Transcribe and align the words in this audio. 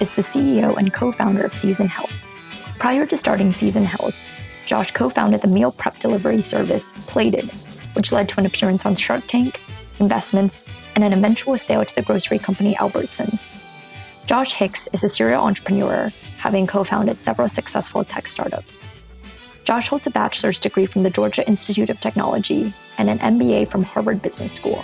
is 0.00 0.14
the 0.14 0.22
CEO 0.22 0.76
and 0.76 0.92
co 0.92 1.10
founder 1.10 1.44
of 1.44 1.52
Season 1.52 1.88
Health. 1.88 2.76
Prior 2.78 3.06
to 3.06 3.16
starting 3.16 3.52
Season 3.52 3.82
Health, 3.82 4.64
Josh 4.66 4.92
co 4.92 5.08
founded 5.08 5.42
the 5.42 5.48
meal 5.48 5.72
prep 5.72 5.98
delivery 5.98 6.42
service 6.42 6.92
Plated, 7.06 7.50
which 7.94 8.12
led 8.12 8.28
to 8.28 8.40
an 8.40 8.46
appearance 8.46 8.86
on 8.86 8.94
Shark 8.94 9.24
Tank, 9.26 9.60
investments, 9.98 10.68
and 10.94 11.02
an 11.02 11.12
eventual 11.12 11.58
sale 11.58 11.84
to 11.84 11.94
the 11.94 12.02
grocery 12.02 12.38
company 12.38 12.74
Albertsons. 12.74 13.64
Josh 14.26 14.52
Hix 14.52 14.88
is 14.92 15.02
a 15.02 15.08
serial 15.08 15.42
entrepreneur, 15.42 16.10
having 16.36 16.66
co 16.66 16.84
founded 16.84 17.16
several 17.16 17.48
successful 17.48 18.04
tech 18.04 18.26
startups. 18.26 18.84
Josh 19.64 19.88
holds 19.88 20.06
a 20.06 20.10
bachelor's 20.10 20.60
degree 20.60 20.86
from 20.86 21.02
the 21.02 21.10
Georgia 21.10 21.46
Institute 21.46 21.90
of 21.90 22.00
Technology 22.00 22.72
and 22.96 23.10
an 23.10 23.18
MBA 23.18 23.68
from 23.68 23.82
Harvard 23.82 24.22
Business 24.22 24.52
School. 24.52 24.82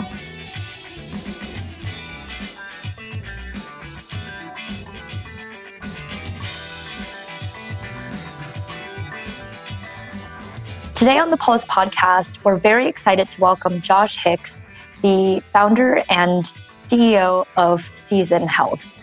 Today 11.04 11.18
on 11.18 11.30
the 11.30 11.36
Pulse 11.36 11.66
podcast, 11.66 12.42
we're 12.44 12.56
very 12.56 12.86
excited 12.86 13.30
to 13.32 13.38
welcome 13.38 13.82
Josh 13.82 14.16
Hix, 14.16 14.66
the 15.02 15.42
founder 15.52 15.96
and 16.08 16.44
CEO 16.44 17.44
of 17.58 17.86
Season 17.94 18.48
Health. 18.48 18.98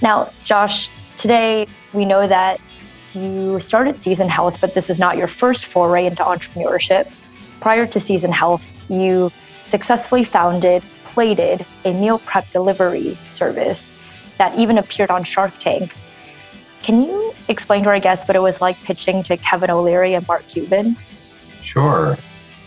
Now, 0.00 0.28
Josh, 0.46 0.88
today 1.18 1.66
we 1.92 2.06
know 2.06 2.26
that 2.26 2.58
you 3.12 3.60
started 3.60 3.98
Season 3.98 4.30
Health, 4.30 4.62
but 4.62 4.72
this 4.72 4.88
is 4.88 4.98
not 4.98 5.18
your 5.18 5.26
first 5.26 5.66
foray 5.66 6.06
into 6.06 6.22
entrepreneurship. 6.22 7.12
Prior 7.60 7.86
to 7.86 8.00
Season 8.00 8.32
Health, 8.32 8.90
you 8.90 9.28
successfully 9.28 10.24
founded 10.24 10.82
Plated, 11.04 11.66
a 11.84 11.92
meal 11.92 12.18
prep 12.20 12.50
delivery 12.50 13.12
service 13.12 14.34
that 14.38 14.58
even 14.58 14.78
appeared 14.78 15.10
on 15.10 15.22
Shark 15.22 15.52
Tank. 15.58 15.92
Can 16.82 17.02
you 17.02 17.32
explain 17.48 17.82
to 17.84 17.88
our 17.90 18.00
guests 18.00 18.26
what 18.26 18.36
it 18.36 18.40
was 18.42 18.60
like 18.60 18.82
pitching 18.84 19.22
to 19.24 19.36
Kevin 19.36 19.70
O'Leary 19.70 20.14
and 20.14 20.26
Mark 20.26 20.46
Cuban? 20.48 20.96
Sure. 21.62 22.16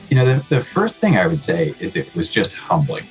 You 0.09 0.17
know, 0.17 0.25
the, 0.25 0.55
the 0.55 0.61
first 0.61 0.95
thing 0.95 1.17
I 1.17 1.27
would 1.27 1.41
say 1.41 1.73
is 1.79 1.95
it 1.95 2.13
was 2.15 2.29
just 2.29 2.53
humbling. 2.53 3.05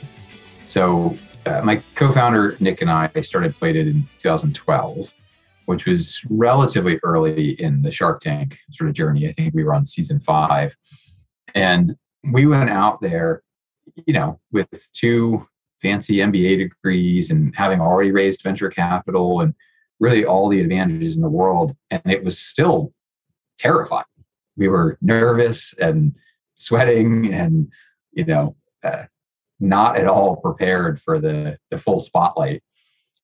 So, 0.62 1.16
uh, 1.46 1.62
my 1.64 1.80
co-founder 1.94 2.56
Nick 2.60 2.82
and 2.82 2.90
I 2.90 3.08
started 3.22 3.56
Plated 3.56 3.88
in 3.88 4.06
2012, 4.18 5.14
which 5.64 5.86
was 5.86 6.22
relatively 6.28 7.00
early 7.02 7.52
in 7.60 7.82
the 7.82 7.90
Shark 7.90 8.20
Tank 8.20 8.58
sort 8.70 8.90
of 8.90 8.94
journey. 8.94 9.26
I 9.26 9.32
think 9.32 9.54
we 9.54 9.64
were 9.64 9.74
on 9.74 9.86
season 9.86 10.20
five, 10.20 10.76
and 11.54 11.96
we 12.30 12.46
went 12.46 12.70
out 12.70 13.00
there, 13.00 13.42
you 14.06 14.12
know, 14.12 14.38
with 14.52 14.68
two 14.92 15.46
fancy 15.80 16.16
MBA 16.16 16.58
degrees 16.58 17.30
and 17.30 17.54
having 17.56 17.80
already 17.80 18.12
raised 18.12 18.42
venture 18.42 18.68
capital 18.68 19.40
and 19.40 19.54
really 20.00 20.24
all 20.24 20.48
the 20.48 20.60
advantages 20.60 21.14
in 21.14 21.22
the 21.22 21.28
world, 21.28 21.76
and 21.90 22.02
it 22.06 22.24
was 22.24 22.38
still 22.38 22.92
terrifying. 23.58 24.04
We 24.56 24.68
were 24.68 24.98
nervous 25.00 25.74
and 25.74 26.16
sweating, 26.56 27.32
and 27.32 27.70
you 28.12 28.24
know. 28.24 28.56
Uh, 28.82 29.04
not 29.60 29.96
at 29.96 30.06
all 30.06 30.36
prepared 30.36 31.00
for 31.00 31.18
the 31.20 31.58
the 31.70 31.76
full 31.76 32.00
spotlight. 32.00 32.62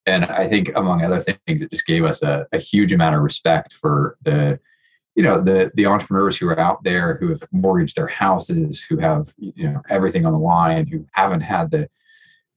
And 0.04 0.24
I 0.26 0.46
think 0.46 0.70
among 0.76 1.02
other 1.02 1.18
things, 1.18 1.62
it 1.62 1.70
just 1.70 1.86
gave 1.86 2.04
us 2.04 2.22
a, 2.22 2.46
a 2.52 2.58
huge 2.58 2.92
amount 2.92 3.16
of 3.16 3.22
respect 3.22 3.72
for 3.72 4.16
the 4.22 4.60
you 5.16 5.22
know 5.22 5.40
the 5.40 5.72
the 5.74 5.86
entrepreneurs 5.86 6.36
who 6.36 6.48
are 6.48 6.60
out 6.60 6.84
there 6.84 7.16
who 7.16 7.30
have 7.30 7.42
mortgaged 7.50 7.96
their 7.96 8.06
houses 8.06 8.82
who 8.82 8.98
have 8.98 9.34
you 9.38 9.68
know 9.68 9.80
everything 9.88 10.26
on 10.26 10.32
the 10.32 10.38
line 10.38 10.86
who 10.86 11.06
haven't 11.12 11.40
had 11.40 11.70
the 11.70 11.88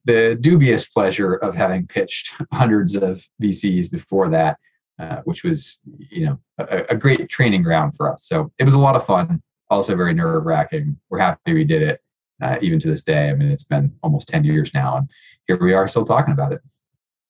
the 0.04 0.36
dubious 0.40 0.86
pleasure 0.86 1.34
of 1.34 1.54
having 1.54 1.86
pitched 1.86 2.32
hundreds 2.52 2.96
of 2.96 3.26
vcs 3.42 3.90
before 3.90 4.28
that 4.28 4.58
uh, 4.98 5.20
which 5.24 5.44
was 5.44 5.78
you 6.10 6.26
know 6.26 6.38
a, 6.58 6.84
a, 6.90 6.96
great 6.96 7.28
training 7.28 7.62
ground 7.62 7.94
for 7.96 8.12
us 8.12 8.24
so 8.24 8.52
it 8.58 8.64
was 8.64 8.74
a 8.74 8.78
lot 8.78 8.96
of 8.96 9.04
fun 9.04 9.42
also 9.70 9.96
very 9.96 10.14
nerve 10.14 10.44
wracking 10.44 10.96
we're 11.10 11.18
happy 11.18 11.52
we 11.52 11.64
did 11.64 11.82
it 11.82 12.00
uh, 12.42 12.56
even 12.60 12.78
to 12.80 12.88
this 12.88 13.02
day. 13.02 13.28
I 13.28 13.34
mean, 13.34 13.50
it's 13.50 13.64
been 13.64 13.92
almost 14.02 14.28
10 14.28 14.44
years 14.44 14.72
now, 14.74 14.96
and 14.96 15.10
here 15.46 15.58
we 15.58 15.72
are 15.72 15.88
still 15.88 16.04
talking 16.04 16.32
about 16.32 16.52
it. 16.52 16.60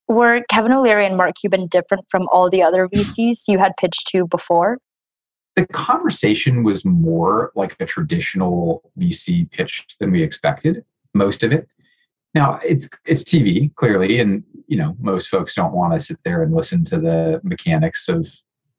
Were 0.09 0.43
Kevin 0.49 0.72
O'Leary 0.72 1.06
and 1.06 1.16
Mark 1.16 1.37
Cuban 1.41 1.66
different 1.66 2.06
from 2.09 2.27
all 2.33 2.50
the 2.50 2.62
other 2.62 2.89
VCs 2.89 3.43
you 3.47 3.59
had 3.59 3.72
pitched 3.78 4.09
to 4.09 4.27
before? 4.27 4.78
The 5.56 5.66
conversation 5.66 6.62
was 6.62 6.84
more 6.84 7.53
like 7.55 7.77
a 7.81 7.87
traditional 7.87 8.91
VC 8.99 9.50
pitch 9.50 9.87
than 10.00 10.11
we 10.11 10.22
expected, 10.22 10.84
most 11.15 11.43
of 11.43 11.53
it. 11.53 11.69
Now 12.35 12.61
it's 12.65 12.89
it's 13.05 13.25
TV 13.25 13.75
clearly, 13.75 14.21
and 14.21 14.45
you 14.67 14.77
know 14.77 14.97
most 15.01 15.29
folks 15.29 15.55
don't 15.55 15.73
want 15.73 15.95
to 15.95 16.01
sit 16.01 16.19
there 16.25 16.43
and 16.43 16.55
listen 16.55 16.85
to 16.85 16.99
the 16.99 17.41
mechanics 17.43 18.09
of 18.09 18.29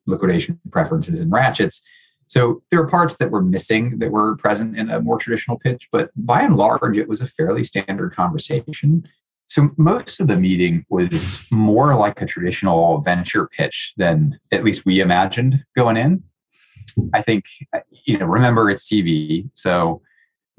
liquidation 0.06 0.60
preferences 0.72 1.20
and 1.20 1.32
ratchets. 1.32 1.82
So 2.28 2.64
there 2.72 2.80
are 2.80 2.88
parts 2.88 3.18
that 3.18 3.30
were 3.30 3.42
missing 3.42 4.00
that 4.00 4.10
were 4.10 4.38
present 4.38 4.78
in 4.78 4.90
a 4.90 5.02
more 5.02 5.18
traditional 5.18 5.60
pitch, 5.60 5.90
but 5.92 6.12
by 6.16 6.42
and 6.42 6.56
large, 6.56 6.98
it 6.98 7.10
was 7.10 7.20
a 7.20 7.26
fairly 7.26 7.66
standard 7.66 8.16
conversation. 8.16 9.06
So 9.48 9.72
most 9.76 10.22
of 10.22 10.28
the 10.28 10.38
meeting 10.38 10.86
was 10.88 11.42
more 11.52 11.94
like 11.96 12.22
a 12.22 12.26
traditional 12.26 13.02
venture 13.02 13.50
pitch 13.50 13.94
than 13.98 14.40
at 14.54 14.64
least 14.64 14.86
we 14.86 15.02
imagined 15.02 15.66
going 15.76 15.98
in. 15.98 16.24
I 17.14 17.22
think, 17.22 17.44
you 18.06 18.18
know, 18.18 18.28
remember 18.28 18.70
it's 18.70 18.90
TV. 18.90 19.50
So 19.54 20.02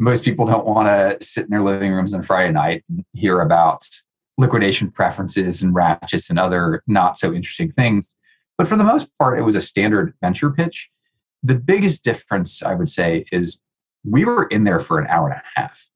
most 0.02 0.24
people 0.24 0.46
don't 0.46 0.66
want 0.66 0.88
to 0.88 1.24
sit 1.24 1.44
in 1.44 1.50
their 1.50 1.62
living 1.62 1.92
rooms 1.92 2.14
on 2.14 2.22
Friday 2.22 2.52
night 2.52 2.84
and 2.88 3.04
hear 3.12 3.40
about 3.40 3.84
liquidation 4.38 4.90
preferences 4.90 5.62
and 5.62 5.74
ratchets 5.74 6.30
and 6.30 6.38
other 6.38 6.82
not 6.86 7.16
so 7.16 7.32
interesting 7.32 7.70
things. 7.70 8.08
But 8.58 8.68
for 8.68 8.76
the 8.76 8.84
most 8.84 9.08
part, 9.18 9.38
it 9.38 9.42
was 9.42 9.56
a 9.56 9.60
standard 9.60 10.14
venture 10.20 10.50
pitch 10.50 10.90
the 11.42 11.54
biggest 11.54 12.04
difference 12.04 12.62
I 12.62 12.74
would 12.74 12.88
say 12.88 13.24
is 13.32 13.60
we 14.04 14.24
were 14.24 14.44
in 14.46 14.64
there 14.64 14.78
for 14.78 14.98
an 14.98 15.06
hour 15.08 15.28
and 15.28 15.40
a 15.40 15.60
half. 15.60 15.88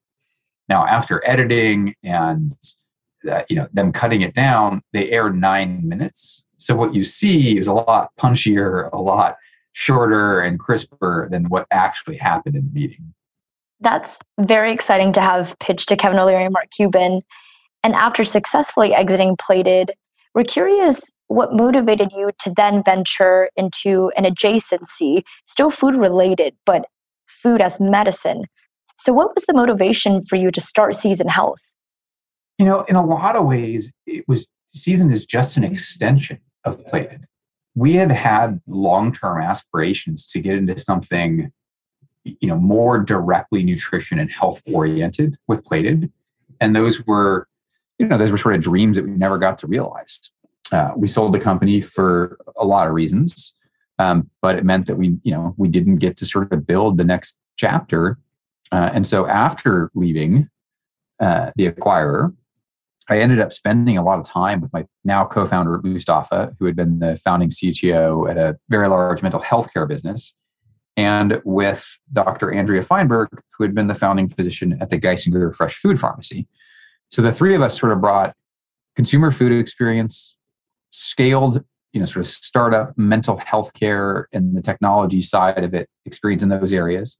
Now, 0.68 0.86
after 0.86 1.22
editing 1.26 1.94
and 2.02 2.52
uh, 3.30 3.42
you 3.48 3.56
know 3.56 3.68
them 3.72 3.92
cutting 3.92 4.22
it 4.22 4.34
down, 4.34 4.82
they 4.92 5.10
aired 5.10 5.36
nine 5.36 5.88
minutes. 5.88 6.44
So 6.58 6.74
what 6.74 6.94
you 6.94 7.04
see 7.04 7.58
is 7.58 7.68
a 7.68 7.72
lot 7.72 8.10
punchier, 8.18 8.90
a 8.92 8.98
lot 8.98 9.36
shorter 9.72 10.40
and 10.40 10.58
crisper 10.58 11.28
than 11.30 11.44
what 11.44 11.66
actually 11.70 12.16
happened 12.16 12.56
in 12.56 12.64
the 12.64 12.80
meeting. 12.80 13.12
That's 13.80 14.18
very 14.38 14.72
exciting 14.72 15.12
to 15.14 15.20
have 15.20 15.58
pitched 15.58 15.88
to 15.90 15.96
Kevin 15.96 16.18
O'Leary 16.18 16.44
and 16.44 16.52
Mark 16.52 16.70
Cuban. 16.74 17.22
And 17.82 17.94
after 17.94 18.24
successfully 18.24 18.94
exiting 18.94 19.36
Plated, 19.36 19.92
we're 20.34 20.44
curious 20.44 21.12
what 21.28 21.54
motivated 21.54 22.12
you 22.12 22.30
to 22.40 22.52
then 22.54 22.82
venture 22.84 23.50
into 23.56 24.10
an 24.16 24.24
adjacency, 24.24 25.22
still 25.46 25.70
food 25.70 25.96
related, 25.96 26.54
but 26.64 26.86
food 27.26 27.60
as 27.60 27.80
medicine. 27.80 28.44
So, 28.98 29.12
what 29.12 29.34
was 29.34 29.44
the 29.44 29.54
motivation 29.54 30.22
for 30.22 30.36
you 30.36 30.50
to 30.50 30.60
start 30.60 30.96
Season 30.96 31.28
Health? 31.28 31.60
You 32.58 32.64
know, 32.64 32.82
in 32.84 32.96
a 32.96 33.04
lot 33.04 33.36
of 33.36 33.44
ways, 33.44 33.92
it 34.06 34.24
was 34.26 34.46
Season 34.72 35.10
is 35.10 35.24
just 35.24 35.56
an 35.56 35.62
mm-hmm. 35.62 35.72
extension 35.72 36.38
of 36.64 36.84
Plated. 36.86 37.24
We 37.74 37.94
had 37.94 38.10
had 38.10 38.60
long 38.66 39.12
term 39.12 39.40
aspirations 39.42 40.26
to 40.28 40.40
get 40.40 40.54
into 40.54 40.78
something, 40.78 41.50
you 42.40 42.48
know, 42.48 42.56
more 42.56 42.98
directly 42.98 43.62
nutrition 43.62 44.18
and 44.18 44.30
health 44.30 44.60
oriented 44.72 45.36
with 45.46 45.64
Plated, 45.64 46.10
and 46.60 46.74
those 46.74 47.06
were 47.06 47.48
you 47.98 48.06
know, 48.06 48.18
those 48.18 48.30
were 48.30 48.38
sort 48.38 48.54
of 48.54 48.60
dreams 48.60 48.96
that 48.96 49.04
we 49.04 49.12
never 49.12 49.38
got 49.38 49.58
to 49.58 49.66
realize. 49.66 50.30
Uh, 50.72 50.90
we 50.96 51.06
sold 51.06 51.32
the 51.32 51.40
company 51.40 51.80
for 51.80 52.38
a 52.56 52.64
lot 52.64 52.86
of 52.86 52.94
reasons, 52.94 53.54
um, 53.98 54.28
but 54.42 54.56
it 54.56 54.64
meant 54.64 54.86
that 54.86 54.96
we, 54.96 55.16
you 55.22 55.32
know, 55.32 55.54
we 55.56 55.68
didn't 55.68 55.96
get 55.96 56.16
to 56.18 56.26
sort 56.26 56.52
of 56.52 56.66
build 56.66 56.98
the 56.98 57.04
next 57.04 57.36
chapter. 57.56 58.18
Uh, 58.72 58.90
and 58.92 59.06
so 59.06 59.26
after 59.26 59.90
leaving 59.94 60.48
uh, 61.20 61.50
the 61.56 61.70
acquirer, 61.70 62.34
I 63.08 63.20
ended 63.20 63.38
up 63.38 63.52
spending 63.52 63.96
a 63.96 64.02
lot 64.02 64.18
of 64.18 64.24
time 64.24 64.60
with 64.60 64.72
my 64.72 64.84
now 65.04 65.24
co-founder 65.24 65.80
Mustafa, 65.84 66.54
who 66.58 66.66
had 66.66 66.74
been 66.74 66.98
the 66.98 67.16
founding 67.16 67.50
CTO 67.50 68.28
at 68.28 68.36
a 68.36 68.58
very 68.68 68.88
large 68.88 69.22
mental 69.22 69.40
health 69.40 69.72
care 69.72 69.86
business, 69.86 70.34
and 70.96 71.40
with 71.44 71.98
Dr. 72.12 72.52
Andrea 72.52 72.82
Feinberg, 72.82 73.28
who 73.56 73.64
had 73.64 73.74
been 73.74 73.86
the 73.86 73.94
founding 73.94 74.28
physician 74.28 74.78
at 74.80 74.90
the 74.90 74.98
Geisinger 74.98 75.54
Fresh 75.54 75.76
Food 75.76 76.00
Pharmacy. 76.00 76.48
So 77.10 77.22
the 77.22 77.32
three 77.32 77.54
of 77.54 77.62
us 77.62 77.78
sort 77.78 77.92
of 77.92 78.00
brought 78.00 78.34
consumer 78.94 79.30
food 79.30 79.52
experience, 79.52 80.36
scaled, 80.90 81.62
you 81.92 82.00
know, 82.00 82.06
sort 82.06 82.24
of 82.24 82.30
startup 82.30 82.96
mental 82.96 83.36
health 83.36 83.72
care 83.74 84.28
and 84.32 84.56
the 84.56 84.62
technology 84.62 85.20
side 85.20 85.62
of 85.62 85.74
it 85.74 85.88
experience 86.04 86.42
in 86.42 86.48
those 86.48 86.72
areas. 86.72 87.18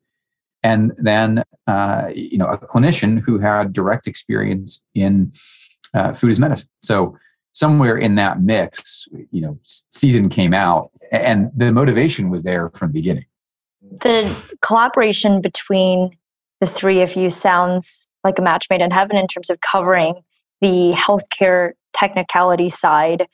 And 0.63 0.93
then, 0.97 1.45
uh, 1.67 2.09
you 2.15 2.39
know, 2.39 2.47
a 2.47 2.59
clinician 2.59 3.21
who 3.21 3.39
had 3.39 3.73
direct 3.73 4.07
experience 4.07 4.83
in 4.95 5.33
uh, 5.95 6.13
food 6.13 6.31
as 6.31 6.41
medicine. 6.41 6.69
So 6.83 7.17
somewhere 7.53 7.97
in 7.97 8.17
that 8.17 8.43
mix, 8.43 9.07
you 9.31 9.41
know, 9.41 9.59
season 9.91 10.29
came 10.29 10.53
out 10.53 10.91
and 11.13 11.51
the 11.57 11.73
motivation 11.73 12.31
was 12.31 12.43
there 12.43 12.71
from 12.71 12.89
the 12.89 12.95
beginning. 12.95 13.27
The 14.01 14.35
collaboration 14.63 15.41
between 15.41 16.11
the 16.61 16.67
three 16.67 17.03
of 17.03 17.17
you 17.17 17.31
sounds 17.31 18.11
like 18.25 18.39
a 18.39 18.43
match 18.43 18.67
made 18.71 18.81
in 18.81 18.91
heaven 18.91 19.17
in 19.17 19.27
terms 19.27 19.51
of 19.51 19.61
covering 19.61 20.23
the 20.61 20.93
healthcare 20.93 21.73
technicality 21.93 22.71
side 22.71 23.27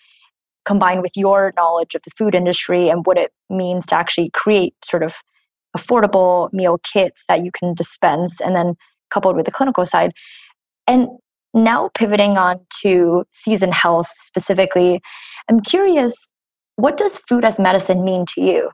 combined 0.65 1.03
with 1.03 1.17
your 1.17 1.53
knowledge 1.57 1.95
of 1.95 2.03
the 2.05 2.11
food 2.17 2.35
industry 2.35 2.89
and 2.89 3.05
what 3.07 3.19
it 3.19 3.33
means 3.51 3.87
to 3.87 3.97
actually 3.97 4.31
create 4.33 4.75
sort 4.85 5.03
of 5.03 5.17
affordable 5.77 6.53
meal 6.53 6.79
kits 6.79 7.25
that 7.29 7.45
you 7.45 7.51
can 7.51 7.75
dispense 7.75 8.41
and 8.41 8.55
then 8.55 8.75
coupled 9.11 9.37
with 9.37 9.47
the 9.47 9.53
clinical 9.53 9.85
side. 9.85 10.13
And 10.87 11.09
now 11.55 11.91
pivoting 11.95 12.39
on 12.39 12.61
to 12.83 13.25
season 13.33 13.73
health 13.73 14.11
specifically, 14.21 15.01
I'm 15.49 15.61
curious, 15.61 16.31
what 16.77 16.97
does 16.97 17.19
food 17.19 17.45
as 17.45 17.59
medicine 17.59 18.05
mean 18.05 18.27
to 18.35 18.41
you? 18.41 18.71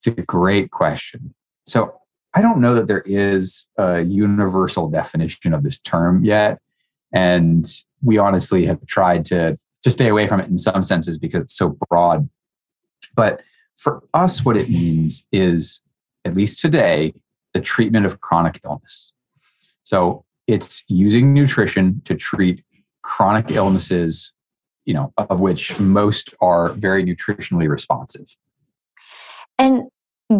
It's 0.00 0.18
a 0.18 0.22
great 0.22 0.70
question. 0.70 1.34
So 1.66 2.00
I 2.34 2.42
don't 2.42 2.60
know 2.60 2.74
that 2.74 2.86
there 2.86 3.02
is 3.04 3.66
a 3.76 4.00
universal 4.00 4.88
definition 4.88 5.52
of 5.52 5.62
this 5.62 5.78
term 5.78 6.24
yet. 6.24 6.58
And 7.12 7.66
we 8.02 8.18
honestly 8.18 8.66
have 8.66 8.84
tried 8.86 9.24
to 9.26 9.58
to 9.82 9.90
stay 9.90 10.08
away 10.08 10.28
from 10.28 10.40
it 10.40 10.48
in 10.48 10.58
some 10.58 10.82
senses 10.82 11.18
because 11.18 11.42
it's 11.42 11.56
so 11.56 11.76
broad. 11.88 12.28
But 13.14 13.42
for 13.76 14.02
us, 14.12 14.44
what 14.44 14.56
it 14.56 14.68
means 14.68 15.24
is, 15.32 15.80
at 16.24 16.34
least 16.34 16.60
today, 16.60 17.14
the 17.54 17.60
treatment 17.60 18.06
of 18.06 18.20
chronic 18.20 18.60
illness. 18.64 19.12
So 19.84 20.24
it's 20.46 20.84
using 20.88 21.32
nutrition 21.32 22.02
to 22.04 22.14
treat 22.14 22.62
chronic 23.02 23.50
illnesses, 23.50 24.32
you 24.84 24.92
know, 24.92 25.12
of 25.16 25.40
which 25.40 25.78
most 25.80 26.34
are 26.40 26.68
very 26.70 27.04
nutritionally 27.04 27.68
responsive. 27.68 28.36
And 29.60 29.90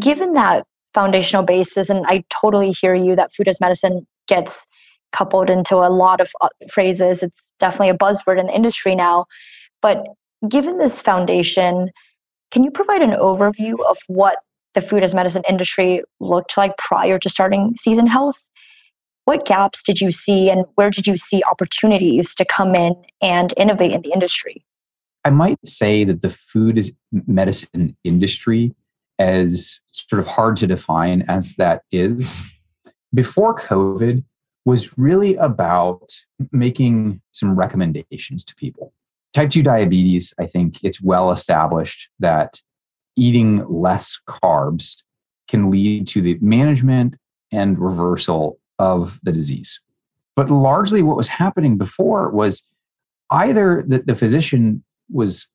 given 0.00 0.32
that 0.32 0.64
foundational 0.94 1.44
basis, 1.44 1.90
and 1.90 2.06
I 2.08 2.24
totally 2.40 2.72
hear 2.72 2.94
you 2.94 3.14
that 3.16 3.34
food 3.34 3.48
as 3.48 3.60
medicine 3.60 4.06
gets 4.26 4.66
coupled 5.12 5.50
into 5.50 5.76
a 5.76 5.90
lot 5.90 6.20
of 6.20 6.30
uh, 6.40 6.48
phrases. 6.70 7.22
It's 7.22 7.52
definitely 7.58 7.90
a 7.90 7.98
buzzword 7.98 8.40
in 8.40 8.46
the 8.46 8.54
industry 8.54 8.94
now. 8.94 9.26
But 9.82 10.06
given 10.48 10.78
this 10.78 11.02
foundation, 11.02 11.90
can 12.50 12.64
you 12.64 12.70
provide 12.70 13.02
an 13.02 13.10
overview 13.10 13.74
of 13.88 13.98
what 14.06 14.38
the 14.74 14.80
food 14.80 15.02
as 15.02 15.14
medicine 15.14 15.42
industry 15.48 16.02
looked 16.20 16.56
like 16.56 16.78
prior 16.78 17.18
to 17.18 17.28
starting 17.28 17.74
Season 17.76 18.06
Health? 18.06 18.48
What 19.26 19.44
gaps 19.44 19.82
did 19.82 20.00
you 20.00 20.10
see, 20.10 20.48
and 20.48 20.64
where 20.76 20.90
did 20.90 21.06
you 21.06 21.16
see 21.16 21.42
opportunities 21.48 22.34
to 22.36 22.44
come 22.44 22.74
in 22.74 22.94
and 23.20 23.52
innovate 23.56 23.92
in 23.92 24.00
the 24.00 24.12
industry? 24.12 24.64
I 25.24 25.30
might 25.30 25.58
say 25.64 26.04
that 26.04 26.22
the 26.22 26.30
food 26.30 26.78
as 26.78 26.90
medicine 27.12 27.96
industry, 28.02 28.74
as 29.20 29.80
sort 29.92 30.18
of 30.18 30.26
hard 30.26 30.56
to 30.56 30.66
define 30.66 31.22
as 31.28 31.54
that 31.56 31.82
is, 31.92 32.40
before 33.14 33.54
COVID, 33.54 34.24
was 34.64 34.96
really 34.98 35.36
about 35.36 36.10
making 36.52 37.20
some 37.32 37.54
recommendations 37.54 38.44
to 38.44 38.54
people. 38.56 38.92
Type 39.32 39.50
2 39.50 39.62
diabetes, 39.62 40.34
I 40.40 40.46
think 40.46 40.82
it's 40.82 41.00
well 41.00 41.30
established 41.30 42.08
that 42.18 42.60
eating 43.14 43.64
less 43.68 44.18
carbs 44.26 44.96
can 45.48 45.70
lead 45.70 46.06
to 46.08 46.22
the 46.22 46.38
management 46.40 47.16
and 47.52 47.78
reversal 47.78 48.58
of 48.78 49.20
the 49.22 49.32
disease. 49.32 49.80
But 50.34 50.50
largely, 50.50 51.02
what 51.02 51.16
was 51.16 51.28
happening 51.28 51.76
before 51.76 52.30
was 52.30 52.62
either 53.30 53.84
that 53.88 54.06
the 54.06 54.14
physician 54.14 54.82
was 55.10 55.48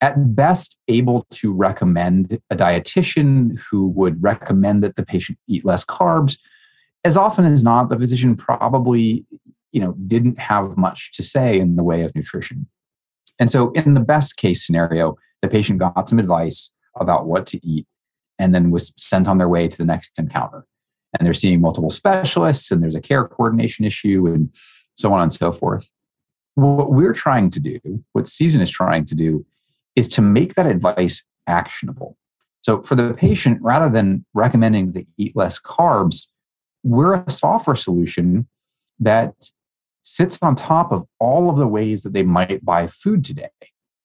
at 0.00 0.36
best 0.36 0.76
able 0.88 1.26
to 1.30 1.52
recommend 1.52 2.38
a 2.50 2.56
dietitian 2.56 3.58
who 3.70 3.88
would 3.88 4.22
recommend 4.22 4.82
that 4.82 4.96
the 4.96 5.04
patient 5.04 5.38
eat 5.48 5.64
less 5.64 5.84
carbs 5.84 6.36
as 7.06 7.16
often 7.16 7.44
as 7.44 7.62
not, 7.62 7.88
the 7.88 7.96
physician 7.96 8.36
probably, 8.36 9.24
you 9.70 9.80
know, 9.80 9.94
didn't 10.08 10.40
have 10.40 10.76
much 10.76 11.12
to 11.12 11.22
say 11.22 11.56
in 11.56 11.76
the 11.76 11.84
way 11.84 12.02
of 12.02 12.12
nutrition. 12.16 12.66
And 13.38 13.48
so, 13.48 13.70
in 13.72 13.94
the 13.94 14.00
best 14.00 14.36
case 14.36 14.66
scenario, 14.66 15.16
the 15.40 15.48
patient 15.48 15.78
got 15.78 16.08
some 16.08 16.18
advice 16.18 16.72
about 16.96 17.26
what 17.26 17.46
to 17.46 17.64
eat 17.64 17.86
and 18.40 18.52
then 18.52 18.72
was 18.72 18.92
sent 18.96 19.28
on 19.28 19.38
their 19.38 19.48
way 19.48 19.68
to 19.68 19.78
the 19.78 19.84
next 19.84 20.18
encounter. 20.18 20.66
And 21.16 21.24
they're 21.24 21.32
seeing 21.32 21.60
multiple 21.60 21.90
specialists, 21.90 22.72
and 22.72 22.82
there's 22.82 22.96
a 22.96 23.00
care 23.00 23.28
coordination 23.28 23.84
issue, 23.84 24.26
and 24.26 24.50
so 24.96 25.12
on 25.12 25.22
and 25.22 25.32
so 25.32 25.52
forth. 25.52 25.88
What 26.56 26.90
we're 26.90 27.14
trying 27.14 27.50
to 27.50 27.60
do, 27.60 27.78
what 28.14 28.26
Season 28.26 28.60
is 28.60 28.70
trying 28.70 29.04
to 29.04 29.14
do, 29.14 29.46
is 29.96 30.08
to 30.08 30.22
make 30.22 30.54
that 30.54 30.66
advice 30.66 31.24
actionable. 31.46 32.16
So, 32.62 32.82
for 32.82 32.94
the 32.94 33.14
patient, 33.14 33.58
rather 33.62 33.88
than 33.88 34.24
recommending 34.34 34.92
they 34.92 35.06
eat 35.16 35.34
less 35.34 35.60
carbs, 35.60 36.26
we're 36.82 37.14
a 37.14 37.30
software 37.30 37.76
solution 37.76 38.46
that 39.00 39.50
sits 40.02 40.38
on 40.42 40.54
top 40.54 40.92
of 40.92 41.04
all 41.18 41.50
of 41.50 41.56
the 41.56 41.66
ways 41.66 42.02
that 42.02 42.12
they 42.12 42.22
might 42.22 42.64
buy 42.64 42.86
food 42.86 43.24
today, 43.24 43.50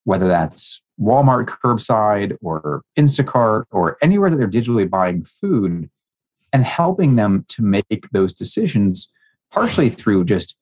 whether 0.03 0.27
that's 0.27 0.81
Walmart 0.99 1.47
curbside 1.47 2.37
or 2.41 2.81
Instacart 2.97 3.63
or 3.71 3.97
anywhere 4.01 4.29
that 4.29 4.37
they're 4.37 4.47
digitally 4.47 4.89
buying 4.89 5.23
food 5.23 5.89
and 6.53 6.63
helping 6.65 7.15
them 7.15 7.45
to 7.49 7.61
make 7.61 8.09
those 8.11 8.33
decisions 8.33 9.09
partially 9.51 9.89
through 9.89 10.25
just 10.25 10.55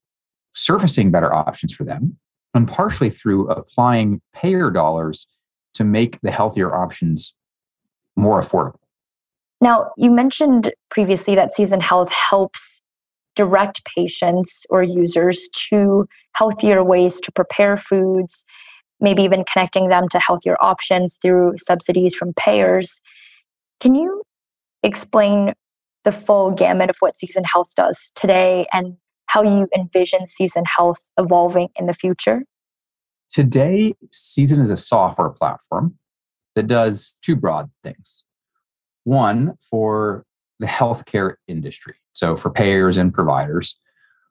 surfacing 0.53 1.11
better 1.11 1.33
options 1.33 1.73
for 1.73 1.83
them 1.83 2.17
and 2.53 2.67
partially 2.67 3.09
through 3.09 3.47
applying 3.49 4.21
payer 4.33 4.71
dollars 4.71 5.27
to 5.73 5.83
make 5.83 6.19
the 6.21 6.31
healthier 6.31 6.73
options 6.73 7.33
more 8.15 8.41
affordable. 8.41 8.79
Now, 9.61 9.91
you 9.97 10.09
mentioned 10.09 10.73
previously 10.89 11.35
that 11.35 11.53
Season 11.53 11.81
Health 11.81 12.11
helps 12.11 12.83
direct 13.35 13.85
patients 13.85 14.65
or 14.69 14.83
users 14.83 15.49
to 15.69 16.07
healthier 16.33 16.83
ways 16.83 17.19
to 17.21 17.31
prepare 17.31 17.77
foods, 17.77 18.45
maybe 18.99 19.23
even 19.23 19.43
connecting 19.43 19.89
them 19.89 20.09
to 20.09 20.19
healthier 20.19 20.57
options 20.61 21.17
through 21.21 21.53
subsidies 21.57 22.15
from 22.15 22.33
payers. 22.33 23.01
Can 23.79 23.95
you 23.95 24.23
explain 24.83 25.53
the 26.05 26.11
full 26.11 26.51
gamut 26.51 26.89
of 26.89 26.95
what 26.99 27.17
Season 27.17 27.43
Health 27.43 27.73
does 27.75 28.11
today 28.15 28.65
and 28.71 28.97
how 29.29 29.43
you 29.43 29.67
envision 29.77 30.25
Season 30.25 30.63
Health 30.65 31.11
evolving 31.15 31.69
in 31.75 31.85
the 31.85 31.93
future? 31.93 32.45
Today, 33.31 33.93
Season 34.11 34.59
is 34.59 34.71
a 34.71 34.77
software 34.77 35.29
platform 35.29 35.99
that 36.55 36.65
does 36.65 37.13
two 37.21 37.35
broad 37.35 37.69
things. 37.83 38.23
One, 39.03 39.55
for 39.69 40.25
the 40.59 40.65
healthcare 40.65 41.35
industry. 41.47 41.93
So 42.13 42.35
for 42.35 42.49
payers 42.49 42.97
and 42.97 43.13
providers, 43.13 43.79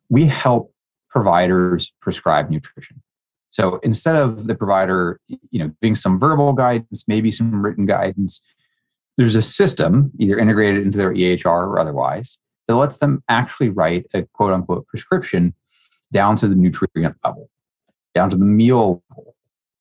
we 0.09 0.27
help 0.27 0.75
providers 1.09 1.93
prescribe 2.03 2.51
nutrition. 2.51 3.01
So 3.51 3.79
instead 3.85 4.17
of 4.17 4.49
the 4.49 4.57
provider, 4.57 5.21
you 5.29 5.61
know, 5.61 5.73
giving 5.81 5.95
some 5.95 6.19
verbal 6.19 6.53
guidance, 6.53 7.05
maybe 7.07 7.31
some 7.31 7.65
written 7.65 7.87
guidance, 7.87 8.43
there's 9.17 9.37
a 9.37 9.43
system 9.43 10.11
either 10.19 10.37
integrated 10.37 10.83
into 10.83 10.99
their 10.99 11.15
EHR 11.15 11.47
or 11.47 11.79
otherwise 11.79 12.37
that 12.69 12.77
lets 12.77 12.99
them 12.99 13.23
actually 13.29 13.71
write 13.71 14.07
a 14.15 14.23
quote 14.35 14.53
unquote 14.53 14.87
prescription 14.87 15.55
down 16.13 16.37
to 16.37 16.47
the 16.47 16.55
nutrient 16.55 17.17
level, 17.25 17.51
down 18.15 18.31
to 18.31 18.37
the 18.37 18.45
meal 18.45 19.03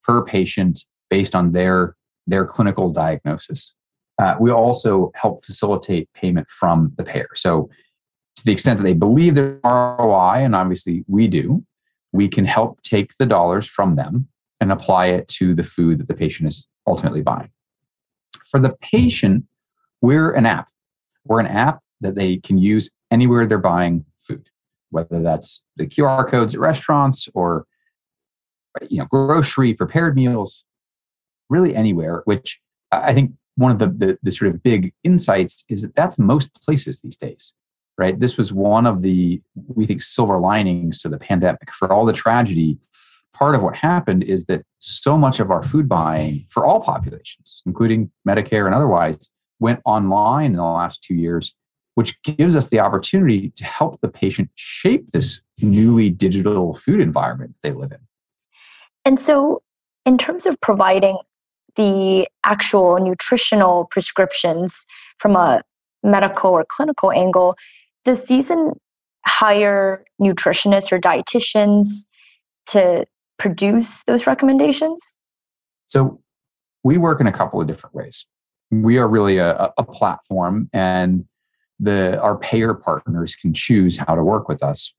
per 0.03 0.24
patient 0.24 0.86
based 1.10 1.36
on 1.36 1.51
their 1.51 1.96
their 2.25 2.46
clinical 2.46 2.91
diagnosis. 2.91 3.74
Uh, 4.20 4.36
we 4.39 4.51
also 4.51 5.12
help 5.15 5.44
facilitate 5.44 6.12
payment 6.13 6.50
from 6.50 6.91
the 6.98 7.03
payer. 7.03 7.29
So, 7.36 7.70
to 8.36 8.46
the 8.46 8.51
extent 8.51 8.77
that 8.77 8.84
they 8.84 8.94
believe 8.94 9.36
their 9.36 9.60
ROI, 9.63 10.44
and 10.44 10.56
obviously 10.56 11.03
we 11.08 11.27
do, 11.27 11.63
we 12.12 12.27
can 12.27 12.46
help 12.46 12.82
take 12.82 13.12
the 13.20 13.25
dollars 13.25 13.67
from 13.67 13.96
them 13.96 14.27
and 14.60 14.72
apply 14.72 15.08
it 15.08 15.27
to 15.27 15.53
the 15.53 15.63
food 15.63 16.00
that 16.00 16.08
the 16.08 16.13
patient 16.15 16.50
is 16.50 16.67
ultimately 16.88 17.22
buying. 17.22 17.50
For 18.46 18.60
the 18.60 18.75
patient, 18.82 19.46
we're 20.01 20.32
an 20.32 20.46
app. 20.46 20.67
We're 21.25 21.39
an 21.39 21.48
app 21.48 21.82
that 22.01 22.16
they 22.16 22.38
can 22.38 22.58
use 22.58 22.89
anywhere 23.12 23.46
they're 23.46 23.58
buying 23.58 24.06
food, 24.20 24.50
whether 24.89 25.22
that's 25.22 25.62
the 25.75 25.88
QR 25.88 26.27
codes 26.27 26.54
at 26.54 26.62
restaurants 26.62 27.30
or 27.34 27.66
you 28.89 29.00
know 29.00 29.06
grocery 29.06 29.74
prepared 29.74 30.16
meals, 30.16 30.66
really 31.50 31.75
anywhere. 31.75 32.22
Which 32.25 32.60
I 32.92 33.13
think 33.13 33.32
one 33.58 33.72
of 33.72 33.80
the, 33.80 33.88
the, 33.88 34.18
the 34.24 34.32
sort 34.32 34.54
of 34.54 34.63
big 34.63 34.94
insights 35.04 35.66
is 35.68 35.82
that 35.82 35.96
that's 35.96 36.18
most 36.18 36.54
places 36.54 37.01
these 37.01 37.18
days 37.18 37.54
right 37.98 38.20
this 38.20 38.38
was 38.38 38.54
one 38.54 38.86
of 38.86 39.01
the 39.01 39.42
we 39.68 39.86
think 39.86 40.01
silver 40.01 40.38
linings 40.38 41.00
to 41.00 41.10
the 41.10 41.18
pandemic 41.18 41.72
for 41.72 41.92
all 41.92 42.06
the 42.06 42.13
tragedy 42.13 42.77
part 43.34 43.56
of 43.56 43.62
what 43.62 43.75
happened 43.75 44.24
is 44.24 44.46
that 44.46 44.63
so 44.80 45.18
much 45.18 45.39
of 45.39 45.51
our 45.51 45.63
food 45.63 45.89
buying 45.89 46.46
for 46.48 46.66
all 46.66 46.80
populations 46.80 47.62
including 47.66 48.12
medicare 48.27 48.66
and 48.66 48.75
otherwise 48.75 49.30
went 49.60 49.82
online 49.86 50.51
in 50.51 50.58
the 50.58 50.63
last 50.63 51.04
two 51.04 51.16
years 51.16 51.54
which 51.98 52.22
gives 52.22 52.56
us 52.56 52.68
the 52.68 52.80
opportunity 52.80 53.51
to 53.56 53.66
help 53.66 54.00
the 54.01 54.08
patient 54.08 54.50
shape 54.54 55.10
this 55.10 55.42
newly 55.62 56.10
digital 56.10 56.75
food 56.75 57.01
environment 57.01 57.56
they 57.63 57.72
live 57.72 57.92
in 57.92 58.00
and 59.04 59.20
so 59.20 59.62
in 60.06 60.18
terms 60.18 60.46
of 60.46 60.60
providing 60.62 61.18
the 61.77 62.27
actual 62.44 62.98
nutritional 63.00 63.86
prescriptions 63.92 64.86
from 65.20 65.36
a 65.36 65.62
medical 66.04 66.51
or 66.51 66.66
clinical 66.66 67.12
angle, 67.12 67.56
does 68.04 68.25
Season 68.25 68.74
hire 69.25 70.04
nutritionists 70.22 70.92
or 70.92 71.00
dietitians 71.00 72.06
to 72.68 73.06
produce 73.38 74.04
those 74.06 74.27
recommendations? 74.27 75.16
So 75.86 76.20
we 76.84 76.98
work 76.98 77.22
in 77.22 77.27
a 77.27 77.32
couple 77.32 77.62
of 77.62 77.68
different 77.68 77.96
ways. 77.96 78.25
We 78.72 78.98
are 78.98 79.08
really 79.08 79.38
a, 79.38 79.72
a 79.77 79.84
platform, 79.84 80.70
and 80.74 81.25
the 81.80 82.20
our 82.22 82.38
payer 82.38 82.74
partners 82.74 83.36
can 83.36 83.54
choose 83.54 83.98
how 83.98 84.16
to 84.16 84.24
work 84.24 84.48
with 84.48 84.64
us. 84.64 84.94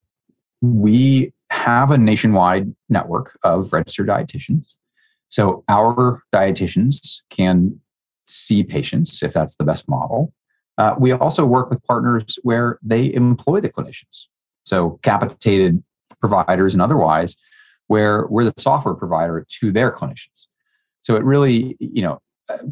We 0.61 1.33
have 1.51 1.91
a 1.91 1.99
nationwide 1.99 2.75
network 2.89 3.39
of 3.43 3.73
registered 3.73 4.09
dietitians. 4.09 4.77
So 5.29 5.65
our 5.69 6.23
dietitians 6.35 7.21
can 7.31 7.81
see 8.27 8.63
patients 8.63 9.23
if 9.23 9.33
that's 9.33 9.57
the 9.57 9.65
best 9.65 9.89
model. 9.89 10.33
Uh, 10.77 10.95
we 10.99 11.13
also 11.13 11.45
work 11.45 11.71
with 11.71 11.83
partners 11.85 12.39
where 12.43 12.79
they 12.83 13.13
employ 13.13 13.61
the 13.61 13.69
clinicians. 13.69 14.27
So 14.65 15.01
capitated 15.03 15.83
providers 16.21 16.75
and 16.75 16.83
otherwise, 16.83 17.37
where 17.89 18.27
we're 18.29 18.45
the 18.45 18.55
software 18.59 18.95
provider 18.95 19.47
to 19.61 19.73
their 19.73 19.91
clinicians. 19.91 20.47
So 21.01 21.17
it 21.17 21.25
really, 21.25 21.77
you 21.81 22.03
know, 22.03 22.21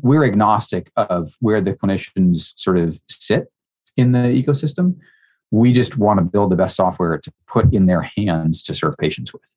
we're 0.03 0.25
agnostic 0.25 0.91
of 0.97 1.35
where 1.41 1.61
the 1.61 1.75
clinicians 1.75 2.53
sort 2.57 2.79
of 2.79 3.01
sit 3.09 3.51
in 3.97 4.13
the 4.13 4.19
ecosystem. 4.19 4.97
We 5.51 5.73
just 5.73 5.97
want 5.97 6.19
to 6.19 6.25
build 6.25 6.51
the 6.51 6.57
best 6.57 6.77
software 6.77 7.19
to 7.19 7.33
put 7.47 7.73
in 7.73 7.87
their 7.87 8.03
hands 8.03 8.63
to 8.65 8.75
serve 8.75 8.95
patients 8.99 9.33
with. 9.33 9.57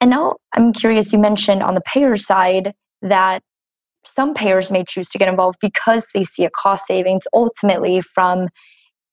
And 0.00 0.10
now 0.10 0.36
I'm 0.54 0.72
curious, 0.72 1.12
you 1.12 1.18
mentioned 1.18 1.62
on 1.62 1.74
the 1.74 1.82
payer 1.82 2.16
side 2.16 2.72
that 3.02 3.42
some 4.04 4.32
payers 4.32 4.70
may 4.70 4.84
choose 4.84 5.10
to 5.10 5.18
get 5.18 5.28
involved 5.28 5.58
because 5.60 6.08
they 6.14 6.24
see 6.24 6.44
a 6.44 6.50
cost 6.50 6.86
savings 6.86 7.24
ultimately 7.34 8.00
from 8.00 8.48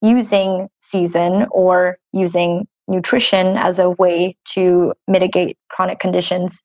using 0.01 0.69
season 0.79 1.47
or 1.51 1.97
using 2.13 2.67
nutrition 2.87 3.57
as 3.57 3.79
a 3.79 3.89
way 3.89 4.37
to 4.45 4.93
mitigate 5.07 5.57
chronic 5.69 5.99
conditions. 5.99 6.61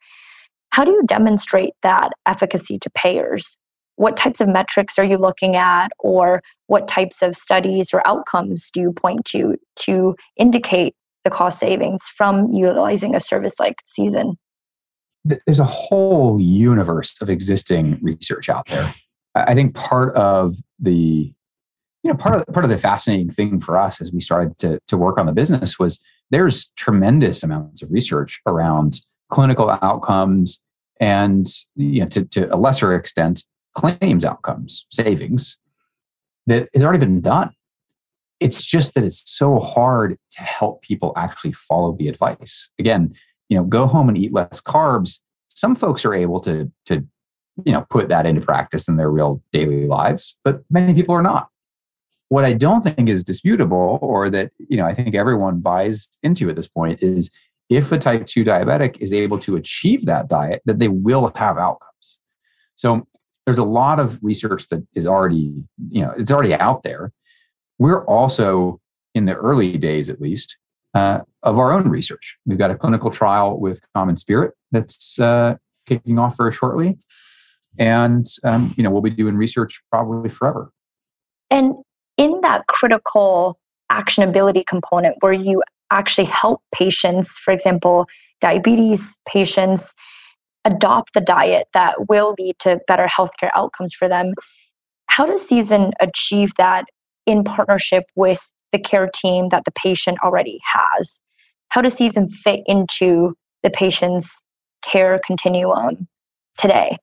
How 0.70 0.84
do 0.84 0.92
you 0.92 1.02
demonstrate 1.04 1.72
that 1.82 2.12
efficacy 2.26 2.78
to 2.78 2.90
payers? 2.90 3.58
What 3.96 4.16
types 4.16 4.40
of 4.40 4.48
metrics 4.48 4.98
are 4.98 5.04
you 5.04 5.18
looking 5.18 5.56
at, 5.56 5.88
or 5.98 6.42
what 6.66 6.88
types 6.88 7.22
of 7.22 7.36
studies 7.36 7.92
or 7.92 8.06
outcomes 8.06 8.70
do 8.70 8.80
you 8.80 8.92
point 8.92 9.24
to 9.26 9.56
to 9.80 10.16
indicate 10.36 10.94
the 11.24 11.30
cost 11.30 11.58
savings 11.58 12.04
from 12.04 12.48
utilizing 12.48 13.14
a 13.14 13.20
service 13.20 13.60
like 13.60 13.76
Season? 13.86 14.36
There's 15.24 15.60
a 15.60 15.64
whole 15.64 16.40
universe 16.40 17.16
of 17.20 17.30
existing 17.30 17.98
research 18.02 18.48
out 18.48 18.66
there. 18.66 18.92
I 19.34 19.54
think 19.54 19.74
part 19.74 20.14
of 20.14 20.56
the 20.78 21.32
you 22.02 22.10
know 22.10 22.16
part 22.16 22.34
of 22.34 22.52
part 22.52 22.64
of 22.64 22.70
the 22.70 22.78
fascinating 22.78 23.30
thing 23.30 23.60
for 23.60 23.78
us 23.78 24.00
as 24.00 24.12
we 24.12 24.20
started 24.20 24.58
to 24.58 24.80
to 24.88 24.96
work 24.96 25.18
on 25.18 25.26
the 25.26 25.32
business 25.32 25.78
was 25.78 26.00
there's 26.30 26.66
tremendous 26.76 27.42
amounts 27.42 27.82
of 27.82 27.90
research 27.90 28.40
around 28.46 29.00
clinical 29.30 29.70
outcomes 29.82 30.58
and 31.00 31.46
you 31.76 32.00
know 32.00 32.08
to, 32.08 32.24
to 32.24 32.52
a 32.54 32.56
lesser 32.56 32.94
extent 32.94 33.44
claims 33.74 34.24
outcomes 34.24 34.86
savings 34.90 35.58
that 36.46 36.68
has 36.74 36.82
already 36.82 36.98
been 36.98 37.20
done. 37.20 37.52
It's 38.40 38.64
just 38.64 38.94
that 38.94 39.04
it's 39.04 39.30
so 39.30 39.60
hard 39.60 40.18
to 40.32 40.42
help 40.42 40.82
people 40.82 41.12
actually 41.16 41.52
follow 41.52 41.94
the 41.96 42.08
advice. 42.08 42.70
Again 42.78 43.14
you 43.52 43.58
know 43.58 43.64
go 43.64 43.86
home 43.86 44.08
and 44.08 44.16
eat 44.16 44.32
less 44.32 44.62
carbs. 44.62 45.20
Some 45.48 45.74
folks 45.74 46.06
are 46.06 46.14
able 46.14 46.40
to 46.40 46.72
to 46.86 47.06
you 47.64 47.72
know 47.72 47.84
put 47.90 48.08
that 48.08 48.24
into 48.24 48.40
practice 48.40 48.88
in 48.88 48.96
their 48.96 49.10
real 49.10 49.42
daily 49.52 49.86
lives 49.86 50.36
but 50.42 50.62
many 50.70 50.94
people 50.94 51.14
are 51.14 51.22
not. 51.22 51.48
What 52.30 52.46
I 52.46 52.54
don't 52.54 52.82
think 52.82 53.10
is 53.10 53.22
disputable, 53.22 53.98
or 54.00 54.30
that 54.30 54.52
you 54.58 54.78
know 54.78 54.86
I 54.86 54.94
think 54.94 55.14
everyone 55.14 55.60
buys 55.60 56.08
into 56.22 56.48
at 56.48 56.56
this 56.56 56.66
point, 56.66 57.02
is 57.02 57.30
if 57.68 57.92
a 57.92 57.98
type 57.98 58.26
2 58.26 58.42
diabetic 58.42 58.96
is 59.00 59.12
able 59.12 59.38
to 59.40 59.56
achieve 59.56 60.06
that 60.06 60.28
diet, 60.28 60.62
that 60.64 60.78
they 60.78 60.88
will 60.88 61.30
have 61.36 61.58
outcomes. 61.58 62.18
So 62.74 63.06
there's 63.46 63.58
a 63.58 63.64
lot 63.64 63.98
of 63.98 64.18
research 64.22 64.68
that 64.68 64.86
is 64.94 65.06
already, 65.06 65.52
you 65.90 66.02
know, 66.02 66.12
it's 66.16 66.30
already 66.30 66.54
out 66.54 66.82
there. 66.82 67.12
We're 67.78 68.04
also 68.06 68.80
in 69.14 69.26
the 69.26 69.34
early 69.34 69.76
days, 69.78 70.08
at 70.08 70.20
least, 70.20 70.56
uh, 70.94 71.20
of 71.42 71.58
our 71.58 71.72
own 71.72 71.88
research. 71.88 72.36
We've 72.46 72.58
got 72.58 72.70
a 72.70 72.76
clinical 72.76 73.10
trial 73.10 73.58
with 73.58 73.80
CommonSpirit 73.96 74.50
that's 74.70 75.18
uh, 75.18 75.56
kicking 75.86 76.18
off 76.18 76.36
very 76.36 76.52
shortly, 76.52 76.98
and 77.78 78.26
um, 78.44 78.74
you 78.76 78.84
know 78.84 78.90
we'll 78.90 79.02
be 79.02 79.10
doing 79.10 79.36
research 79.36 79.80
probably 79.90 80.28
forever. 80.28 80.70
And 81.50 81.74
in 82.16 82.40
that 82.42 82.66
critical 82.68 83.58
actionability 83.90 84.64
component 84.66 85.16
where 85.20 85.32
you 85.32 85.62
actually 85.90 86.24
help 86.24 86.62
patients, 86.74 87.36
for 87.38 87.52
example, 87.52 88.06
diabetes 88.40 89.18
patients, 89.28 89.94
adopt 90.64 91.14
the 91.14 91.20
diet 91.20 91.68
that 91.74 92.08
will 92.08 92.34
lead 92.38 92.58
to 92.60 92.80
better 92.86 93.06
healthcare 93.06 93.50
outcomes 93.54 93.94
for 93.94 94.08
them. 94.08 94.34
How 95.06 95.26
does 95.26 95.46
Season 95.46 95.92
achieve 96.00 96.52
that 96.56 96.84
in 97.26 97.44
partnership 97.44 98.04
with 98.14 98.52
the 98.70 98.78
care 98.78 99.10
team 99.12 99.48
that 99.50 99.64
the 99.64 99.72
patient 99.72 100.18
already 100.22 100.60
has? 100.64 101.20
How 101.68 101.80
does 101.80 101.94
Season 101.94 102.28
fit 102.28 102.60
into 102.66 103.34
the 103.62 103.70
patient's 103.70 104.44
care 104.82 105.20
continuum 105.24 106.08
today? 106.56 106.98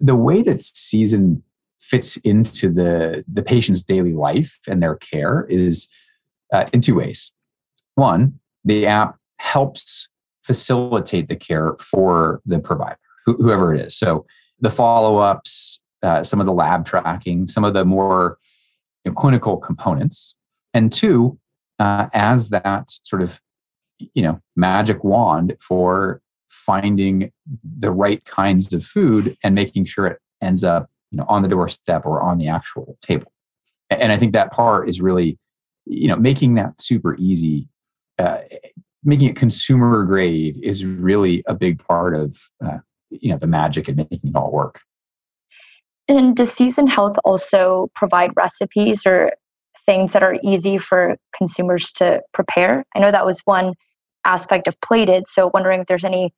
The 0.00 0.16
way 0.16 0.42
that 0.42 0.60
Season 0.60 1.42
fits 1.80 2.16
into 2.18 2.72
the 2.72 3.24
the 3.32 3.42
patient's 3.42 3.82
daily 3.82 4.12
life 4.12 4.58
and 4.68 4.82
their 4.82 4.96
care 4.96 5.46
is 5.48 5.86
uh, 6.52 6.64
in 6.72 6.80
two 6.80 6.96
ways. 6.96 7.32
One, 7.94 8.40
the 8.64 8.86
app 8.86 9.16
helps 9.38 10.08
facilitate 10.46 11.28
the 11.28 11.36
care 11.36 11.76
for 11.80 12.40
the 12.46 12.58
provider, 12.58 12.98
wh- 13.26 13.36
whoever 13.38 13.74
it 13.74 13.80
is. 13.80 13.96
So 13.96 14.26
the 14.60 14.70
follow 14.70 15.18
ups, 15.18 15.80
uh, 16.02 16.22
some 16.22 16.40
of 16.40 16.46
the 16.46 16.52
lab 16.52 16.86
tracking, 16.86 17.48
some 17.48 17.64
of 17.64 17.74
the 17.74 17.84
more 17.84 18.38
you 19.04 19.10
know, 19.10 19.14
clinical 19.14 19.56
components, 19.56 20.34
and 20.72 20.92
two, 20.92 21.38
uh, 21.78 22.06
as 22.12 22.50
that 22.50 22.90
sort 23.02 23.22
of 23.22 23.40
you 24.14 24.22
know 24.22 24.40
magic 24.56 25.02
wand 25.04 25.56
for 25.60 26.20
finding 26.48 27.32
the 27.78 27.90
right 27.90 28.24
kinds 28.24 28.72
of 28.72 28.84
food 28.84 29.36
and 29.42 29.54
making 29.54 29.84
sure 29.84 30.06
it 30.06 30.18
ends 30.42 30.64
up 30.64 30.90
you 31.10 31.18
know 31.18 31.24
on 31.28 31.42
the 31.42 31.48
doorstep 31.48 32.04
or 32.04 32.20
on 32.20 32.38
the 32.38 32.48
actual 32.48 32.98
table 33.00 33.32
and 33.88 34.12
i 34.12 34.18
think 34.18 34.32
that 34.32 34.52
part 34.52 34.88
is 34.88 35.00
really 35.00 35.38
you 35.86 36.08
know 36.08 36.16
making 36.16 36.54
that 36.54 36.80
super 36.80 37.16
easy 37.18 37.68
uh, 38.18 38.38
making 39.06 39.28
it 39.28 39.36
consumer 39.36 40.04
grade 40.04 40.58
is 40.62 40.84
really 40.84 41.42
a 41.46 41.54
big 41.54 41.78
part 41.86 42.14
of 42.14 42.36
uh, 42.64 42.78
you 43.10 43.30
know 43.30 43.38
the 43.38 43.46
magic 43.46 43.88
and 43.88 43.96
making 43.96 44.20
it 44.24 44.36
all 44.36 44.52
work 44.52 44.80
and 46.08 46.36
does 46.36 46.52
season 46.52 46.86
health 46.86 47.16
also 47.24 47.90
provide 47.94 48.30
recipes 48.36 49.06
or 49.06 49.32
things 49.84 50.12
that 50.12 50.22
are 50.22 50.36
easy 50.42 50.76
for 50.78 51.16
consumers 51.36 51.92
to 51.92 52.20
prepare 52.32 52.84
i 52.94 52.98
know 52.98 53.10
that 53.10 53.26
was 53.26 53.40
one 53.44 53.74
aspect 54.24 54.66
of 54.66 54.80
plated 54.80 55.28
so 55.28 55.50
wondering 55.54 55.80
if 55.80 55.86
there's 55.86 56.04
any 56.04 56.32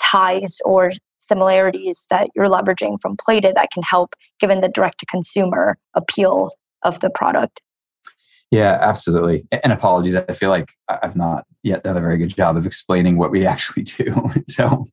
ties 0.00 0.58
or 0.64 0.92
similarities 1.24 2.06
that 2.10 2.28
you're 2.34 2.48
leveraging 2.48 3.00
from 3.00 3.16
Plated 3.16 3.56
that 3.56 3.70
can 3.72 3.82
help 3.82 4.14
given 4.38 4.60
the 4.60 4.68
direct 4.68 5.00
to 5.00 5.06
consumer 5.06 5.78
appeal 5.94 6.50
of 6.82 7.00
the 7.00 7.10
product. 7.10 7.60
Yeah, 8.54 8.78
absolutely. 8.80 9.46
And 9.50 9.72
apologies, 9.72 10.14
I 10.14 10.24
feel 10.32 10.50
like 10.50 10.72
I've 10.88 11.16
not 11.16 11.44
yet 11.62 11.82
done 11.82 11.96
a 11.96 12.00
very 12.00 12.18
good 12.18 12.34
job 12.34 12.56
of 12.56 12.66
explaining 12.66 13.18
what 13.18 13.30
we 13.30 13.46
actually 13.46 13.82
do. 13.84 14.30
so, 14.48 14.86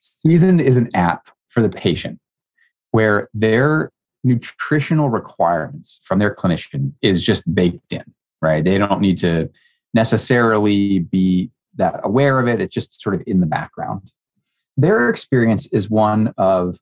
Season 0.00 0.60
is 0.60 0.76
an 0.76 0.88
app 0.94 1.30
for 1.48 1.62
the 1.62 1.70
patient 1.70 2.18
where 2.90 3.28
their 3.32 3.90
nutritional 4.22 5.08
requirements 5.08 6.00
from 6.02 6.18
their 6.18 6.34
clinician 6.34 6.92
is 7.00 7.24
just 7.24 7.42
baked 7.54 7.92
in, 7.92 8.04
right? 8.42 8.64
They 8.64 8.76
don't 8.76 9.00
need 9.00 9.18
to 9.18 9.48
necessarily 9.94 10.98
be 10.98 11.50
that 11.76 12.00
aware 12.02 12.38
of 12.38 12.48
it. 12.48 12.60
It's 12.60 12.74
just 12.74 13.00
sort 13.00 13.14
of 13.14 13.22
in 13.26 13.40
the 13.40 13.46
background 13.46 14.10
their 14.76 15.08
experience 15.08 15.66
is 15.66 15.88
one 15.88 16.32
of 16.36 16.78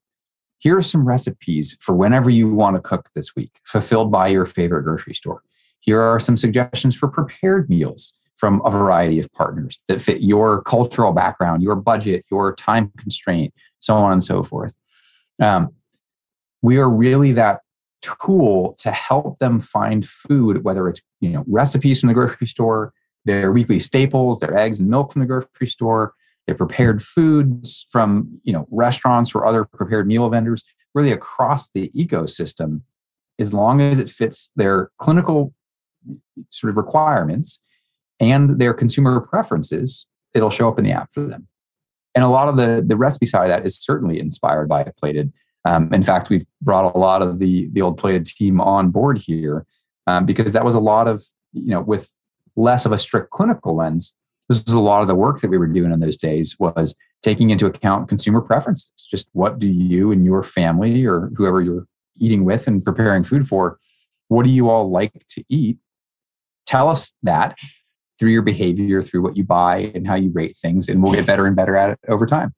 here 0.58 0.76
are 0.78 0.82
some 0.82 1.06
recipes 1.06 1.76
for 1.80 1.94
whenever 1.94 2.30
you 2.30 2.48
want 2.48 2.76
to 2.76 2.80
cook 2.80 3.10
this 3.14 3.36
week, 3.36 3.60
fulfilled 3.64 4.10
by 4.10 4.28
your 4.28 4.46
favorite 4.46 4.82
grocery 4.82 5.14
store. 5.14 5.42
Here 5.84 6.00
are 6.00 6.18
some 6.18 6.36
suggestions 6.36 6.96
for 6.96 7.08
prepared 7.08 7.68
meals 7.68 8.14
from 8.36 8.62
a 8.64 8.70
variety 8.70 9.20
of 9.20 9.30
partners 9.32 9.78
that 9.86 10.00
fit 10.00 10.22
your 10.22 10.62
cultural 10.62 11.12
background, 11.12 11.62
your 11.62 11.76
budget, 11.76 12.24
your 12.30 12.54
time 12.54 12.90
constraint, 12.98 13.52
so 13.80 13.94
on 13.94 14.12
and 14.14 14.24
so 14.24 14.42
forth. 14.42 14.74
Um, 15.40 15.70
we 16.62 16.78
are 16.78 16.88
really 16.88 17.32
that 17.32 17.60
tool 18.00 18.76
to 18.78 18.90
help 18.90 19.38
them 19.38 19.60
find 19.60 20.06
food, 20.06 20.64
whether 20.64 20.88
it's 20.88 21.02
you 21.20 21.30
know 21.30 21.44
recipes 21.46 22.00
from 22.00 22.08
the 22.08 22.14
grocery 22.14 22.46
store, 22.46 22.92
their 23.26 23.52
weekly 23.52 23.78
staples, 23.78 24.38
their 24.38 24.56
eggs 24.56 24.80
and 24.80 24.88
milk 24.88 25.12
from 25.12 25.20
the 25.20 25.26
grocery 25.26 25.66
store, 25.66 26.14
their 26.46 26.56
prepared 26.56 27.02
foods 27.02 27.86
from 27.90 28.40
you 28.42 28.52
know 28.52 28.66
restaurants 28.70 29.34
or 29.34 29.44
other 29.44 29.64
prepared 29.64 30.06
meal 30.06 30.28
vendors, 30.30 30.62
really 30.94 31.12
across 31.12 31.68
the 31.70 31.90
ecosystem, 31.94 32.80
as 33.38 33.52
long 33.52 33.82
as 33.82 34.00
it 34.00 34.08
fits 34.08 34.50
their 34.56 34.90
clinical 34.98 35.52
sort 36.50 36.70
of 36.70 36.76
requirements 36.76 37.60
and 38.20 38.58
their 38.60 38.74
consumer 38.74 39.20
preferences, 39.20 40.06
it'll 40.34 40.50
show 40.50 40.68
up 40.68 40.78
in 40.78 40.84
the 40.84 40.92
app 40.92 41.12
for 41.12 41.24
them. 41.24 41.48
And 42.14 42.24
a 42.24 42.28
lot 42.28 42.48
of 42.48 42.56
the, 42.56 42.82
the 42.86 42.96
recipe 42.96 43.26
side 43.26 43.44
of 43.44 43.48
that 43.48 43.66
is 43.66 43.76
certainly 43.76 44.20
inspired 44.20 44.68
by 44.68 44.84
Plated. 44.96 45.32
Um, 45.64 45.92
in 45.92 46.02
fact, 46.02 46.30
we've 46.30 46.46
brought 46.62 46.94
a 46.94 46.98
lot 46.98 47.22
of 47.22 47.38
the, 47.38 47.68
the 47.72 47.82
old 47.82 47.98
Plated 47.98 48.26
team 48.26 48.60
on 48.60 48.90
board 48.90 49.18
here 49.18 49.66
um, 50.06 50.26
because 50.26 50.52
that 50.52 50.64
was 50.64 50.74
a 50.74 50.80
lot 50.80 51.08
of, 51.08 51.24
you 51.52 51.70
know, 51.70 51.80
with 51.80 52.12
less 52.56 52.86
of 52.86 52.92
a 52.92 52.98
strict 52.98 53.30
clinical 53.30 53.74
lens, 53.74 54.14
this 54.48 54.62
was 54.64 54.74
a 54.74 54.80
lot 54.80 55.00
of 55.00 55.08
the 55.08 55.14
work 55.14 55.40
that 55.40 55.48
we 55.48 55.58
were 55.58 55.66
doing 55.66 55.90
in 55.90 56.00
those 56.00 56.16
days 56.16 56.56
was 56.58 56.94
taking 57.22 57.50
into 57.50 57.66
account 57.66 58.08
consumer 58.08 58.40
preferences. 58.40 58.92
Just 59.10 59.28
what 59.32 59.58
do 59.58 59.68
you 59.68 60.12
and 60.12 60.24
your 60.24 60.42
family 60.42 61.06
or 61.06 61.30
whoever 61.34 61.62
you're 61.62 61.86
eating 62.18 62.44
with 62.44 62.66
and 62.66 62.84
preparing 62.84 63.24
food 63.24 63.48
for, 63.48 63.78
what 64.28 64.44
do 64.44 64.50
you 64.50 64.68
all 64.68 64.90
like 64.90 65.24
to 65.30 65.42
eat? 65.48 65.78
Tell 66.66 66.88
us 66.88 67.12
that 67.22 67.56
through 68.18 68.30
your 68.30 68.42
behavior, 68.42 69.02
through 69.02 69.22
what 69.22 69.36
you 69.36 69.44
buy 69.44 69.90
and 69.94 70.06
how 70.06 70.14
you 70.14 70.30
rate 70.30 70.56
things, 70.56 70.88
and 70.88 71.02
we'll 71.02 71.12
get 71.12 71.26
better 71.26 71.46
and 71.46 71.56
better 71.56 71.76
at 71.76 71.90
it 71.90 71.98
over 72.08 72.26
time. 72.26 72.54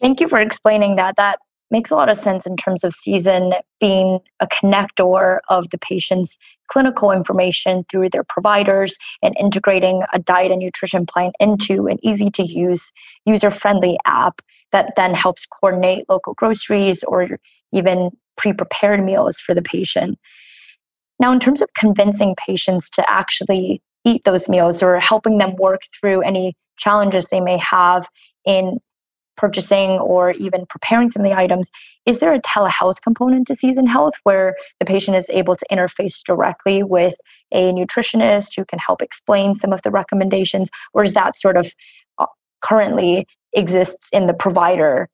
Thank 0.00 0.20
you 0.20 0.28
for 0.28 0.40
explaining 0.40 0.96
that. 0.96 1.16
That 1.16 1.38
makes 1.70 1.90
a 1.90 1.94
lot 1.94 2.10
of 2.10 2.18
sense 2.18 2.46
in 2.46 2.56
terms 2.56 2.84
of 2.84 2.94
season 2.94 3.54
being 3.80 4.20
a 4.40 4.46
connector 4.46 5.38
of 5.48 5.70
the 5.70 5.78
patient's 5.78 6.38
clinical 6.68 7.10
information 7.10 7.84
through 7.90 8.10
their 8.10 8.24
providers 8.24 8.96
and 9.22 9.34
integrating 9.40 10.02
a 10.12 10.18
diet 10.18 10.52
and 10.52 10.60
nutrition 10.60 11.06
plan 11.06 11.32
into 11.40 11.86
an 11.86 11.98
easy 12.02 12.30
to 12.30 12.42
use 12.42 12.92
user 13.24 13.50
friendly 13.50 13.98
app 14.04 14.42
that 14.70 14.92
then 14.96 15.14
helps 15.14 15.46
coordinate 15.46 16.08
local 16.08 16.34
groceries 16.34 17.02
or 17.04 17.38
even 17.72 18.10
pre 18.36 18.52
prepared 18.52 19.02
meals 19.02 19.38
for 19.38 19.54
the 19.54 19.62
patient. 19.62 20.18
Now, 21.22 21.32
in 21.32 21.38
terms 21.38 21.62
of 21.62 21.72
convincing 21.74 22.34
patients 22.34 22.90
to 22.90 23.08
actually 23.08 23.80
eat 24.04 24.24
those 24.24 24.48
meals 24.48 24.82
or 24.82 24.98
helping 24.98 25.38
them 25.38 25.54
work 25.54 25.82
through 25.94 26.22
any 26.22 26.56
challenges 26.78 27.28
they 27.28 27.40
may 27.40 27.58
have 27.58 28.08
in 28.44 28.80
purchasing 29.36 29.90
or 30.00 30.32
even 30.32 30.66
preparing 30.68 31.12
some 31.12 31.24
of 31.24 31.30
the 31.30 31.38
items, 31.38 31.70
is 32.06 32.18
there 32.18 32.34
a 32.34 32.42
telehealth 32.42 33.00
component 33.02 33.46
to 33.46 33.54
Season 33.54 33.86
Health 33.86 34.14
where 34.24 34.56
the 34.80 34.84
patient 34.84 35.16
is 35.16 35.30
able 35.30 35.54
to 35.54 35.64
interface 35.70 36.24
directly 36.24 36.82
with 36.82 37.14
a 37.52 37.70
nutritionist 37.70 38.56
who 38.56 38.64
can 38.64 38.80
help 38.80 39.00
explain 39.00 39.54
some 39.54 39.72
of 39.72 39.82
the 39.82 39.92
recommendations? 39.92 40.70
Or 40.92 41.04
is 41.04 41.14
that 41.14 41.38
sort 41.38 41.56
of 41.56 41.72
uh, 42.18 42.26
currently 42.62 43.28
exists 43.52 44.08
in 44.12 44.26
the 44.26 44.34
provider 44.34 45.08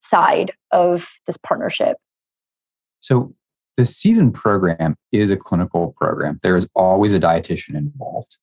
side 0.00 0.52
of 0.72 1.08
this 1.26 1.38
partnership? 1.38 1.96
So 3.00 3.34
the 3.76 3.86
season 3.86 4.32
program 4.32 4.96
is 5.12 5.30
a 5.30 5.36
clinical 5.36 5.94
program. 5.98 6.38
There 6.42 6.56
is 6.56 6.66
always 6.74 7.12
a 7.12 7.20
dietitian 7.20 7.74
involved, 7.74 8.36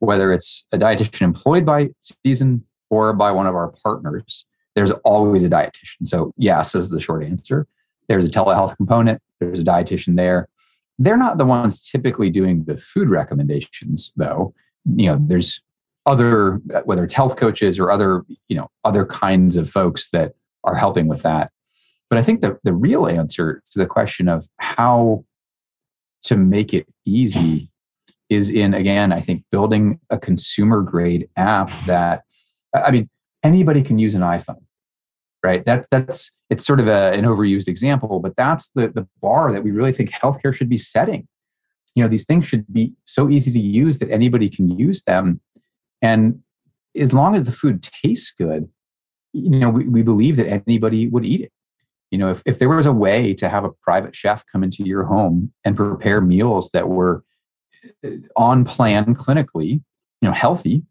whether 0.00 0.32
it's 0.32 0.66
a 0.72 0.78
dietitian 0.78 1.22
employed 1.22 1.64
by 1.64 1.90
season 2.00 2.64
or 2.90 3.12
by 3.12 3.30
one 3.32 3.46
of 3.46 3.54
our 3.54 3.72
partners. 3.82 4.44
There's 4.74 4.90
always 5.04 5.44
a 5.44 5.48
dietitian. 5.48 6.06
So 6.06 6.32
yes, 6.36 6.74
is 6.74 6.90
the 6.90 7.00
short 7.00 7.24
answer. 7.24 7.66
There's 8.08 8.26
a 8.26 8.30
telehealth 8.30 8.76
component. 8.76 9.20
There's 9.38 9.60
a 9.60 9.64
dietitian 9.64 10.16
there. 10.16 10.48
They're 10.98 11.16
not 11.16 11.38
the 11.38 11.46
ones 11.46 11.88
typically 11.88 12.30
doing 12.30 12.64
the 12.64 12.76
food 12.76 13.08
recommendations, 13.08 14.12
though. 14.16 14.54
You 14.84 15.06
know, 15.06 15.18
there's 15.20 15.60
other 16.04 16.60
whether 16.84 17.04
it's 17.04 17.14
health 17.14 17.36
coaches 17.36 17.78
or 17.78 17.90
other 17.90 18.24
you 18.48 18.56
know 18.56 18.68
other 18.84 19.06
kinds 19.06 19.56
of 19.56 19.70
folks 19.70 20.10
that 20.10 20.32
are 20.64 20.74
helping 20.74 21.06
with 21.06 21.22
that 21.22 21.51
but 22.12 22.18
I 22.18 22.22
think 22.22 22.42
the, 22.42 22.58
the 22.62 22.74
real 22.74 23.06
answer 23.06 23.62
to 23.70 23.78
the 23.78 23.86
question 23.86 24.28
of 24.28 24.46
how 24.58 25.24
to 26.24 26.36
make 26.36 26.74
it 26.74 26.86
easy 27.06 27.70
is 28.28 28.50
in, 28.50 28.74
again, 28.74 29.14
I 29.14 29.20
think 29.20 29.44
building 29.50 29.98
a 30.10 30.18
consumer 30.18 30.82
grade 30.82 31.30
app 31.36 31.70
that, 31.86 32.24
I 32.74 32.90
mean, 32.90 33.08
anybody 33.42 33.80
can 33.80 33.98
use 33.98 34.14
an 34.14 34.20
iPhone, 34.20 34.60
right? 35.42 35.64
That, 35.64 35.86
that's, 35.90 36.30
it's 36.50 36.66
sort 36.66 36.80
of 36.80 36.86
a, 36.86 37.12
an 37.12 37.24
overused 37.24 37.66
example, 37.66 38.20
but 38.20 38.36
that's 38.36 38.68
the, 38.74 38.88
the 38.88 39.08
bar 39.22 39.50
that 39.50 39.64
we 39.64 39.70
really 39.70 39.94
think 39.94 40.10
healthcare 40.10 40.54
should 40.54 40.68
be 40.68 40.76
setting. 40.76 41.26
You 41.94 42.02
know, 42.02 42.10
these 42.10 42.26
things 42.26 42.46
should 42.46 42.70
be 42.70 42.92
so 43.06 43.30
easy 43.30 43.50
to 43.52 43.58
use 43.58 44.00
that 44.00 44.10
anybody 44.10 44.50
can 44.50 44.68
use 44.68 45.02
them. 45.04 45.40
And 46.02 46.42
as 46.94 47.14
long 47.14 47.36
as 47.36 47.44
the 47.44 47.52
food 47.52 47.88
tastes 48.04 48.34
good, 48.38 48.68
you 49.32 49.48
know, 49.48 49.70
we, 49.70 49.88
we 49.88 50.02
believe 50.02 50.36
that 50.36 50.62
anybody 50.66 51.08
would 51.08 51.24
eat 51.24 51.40
it 51.40 51.52
you 52.12 52.18
know 52.18 52.30
if, 52.30 52.42
if 52.46 52.60
there 52.60 52.68
was 52.68 52.86
a 52.86 52.92
way 52.92 53.34
to 53.34 53.48
have 53.48 53.64
a 53.64 53.70
private 53.70 54.14
chef 54.14 54.44
come 54.46 54.62
into 54.62 54.84
your 54.84 55.04
home 55.04 55.52
and 55.64 55.76
prepare 55.76 56.20
meals 56.20 56.70
that 56.72 56.88
were 56.88 57.24
uh, 58.04 58.10
on 58.36 58.64
plan 58.64 59.16
clinically 59.16 59.70
you 59.70 59.82
know 60.22 60.32
healthy 60.32 60.84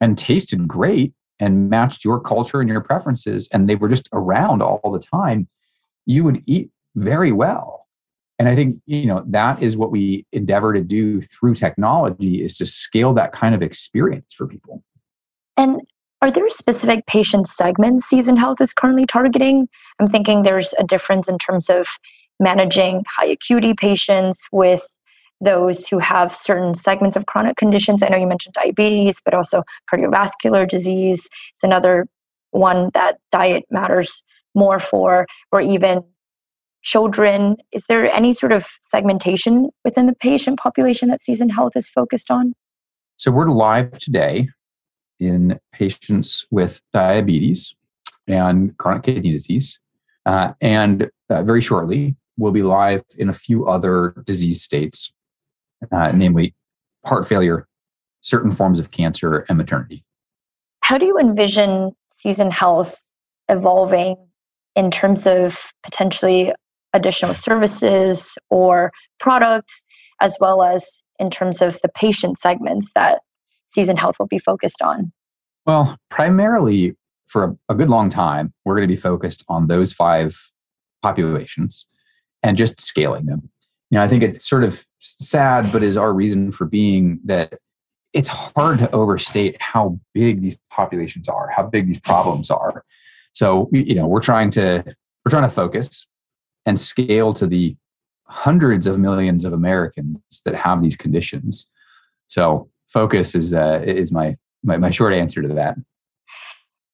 and 0.00 0.18
tasted 0.18 0.66
great 0.66 1.12
and 1.38 1.68
matched 1.68 2.04
your 2.04 2.18
culture 2.18 2.60
and 2.60 2.68
your 2.68 2.80
preferences 2.80 3.48
and 3.52 3.68
they 3.68 3.76
were 3.76 3.88
just 3.88 4.08
around 4.12 4.62
all 4.62 4.90
the 4.90 4.98
time 4.98 5.46
you 6.06 6.24
would 6.24 6.42
eat 6.46 6.70
very 6.94 7.32
well. 7.32 7.86
And 8.38 8.48
i 8.48 8.54
think 8.54 8.80
you 8.86 9.06
know 9.06 9.24
that 9.28 9.62
is 9.62 9.76
what 9.76 9.90
we 9.90 10.26
endeavor 10.32 10.72
to 10.72 10.82
do 10.82 11.20
through 11.22 11.54
technology 11.54 12.42
is 12.42 12.58
to 12.58 12.66
scale 12.66 13.14
that 13.14 13.32
kind 13.32 13.54
of 13.54 13.62
experience 13.62 14.34
for 14.34 14.46
people. 14.46 14.82
And 15.56 15.80
are 16.22 16.30
there 16.30 16.48
specific 16.48 17.06
patient 17.06 17.46
segments 17.46 18.04
Season 18.04 18.36
Health 18.36 18.60
is 18.60 18.72
currently 18.72 19.06
targeting? 19.06 19.68
I'm 19.98 20.08
thinking 20.08 20.42
there's 20.42 20.74
a 20.78 20.84
difference 20.84 21.28
in 21.28 21.38
terms 21.38 21.68
of 21.68 21.88
managing 22.40 23.04
high 23.08 23.26
acuity 23.26 23.74
patients 23.74 24.46
with 24.50 25.00
those 25.40 25.86
who 25.86 25.98
have 25.98 26.34
certain 26.34 26.74
segments 26.74 27.16
of 27.16 27.26
chronic 27.26 27.56
conditions. 27.56 28.02
I 28.02 28.08
know 28.08 28.16
you 28.16 28.26
mentioned 28.26 28.54
diabetes, 28.54 29.20
but 29.22 29.34
also 29.34 29.62
cardiovascular 29.92 30.66
disease 30.66 31.28
is 31.56 31.62
another 31.62 32.06
one 32.50 32.90
that 32.94 33.18
diet 33.30 33.64
matters 33.70 34.22
more 34.54 34.80
for, 34.80 35.26
or 35.52 35.60
even 35.60 36.02
children. 36.82 37.56
Is 37.72 37.86
there 37.86 38.10
any 38.10 38.32
sort 38.32 38.52
of 38.52 38.66
segmentation 38.80 39.68
within 39.84 40.06
the 40.06 40.14
patient 40.14 40.58
population 40.58 41.10
that 41.10 41.20
Season 41.20 41.50
Health 41.50 41.76
is 41.76 41.90
focused 41.90 42.30
on? 42.30 42.54
So 43.18 43.30
we're 43.30 43.50
live 43.50 43.98
today 43.98 44.48
in 45.20 45.58
patients 45.72 46.44
with 46.50 46.80
diabetes 46.92 47.74
and 48.26 48.76
chronic 48.78 49.04
kidney 49.04 49.32
disease. 49.32 49.78
Uh, 50.24 50.52
and 50.60 51.10
uh, 51.30 51.42
very 51.42 51.60
shortly, 51.60 52.16
we'll 52.36 52.52
be 52.52 52.62
live 52.62 53.02
in 53.16 53.28
a 53.28 53.32
few 53.32 53.66
other 53.66 54.14
disease 54.26 54.62
states, 54.62 55.12
uh, 55.92 56.10
namely 56.12 56.54
heart 57.04 57.26
failure, 57.26 57.66
certain 58.20 58.50
forms 58.50 58.78
of 58.78 58.90
cancer, 58.90 59.46
and 59.48 59.56
maternity. 59.56 60.04
How 60.80 60.98
do 60.98 61.06
you 61.06 61.18
envision 61.18 61.92
season 62.10 62.50
health 62.50 63.10
evolving 63.48 64.16
in 64.74 64.90
terms 64.90 65.26
of 65.26 65.72
potentially 65.82 66.52
additional 66.92 67.34
services 67.34 68.36
or 68.50 68.92
products, 69.18 69.84
as 70.20 70.36
well 70.40 70.62
as 70.62 71.02
in 71.18 71.30
terms 71.30 71.62
of 71.62 71.80
the 71.82 71.88
patient 71.88 72.38
segments 72.38 72.92
that 72.94 73.20
season 73.66 73.96
health 73.96 74.18
will 74.18 74.26
be 74.26 74.38
focused 74.38 74.82
on? 74.82 75.12
Well, 75.66 75.98
primarily 76.10 76.94
for 77.26 77.56
a, 77.68 77.74
good 77.74 77.90
long 77.90 78.08
time, 78.08 78.52
we're 78.64 78.76
going 78.76 78.86
to 78.86 78.92
be 78.92 79.00
focused 79.00 79.44
on 79.48 79.66
those 79.66 79.92
five 79.92 80.50
populations 81.02 81.86
and 82.42 82.56
just 82.56 82.80
scaling 82.80 83.26
them. 83.26 83.48
You 83.90 83.98
know, 83.98 84.04
I 84.04 84.08
think 84.08 84.22
it's 84.22 84.48
sort 84.48 84.64
of 84.64 84.84
sad, 85.00 85.72
but 85.72 85.82
is 85.82 85.96
our 85.96 86.12
reason 86.12 86.52
for 86.52 86.64
being 86.64 87.20
that 87.24 87.54
it's 88.12 88.28
hard 88.28 88.78
to 88.78 88.90
overstate 88.92 89.60
how 89.60 90.00
big 90.14 90.40
these 90.40 90.56
populations 90.70 91.28
are, 91.28 91.50
how 91.50 91.64
big 91.64 91.86
these 91.86 92.00
problems 92.00 92.50
are. 92.50 92.84
So, 93.32 93.68
you 93.72 93.94
know, 93.94 94.06
we're 94.06 94.22
trying 94.22 94.50
to 94.52 94.82
we're 95.24 95.30
trying 95.30 95.48
to 95.48 95.54
focus 95.54 96.06
and 96.64 96.80
scale 96.80 97.34
to 97.34 97.46
the 97.46 97.76
hundreds 98.24 98.86
of 98.86 98.98
millions 98.98 99.44
of 99.44 99.52
Americans 99.52 100.20
that 100.44 100.54
have 100.54 100.82
these 100.82 100.96
conditions. 100.96 101.66
So, 102.28 102.70
focus 102.88 103.34
is 103.34 103.54
uh, 103.54 103.82
is 103.84 104.12
my, 104.12 104.36
my 104.62 104.76
my 104.76 104.90
short 104.90 105.12
answer 105.12 105.42
to 105.42 105.48
that. 105.48 105.76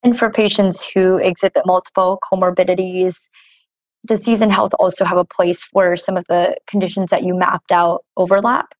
And 0.03 0.19
for 0.19 0.31
patients 0.31 0.89
who 0.93 1.17
exhibit 1.19 1.63
multiple 1.65 2.19
comorbidities, 2.33 3.29
does 4.05 4.25
Season 4.25 4.51
Health 4.51 4.73
also 4.79 5.05
have 5.05 5.19
a 5.19 5.25
place 5.25 5.67
where 5.73 5.97
some 5.97 6.17
of 6.17 6.25
the 6.29 6.57
conditions 6.67 7.11
that 7.11 7.23
you 7.23 7.35
mapped 7.35 7.71
out 7.71 8.05
overlap? 8.17 8.75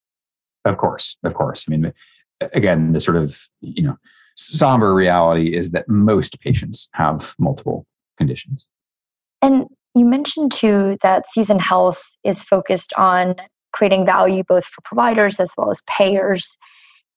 Of 0.65 0.79
course, 0.79 1.17
of 1.23 1.35
course. 1.35 1.65
I 1.69 1.71
mean, 1.71 1.93
again, 2.53 2.93
the 2.93 3.01
sort 3.01 3.17
of 3.17 3.49
you 3.61 3.83
know 3.83 3.97
somber 4.37 4.95
reality 4.95 5.55
is 5.55 5.71
that 5.71 5.89
most 5.89 6.41
patients 6.41 6.89
have 6.95 7.35
multiple 7.39 7.87
conditions. 8.19 8.67
And 9.41 9.67
you 9.95 10.05
mentioned 10.05 10.53
too 10.53 10.97
that 11.03 11.29
Season 11.29 11.59
Health 11.59 12.17
is 12.25 12.43
focused 12.43 12.93
on 12.95 13.37
creating 13.73 14.07
value 14.07 14.43
both 14.47 14.65
for 14.65 14.81
providers 14.83 15.41
as 15.41 15.53
well 15.57 15.71
as 15.71 15.83
payers. 15.87 16.59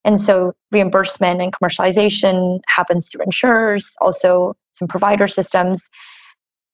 And 0.05 0.21
so 0.21 0.53
reimbursement 0.71 1.41
and 1.41 1.51
commercialization 1.51 2.59
happens 2.67 3.09
through 3.09 3.23
insurers, 3.23 3.95
also 3.99 4.55
some 4.71 4.87
provider 4.87 5.27
systems. 5.27 5.89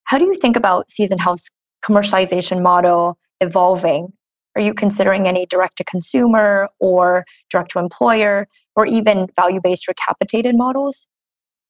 How 0.04 0.17
do 0.17 0.26
you 0.26 0.36
think 0.36 0.58
about 0.58 0.91
Season 0.91 1.17
Health's 1.17 1.50
commercialization 1.84 2.62
model 2.62 3.17
evolving? 3.39 4.13
Are 4.56 4.62
you 4.62 4.74
considering 4.74 5.28
any 5.28 5.46
direct 5.46 5.78
to 5.78 5.86
consumer 5.86 6.67
or 6.80 7.26
direct 7.50 7.72
to 7.72 7.80
employer 7.80 8.50
or 8.76 8.86
even 8.86 9.28
value 9.38 9.62
based 9.63 9.88
or 9.88 9.94
capitated 9.94 10.58
models? 10.58 11.08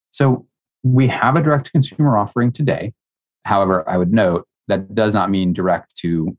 So 0.10 0.47
we 0.84 1.08
have 1.08 1.36
a 1.36 1.43
direct 1.43 1.65
to 1.67 1.71
consumer 1.71 2.17
offering 2.17 2.52
today. 2.52 2.93
However, 3.45 3.88
I 3.88 3.97
would 3.97 4.12
note 4.12 4.47
that 4.67 4.95
does 4.95 5.13
not 5.13 5.30
mean 5.30 5.54
direct 5.54 5.95
to 5.97 6.36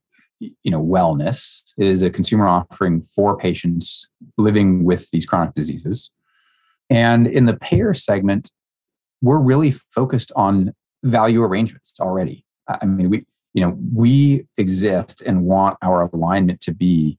you 0.63 0.71
know 0.71 0.83
wellness. 0.83 1.63
It 1.79 1.87
is 1.87 2.03
a 2.03 2.11
consumer 2.11 2.47
offering 2.47 3.03
for 3.03 3.37
patients 3.37 4.09
living 4.39 4.85
with 4.85 5.11
these 5.11 5.27
chronic 5.27 5.55
diseases. 5.55 6.11
And 6.91 7.27
in 7.27 7.47
the 7.47 7.55
payer 7.55 7.95
segment, 7.95 8.51
we're 9.23 9.39
really 9.39 9.71
focused 9.71 10.33
on 10.37 10.75
value 11.05 11.43
arrangements 11.43 11.99
already. 12.01 12.45
I 12.69 12.85
mean, 12.87 13.11
we 13.11 13.25
you 13.55 13.65
know 13.65 13.77
we 13.95 14.47
exist 14.57 15.23
and 15.23 15.45
want 15.45 15.77
our 15.83 16.03
alignment 16.03 16.61
to 16.63 16.73
be 16.73 17.19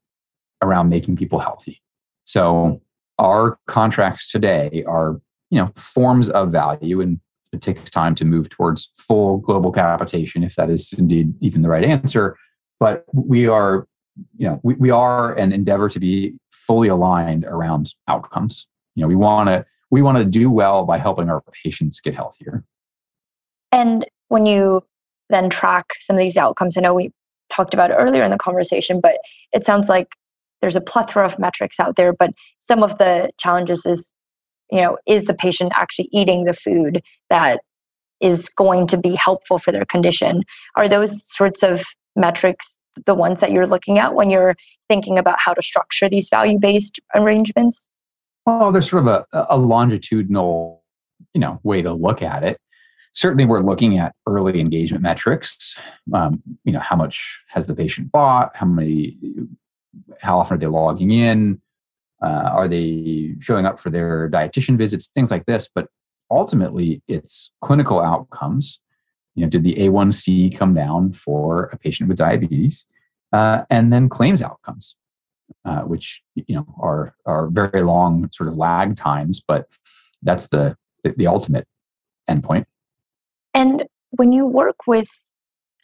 around 0.62 0.90
making 0.90 1.18
people 1.18 1.40
healthy. 1.40 1.82
So 2.26 2.82
our 3.20 3.58
contracts 3.68 4.32
today 4.32 4.84
are 4.88 5.20
you 5.50 5.60
know 5.60 5.68
forms 5.76 6.30
of 6.30 6.52
value 6.52 7.02
and 7.02 7.20
it 7.52 7.62
takes 7.62 7.90
time 7.92 8.16
to 8.16 8.26
move 8.26 8.50
towards 8.50 8.90
full 8.96 9.38
global 9.38 9.72
capitation 9.72 10.44
if 10.44 10.56
that 10.56 10.72
is 10.72 10.92
indeed 10.94 11.34
even 11.40 11.62
the 11.62 11.70
right 11.70 11.84
answer 11.84 12.36
but 12.84 13.06
we 13.13 13.48
are 13.48 13.88
you 14.36 14.46
know 14.46 14.60
we, 14.62 14.74
we 14.74 14.91
are 14.91 15.34
and 15.36 15.54
endeavor 15.54 15.88
to 15.88 16.02
be 16.02 16.34
fully 16.52 16.89
aligned 16.89 17.46
around 17.46 17.93
outcomes. 18.10 18.67
You 18.96 19.04
know 19.04 19.08
we 19.08 19.15
want 19.15 19.48
to 19.48 19.65
we 19.89 20.02
want 20.02 20.17
to 20.17 20.26
do 20.26 20.52
well 20.52 20.84
by 20.84 20.98
helping 20.98 21.30
our 21.30 21.41
patients 21.63 22.02
get 22.02 22.13
healthier. 22.13 22.65
And 23.72 24.06
when 24.28 24.46
you 24.46 24.84
then 25.30 25.50
track 25.50 25.86
some 26.02 26.17
of 26.17 26.19
these 26.19 26.36
outcomes 26.36 26.76
i 26.78 26.82
know 26.82 26.93
we 26.93 27.10
talked 27.50 27.74
about 27.74 27.91
earlier 27.91 28.24
in 28.24 28.32
the 28.32 28.38
conversation 28.38 29.00
but 29.00 29.15
it 29.54 29.65
sounds 29.65 29.88
like 29.88 30.10
there's 30.60 30.76
a 30.76 30.82
plethora 30.82 31.26
of 31.26 31.39
metrics 31.39 31.80
out 31.80 31.96
there 31.96 32.12
but 32.12 32.32
some 32.60 32.84
of 32.84 32.98
the 32.98 33.30
challenges 33.38 33.86
is 33.86 34.12
you 34.69 34.82
know 34.82 34.98
is 35.08 35.26
the 35.26 35.34
patient 35.34 35.72
actually 35.76 36.10
eating 36.12 36.43
the 36.43 36.54
food 36.54 37.02
that 37.30 37.62
is 38.24 38.50
going 38.50 38.88
to 38.88 38.98
be 38.98 39.13
helpful 39.15 39.60
for 39.60 39.72
their 39.72 39.86
condition? 39.86 40.43
Are 40.76 40.88
those 40.88 41.28
sorts 41.30 41.62
of 41.62 41.84
metrics 42.15 42.80
the 43.06 43.15
ones 43.15 43.39
that 43.39 43.52
you're 43.52 43.67
looking 43.67 43.97
at 43.97 44.13
when 44.13 44.30
you're 44.30 44.56
thinking 44.88 45.17
about 45.17 45.39
how 45.39 45.54
to 45.54 45.62
structure 45.62 46.08
these 46.08 46.30
value 46.30 46.60
based 46.60 46.99
arrangements 47.15 47.89
well 48.45 48.71
there's 48.71 48.89
sort 48.89 49.08
of 49.08 49.08
a, 49.08 49.47
a 49.49 49.58
longitudinal 49.58 50.84
you 51.34 51.41
know 51.41 51.60
way 51.63 51.82
to 51.82 51.93
look 51.93 52.21
at 52.21 52.43
it 52.43 52.60
certainly 53.13 53.45
we're 53.45 53.62
looking 53.62 53.97
at 53.97 54.13
early 54.28 54.60
engagement 54.60 55.02
metrics 55.02 55.78
um, 56.13 56.41
you 56.63 56.71
know 56.71 56.80
how 56.80 56.95
much 56.95 57.41
has 57.47 57.67
the 57.67 57.76
patient 57.76 58.12
bought 58.12 58.56
how 58.56 58.65
many 58.65 59.17
how 60.21 60.38
often 60.38 60.56
are 60.56 60.60
they 60.60 60.67
logging 60.67 61.12
in 61.12 61.60
uh, 62.23 62.49
are 62.54 62.67
they 62.69 63.36
showing 63.39 63.65
up 63.65 63.80
for 63.80 63.89
their 63.89 64.30
dietitian 64.30 64.78
visits? 64.78 65.10
Things 65.10 65.30
like 65.30 65.45
this. 65.45 65.69
But 65.73 65.88
ultimately, 66.32 67.02
it's 67.08 67.52
clinical 67.62 67.99
outcomes. 67.99 68.80
You 69.36 69.43
know, 69.43 69.50
did 69.50 69.63
the 69.63 69.76
A1C 69.76 70.56
come 70.58 70.74
down 70.74 71.13
for 71.13 71.65
a 71.65 71.78
patient 71.78 72.08
with 72.08 72.17
diabetes? 72.17 72.86
Uh, 73.32 73.63
and 73.72 73.91
then 73.91 74.10
claims 74.10 74.43
outcomes, 74.43 74.96
uh, 75.65 75.82
which 75.82 76.22
you 76.36 76.56
know 76.56 76.65
are 76.80 77.15
are 77.26 77.48
very 77.48 77.82
long 77.82 78.30
sort 78.32 78.48
of 78.48 78.58
lag 78.58 78.96
times, 78.96 79.41
but 79.46 79.67
that's 80.22 80.48
the 80.48 80.78
the, 81.04 81.15
the 81.17 81.26
ultimate 81.26 81.67
endpoint. 82.30 82.65
And 83.56 83.86
when 84.12 84.32
you 84.32 84.46
work 84.46 84.86
with 84.86 85.10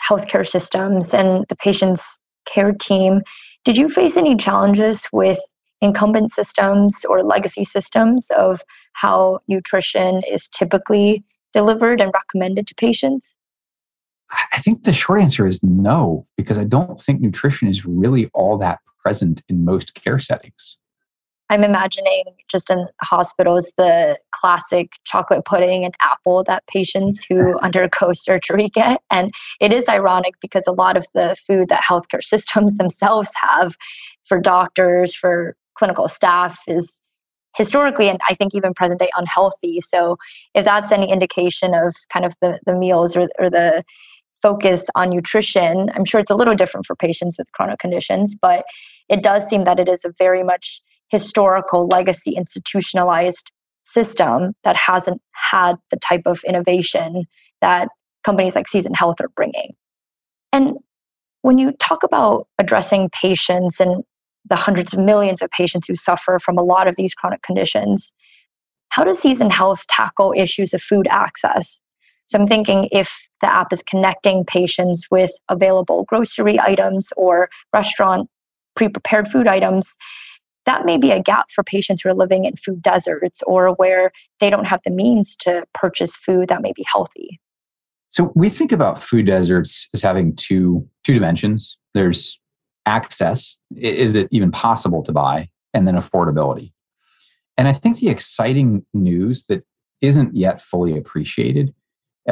healthcare 0.07 0.47
systems 0.47 1.11
and 1.11 1.45
the 1.49 1.55
patient's 1.55 2.19
care 2.45 2.71
team, 2.71 3.21
did 3.65 3.77
you 3.77 3.89
face 3.89 4.15
any 4.15 4.35
challenges 4.35 5.07
with 5.11 5.39
incumbent 5.81 6.31
systems 6.31 7.03
or 7.03 7.23
legacy 7.23 7.65
systems 7.65 8.29
of 8.37 8.61
how 8.93 9.39
nutrition 9.47 10.21
is 10.29 10.47
typically 10.47 11.23
delivered 11.51 11.99
and 11.99 12.11
recommended 12.13 12.67
to 12.67 12.75
patients? 12.75 13.38
I 14.31 14.59
think 14.59 14.83
the 14.83 14.93
short 14.93 15.21
answer 15.21 15.47
is 15.47 15.63
no, 15.63 16.27
because 16.37 16.57
I 16.57 16.63
don't 16.63 17.01
think 17.01 17.21
nutrition 17.21 17.67
is 17.67 17.85
really 17.85 18.29
all 18.33 18.57
that 18.59 18.79
present 19.01 19.41
in 19.49 19.65
most 19.65 19.95
care 19.95 20.19
settings. 20.19 20.77
I'm 21.51 21.63
imagining 21.63 22.25
just 22.47 22.69
in 22.69 22.87
hospitals 23.01 23.71
the 23.75 24.19
classic 24.31 24.91
chocolate 25.03 25.45
pudding 25.45 25.83
and 25.83 25.95
apple 25.99 26.43
that 26.43 26.67
patients 26.67 27.25
who 27.27 27.57
undergo 27.59 28.13
surgery 28.13 28.69
get. 28.69 29.01
And 29.09 29.33
it 29.59 29.73
is 29.73 29.89
ironic 29.89 30.35
because 30.41 30.67
a 30.67 30.71
lot 30.71 30.95
of 30.95 31.07
the 31.15 31.35
food 31.47 31.69
that 31.69 31.83
healthcare 31.83 32.23
systems 32.23 32.77
themselves 32.77 33.31
have 33.41 33.75
for 34.25 34.39
doctors, 34.39 35.15
for 35.15 35.55
clinical 35.73 36.07
staff 36.07 36.59
is 36.67 37.01
historically 37.55 38.09
and 38.09 38.19
I 38.29 38.35
think 38.35 38.53
even 38.53 38.75
present 38.75 38.99
day 38.99 39.09
unhealthy. 39.17 39.81
So 39.81 40.17
if 40.53 40.65
that's 40.65 40.91
any 40.91 41.11
indication 41.11 41.73
of 41.73 41.95
kind 42.13 42.25
of 42.25 42.35
the, 42.41 42.59
the 42.65 42.75
meals 42.75 43.15
or, 43.15 43.27
or 43.39 43.49
the 43.49 43.83
focus 44.41 44.87
on 44.95 45.09
nutrition, 45.09 45.89
I'm 45.95 46.05
sure 46.05 46.19
it's 46.19 46.31
a 46.31 46.35
little 46.35 46.55
different 46.55 46.85
for 46.85 46.95
patients 46.95 47.37
with 47.37 47.51
chronic 47.51 47.79
conditions, 47.79 48.35
but 48.41 48.63
it 49.09 49.23
does 49.23 49.47
seem 49.47 49.63
that 49.65 49.79
it 49.79 49.89
is 49.89 50.05
a 50.05 50.13
very 50.17 50.43
much 50.43 50.81
historical 51.09 51.87
legacy 51.87 52.35
institutionalized 52.35 53.51
system 53.83 54.53
that 54.63 54.75
hasn't 54.75 55.21
had 55.31 55.75
the 55.89 55.97
type 55.97 56.21
of 56.25 56.41
innovation 56.45 57.25
that 57.61 57.89
companies 58.23 58.55
like 58.55 58.67
Season 58.67 58.93
Health 58.93 59.15
are 59.19 59.29
bringing. 59.35 59.73
And 60.51 60.77
when 61.41 61.57
you 61.57 61.71
talk 61.73 62.03
about 62.03 62.47
addressing 62.59 63.09
patients 63.09 63.79
and 63.79 64.03
the 64.49 64.55
hundreds 64.55 64.93
of 64.93 64.99
millions 64.99 65.41
of 65.41 65.49
patients 65.51 65.87
who 65.87 65.95
suffer 65.95 66.39
from 66.39 66.57
a 66.57 66.63
lot 66.63 66.87
of 66.87 66.95
these 66.95 67.13
chronic 67.13 67.41
conditions. 67.41 68.13
How 68.89 69.03
does 69.03 69.19
Season 69.19 69.49
Health 69.49 69.85
tackle 69.87 70.33
issues 70.35 70.73
of 70.73 70.81
food 70.81 71.07
access? 71.09 71.79
So 72.29 72.37
I'm 72.37 72.47
thinking 72.47 72.87
if 72.91 73.27
the 73.41 73.51
app 73.51 73.73
is 73.73 73.81
connecting 73.81 74.45
patients 74.45 75.07
with 75.09 75.31
available 75.49 76.05
grocery 76.07 76.59
items 76.59 77.11
or 77.17 77.49
restaurant 77.73 78.29
pre 78.75 78.87
prepared 78.87 79.27
food 79.27 79.47
items, 79.47 79.97
that 80.67 80.85
may 80.85 80.97
be 80.97 81.09
a 81.09 81.19
gap 81.19 81.47
for 81.49 81.63
patients 81.63 82.03
who 82.03 82.09
are 82.09 82.13
living 82.13 82.45
in 82.45 82.55
food 82.55 82.83
deserts 82.83 83.41
or 83.47 83.73
where 83.73 84.11
they 84.39 84.51
don't 84.51 84.65
have 84.65 84.81
the 84.85 84.91
means 84.91 85.35
to 85.37 85.63
purchase 85.73 86.15
food 86.15 86.49
that 86.49 86.61
may 86.61 86.71
be 86.75 86.85
healthy. 86.93 87.39
So 88.11 88.31
we 88.35 88.49
think 88.49 88.71
about 88.71 89.01
food 89.01 89.25
deserts 89.25 89.87
as 89.95 90.03
having 90.03 90.35
two 90.35 90.87
two 91.03 91.15
dimensions. 91.15 91.79
There's 91.95 92.39
access 92.85 93.57
is 93.75 94.15
it 94.15 94.27
even 94.31 94.51
possible 94.51 95.01
to 95.03 95.11
buy 95.11 95.49
and 95.73 95.87
then 95.87 95.95
affordability 95.95 96.71
and 97.57 97.67
i 97.67 97.73
think 97.73 97.97
the 97.97 98.09
exciting 98.09 98.83
news 98.93 99.43
that 99.49 99.63
isn't 100.01 100.35
yet 100.35 100.61
fully 100.61 100.97
appreciated 100.97 101.73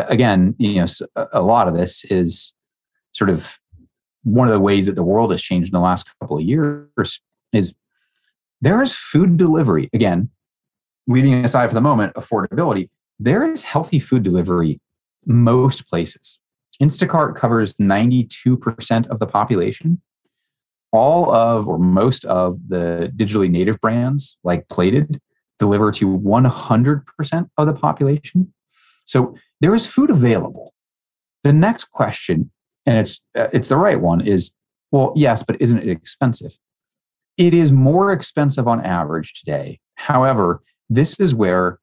again 0.09 0.55
you 0.57 0.75
know 0.75 0.87
a 1.33 1.41
lot 1.41 1.67
of 1.67 1.75
this 1.75 2.03
is 2.05 2.53
sort 3.13 3.29
of 3.29 3.59
one 4.23 4.47
of 4.47 4.53
the 4.53 4.59
ways 4.59 4.87
that 4.87 4.95
the 4.95 5.03
world 5.03 5.31
has 5.31 5.41
changed 5.41 5.69
in 5.69 5.73
the 5.73 5.83
last 5.83 6.07
couple 6.19 6.37
of 6.37 6.43
years 6.43 7.19
is 7.53 7.73
there 8.59 8.81
is 8.81 8.93
food 8.93 9.37
delivery. 9.37 9.89
Again 9.93 10.29
leaving 11.07 11.45
aside 11.45 11.67
for 11.67 11.73
the 11.73 11.81
moment 11.81 12.13
affordability 12.15 12.89
there 13.19 13.49
is 13.49 13.63
healthy 13.63 13.99
food 13.99 14.23
delivery 14.23 14.79
most 15.25 15.87
places. 15.87 16.39
Instacart 16.81 17.35
covers 17.35 17.73
92% 17.73 19.07
of 19.07 19.19
the 19.19 19.27
population. 19.27 20.01
All 20.91 21.33
of 21.33 21.67
or 21.67 21.77
most 21.77 22.23
of 22.25 22.59
the 22.69 23.11
digitally 23.15 23.49
native 23.49 23.79
brands 23.81 24.37
like 24.43 24.67
Plated 24.69 25.19
deliver 25.59 25.91
to 25.91 26.17
100% 26.17 27.49
of 27.57 27.67
the 27.67 27.73
population. 27.73 28.53
So 29.05 29.35
there 29.61 29.73
is 29.75 29.85
food 29.85 30.09
available. 30.09 30.73
The 31.43 31.53
next 31.53 31.91
question, 31.91 32.51
and 32.85 32.97
it's 32.97 33.21
uh, 33.37 33.47
it's 33.53 33.69
the 33.69 33.77
right 33.77 33.99
one, 33.99 34.21
is 34.21 34.51
well, 34.91 35.13
yes, 35.15 35.43
but 35.43 35.61
isn't 35.61 35.79
it 35.79 35.89
expensive? 35.89 36.57
It 37.37 37.53
is 37.53 37.71
more 37.71 38.11
expensive 38.11 38.67
on 38.67 38.83
average 38.83 39.33
today. 39.33 39.79
However, 39.95 40.61
this 40.89 41.19
is 41.19 41.35
where 41.35 41.79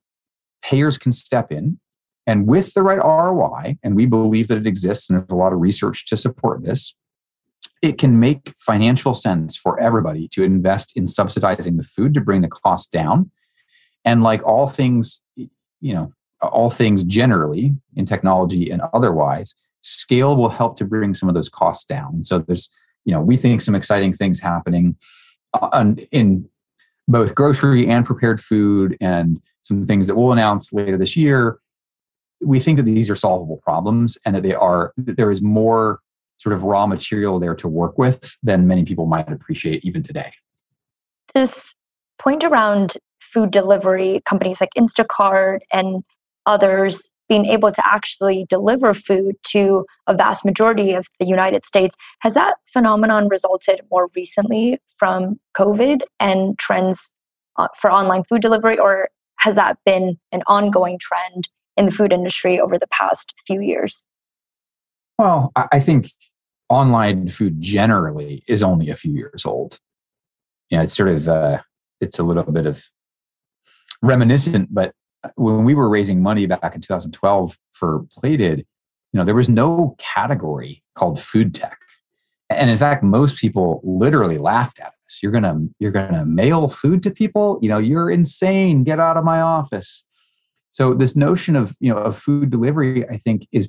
payers 0.63 0.99
can 0.99 1.13
step 1.13 1.53
in 1.53 1.79
and 2.27 2.47
with 2.47 2.73
the 2.75 2.83
right 2.83 2.99
ROI, 2.99 3.79
and 3.83 3.95
we 3.95 4.07
believe 4.07 4.49
that 4.49 4.59
it 4.59 4.67
exists, 4.67 5.11
and 5.11 5.19
there's 5.19 5.31
a 5.31 5.35
lot 5.35 5.53
of 5.53 5.61
research 5.61 6.07
to 6.07 6.17
support 6.17 6.65
this, 6.65 6.95
it 7.83 7.99
can 7.99 8.19
make 8.19 8.55
financial 8.61 9.15
sense 9.15 9.57
for 9.57 9.79
everybody 9.79 10.27
to 10.29 10.43
invest 10.43 10.97
in 10.97 11.07
subsidizing 11.07 11.77
the 11.77 11.83
food 11.83 12.15
to 12.15 12.21
bring 12.23 12.41
the 12.41 12.49
cost 12.49 12.91
down. 12.91 13.31
And 14.07 14.23
like 14.23 14.43
all 14.43 14.69
things, 14.69 15.21
you 15.37 15.49
know, 15.95 16.13
all 16.49 16.71
things 16.71 17.05
generally 17.05 17.75
in 17.97 18.07
technology 18.07 18.71
and 18.71 18.83
otherwise, 18.93 19.55
scale 19.83 20.37
will 20.37 20.49
help 20.49 20.77
to 20.79 20.85
bring 20.85 21.15
some 21.15 21.29
of 21.29 21.35
those 21.35 21.49
costs 21.49 21.85
down. 21.85 22.25
So 22.25 22.39
there's, 22.39 22.69
you 23.05 23.13
know, 23.13 23.21
we 23.21 23.37
think 23.37 23.63
some 23.63 23.75
exciting 23.75 24.15
things 24.15 24.41
happening 24.41 24.97
uh, 25.53 25.93
in 26.11 26.49
both 27.07 27.35
grocery 27.35 27.87
and 27.87 28.05
prepared 28.07 28.41
food 28.41 28.97
and 29.01 29.41
some 29.63 29.87
things 29.87 30.07
that 30.07 30.15
we'll 30.15 30.33
announce 30.33 30.73
later 30.73 30.97
this 30.97 31.17
year. 31.17 31.59
We 32.41 32.61
think 32.61 32.77
that 32.79 32.85
these 32.85 33.11
are 33.11 33.17
solvable 33.17 33.59
problems 33.59 34.19
and 34.25 34.35
that 34.35 34.43
they 34.43 34.55
are, 34.55 34.93
that 34.97 35.17
there 35.17 35.31
is 35.31 35.43
more 35.43 36.01
sort 36.39 36.55
of 36.55 36.63
raw 36.63 36.87
material 36.87 37.39
there 37.39 37.55
to 37.55 37.69
work 37.69 37.97
with 37.99 38.37
than 38.43 38.67
many 38.67 38.85
people 38.85 39.07
might 39.07 39.31
appreciate 39.31 39.85
even 39.85 40.03
today. 40.03 40.33
This 41.35 41.75
point 42.19 42.45
around 42.45 42.99
food 43.21 43.51
delivery 43.51 44.23
companies 44.25 44.61
like 44.61 44.71
Instacart 44.77 45.61
and 45.73 46.03
others 46.47 47.13
being 47.29 47.47
able 47.47 47.73
to 47.73 47.87
actually 47.87 48.47
deliver 48.49 48.93
food 48.93 49.37
to 49.43 49.87
a 50.07 50.15
vast 50.15 50.45
majority 50.45 50.93
of 50.93 51.07
the 51.19 51.27
United 51.27 51.65
States. 51.65 51.97
Has 52.21 52.35
that 52.35 52.57
phenomenon 52.71 53.29
resulted 53.29 53.81
more 53.91 54.09
recently 54.15 54.79
from 54.99 55.41
COVID 55.57 56.03
and 56.21 56.59
trends 56.59 57.13
uh, 57.57 57.69
for 57.81 57.91
online 57.91 58.25
food 58.25 58.43
delivery, 58.43 58.79
or 58.79 59.09
has 59.39 59.55
that 59.55 59.79
been 59.87 60.19
an 60.33 60.43
ongoing 60.47 60.99
trend 61.01 61.49
in 61.77 61.87
the 61.87 61.93
food 61.93 62.13
industry 62.13 62.61
over 62.61 62.79
the 62.79 62.87
past 62.89 63.35
few 63.47 63.61
years? 63.61 64.07
Well, 65.19 65.53
I 65.55 65.81
think 65.81 66.11
online 66.69 67.29
food 67.29 67.61
generally 67.61 68.43
is 68.49 68.63
only 68.63 68.91
a 68.91 68.97
few 68.97 69.13
years 69.13 69.45
old. 69.45 69.79
You 70.71 70.79
know, 70.79 70.85
it's 70.85 70.97
sort 70.97 71.09
of 71.09 71.29
uh, 71.29 71.61
it's 72.01 72.19
a 72.19 72.25
little 72.25 72.51
bit 72.51 72.67
of 72.67 72.85
reminiscent, 74.03 74.75
but 74.75 74.93
when 75.37 75.65
we 75.65 75.75
were 75.75 75.89
raising 75.89 76.23
money 76.23 76.47
back 76.47 76.75
in 76.75 76.81
2012 76.81 77.59
for 77.73 78.05
Plated, 78.11 78.61
you 79.13 79.19
know, 79.19 79.25
there 79.25 79.35
was 79.35 79.49
no 79.49 79.95
category 79.99 80.83
called 80.95 81.21
food 81.21 81.55
tech. 81.55 81.79
And 82.51 82.71
in 82.71 82.77
fact, 82.77 83.03
most 83.03 83.37
people 83.37 83.81
literally 83.85 84.39
laughed 84.39 84.79
at 84.81 84.89
us. 84.89 85.19
You're 85.23 85.33
gonna 85.33 85.67
you're 85.79 85.93
gonna 85.93 86.25
mail 86.25 86.69
food 86.69 87.03
to 87.05 87.11
people? 87.11 87.59
You 87.63 87.69
know, 87.69 87.79
you're 87.79 88.11
insane. 88.11 88.85
Get 88.85 89.01
out 89.01 89.17
of 89.17 89.25
my 89.25 89.41
office. 89.41 90.05
So 90.71 90.93
this 90.93 91.15
notion 91.15 91.57
of 91.57 91.75
you 91.81 91.93
know 91.93 91.99
of 91.99 92.19
food 92.19 92.51
delivery, 92.51 93.09
I 93.09 93.17
think, 93.17 93.47
is 93.53 93.69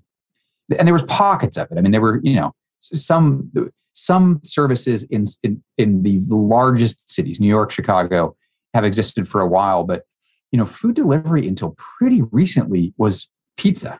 and 0.77 0.87
there 0.87 0.93
was 0.93 1.03
pockets 1.03 1.57
of 1.57 1.71
it. 1.71 1.77
I 1.77 1.81
mean, 1.81 1.91
there 1.91 2.01
were 2.01 2.19
you 2.23 2.35
know 2.35 2.53
some 2.81 3.51
some 3.93 4.41
services 4.43 5.03
in 5.03 5.25
in, 5.43 5.63
in 5.77 6.03
the 6.03 6.19
largest 6.29 7.09
cities, 7.09 7.39
New 7.39 7.47
York, 7.47 7.71
Chicago, 7.71 8.35
have 8.73 8.83
existed 8.83 9.27
for 9.27 9.41
a 9.41 9.47
while, 9.47 9.83
but 9.83 10.03
you 10.51 10.57
know, 10.57 10.65
food 10.65 10.95
delivery 10.95 11.47
until 11.47 11.75
pretty 11.77 12.21
recently 12.31 12.93
was 12.97 13.27
pizza. 13.57 13.99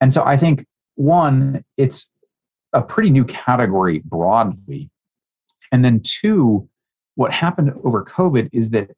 And 0.00 0.12
so 0.12 0.24
I 0.24 0.36
think 0.36 0.66
one, 0.94 1.64
it's 1.76 2.06
a 2.72 2.82
pretty 2.82 3.10
new 3.10 3.24
category 3.24 4.02
broadly. 4.04 4.90
And 5.72 5.84
then 5.84 6.00
two, 6.04 6.68
what 7.14 7.32
happened 7.32 7.72
over 7.84 8.04
COVID 8.04 8.48
is 8.52 8.70
that, 8.70 8.90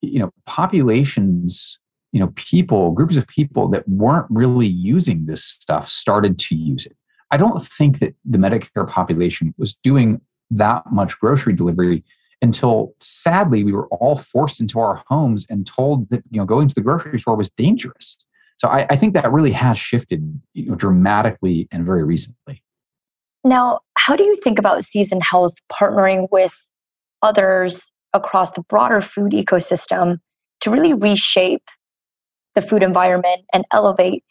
you 0.00 0.18
know, 0.18 0.32
populations, 0.46 1.78
you 2.12 2.20
know, 2.20 2.32
people, 2.34 2.90
groups 2.90 3.16
of 3.16 3.26
people 3.26 3.68
that 3.68 3.88
weren't 3.88 4.26
really 4.30 4.66
using 4.66 5.26
this 5.26 5.44
stuff 5.44 5.88
started 5.88 6.38
to 6.38 6.56
use 6.56 6.86
it. 6.86 6.96
I 7.30 7.36
don't 7.36 7.62
think 7.62 8.00
that 8.00 8.14
the 8.24 8.38
Medicare 8.38 8.88
population 8.88 9.54
was 9.56 9.74
doing 9.82 10.20
that 10.50 10.82
much 10.90 11.18
grocery 11.18 11.54
delivery 11.54 12.04
until 12.42 12.94
sadly 13.00 13.64
we 13.64 13.72
were 13.72 13.86
all 13.88 14.18
forced 14.18 14.60
into 14.60 14.78
our 14.78 15.02
homes 15.06 15.46
and 15.48 15.66
told 15.66 16.10
that 16.10 16.22
you 16.30 16.38
know 16.38 16.44
going 16.44 16.68
to 16.68 16.74
the 16.74 16.80
grocery 16.80 17.18
store 17.18 17.36
was 17.36 17.48
dangerous. 17.50 18.18
So 18.58 18.68
i, 18.68 18.86
I 18.90 18.96
think 18.96 19.14
that 19.14 19.32
really 19.32 19.52
has 19.52 19.78
shifted 19.78 20.40
you 20.52 20.66
know, 20.66 20.74
dramatically 20.74 21.68
and 21.70 21.86
very 21.86 22.04
recently. 22.04 22.62
Now 23.44 23.80
how 23.96 24.16
do 24.16 24.24
you 24.24 24.36
think 24.36 24.58
about 24.58 24.84
season 24.84 25.20
health 25.20 25.54
partnering 25.72 26.28
with 26.30 26.68
others 27.22 27.92
across 28.12 28.50
the 28.50 28.62
broader 28.62 29.00
food 29.00 29.32
ecosystem 29.32 30.18
to 30.60 30.70
really 30.70 30.92
reshape 30.92 31.64
the 32.54 32.62
food 32.62 32.82
environment 32.82 33.42
and 33.54 33.64
elevate 33.72 34.24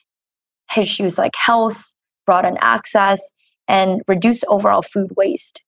issues 0.78 1.17
like 1.17 1.36
health 1.36 1.93
broaden 2.26 2.58
access 2.62 3.34
and 3.67 4.02
reduce 4.08 4.43
overall 4.47 4.82
food 4.82 5.12
waste 5.15 5.62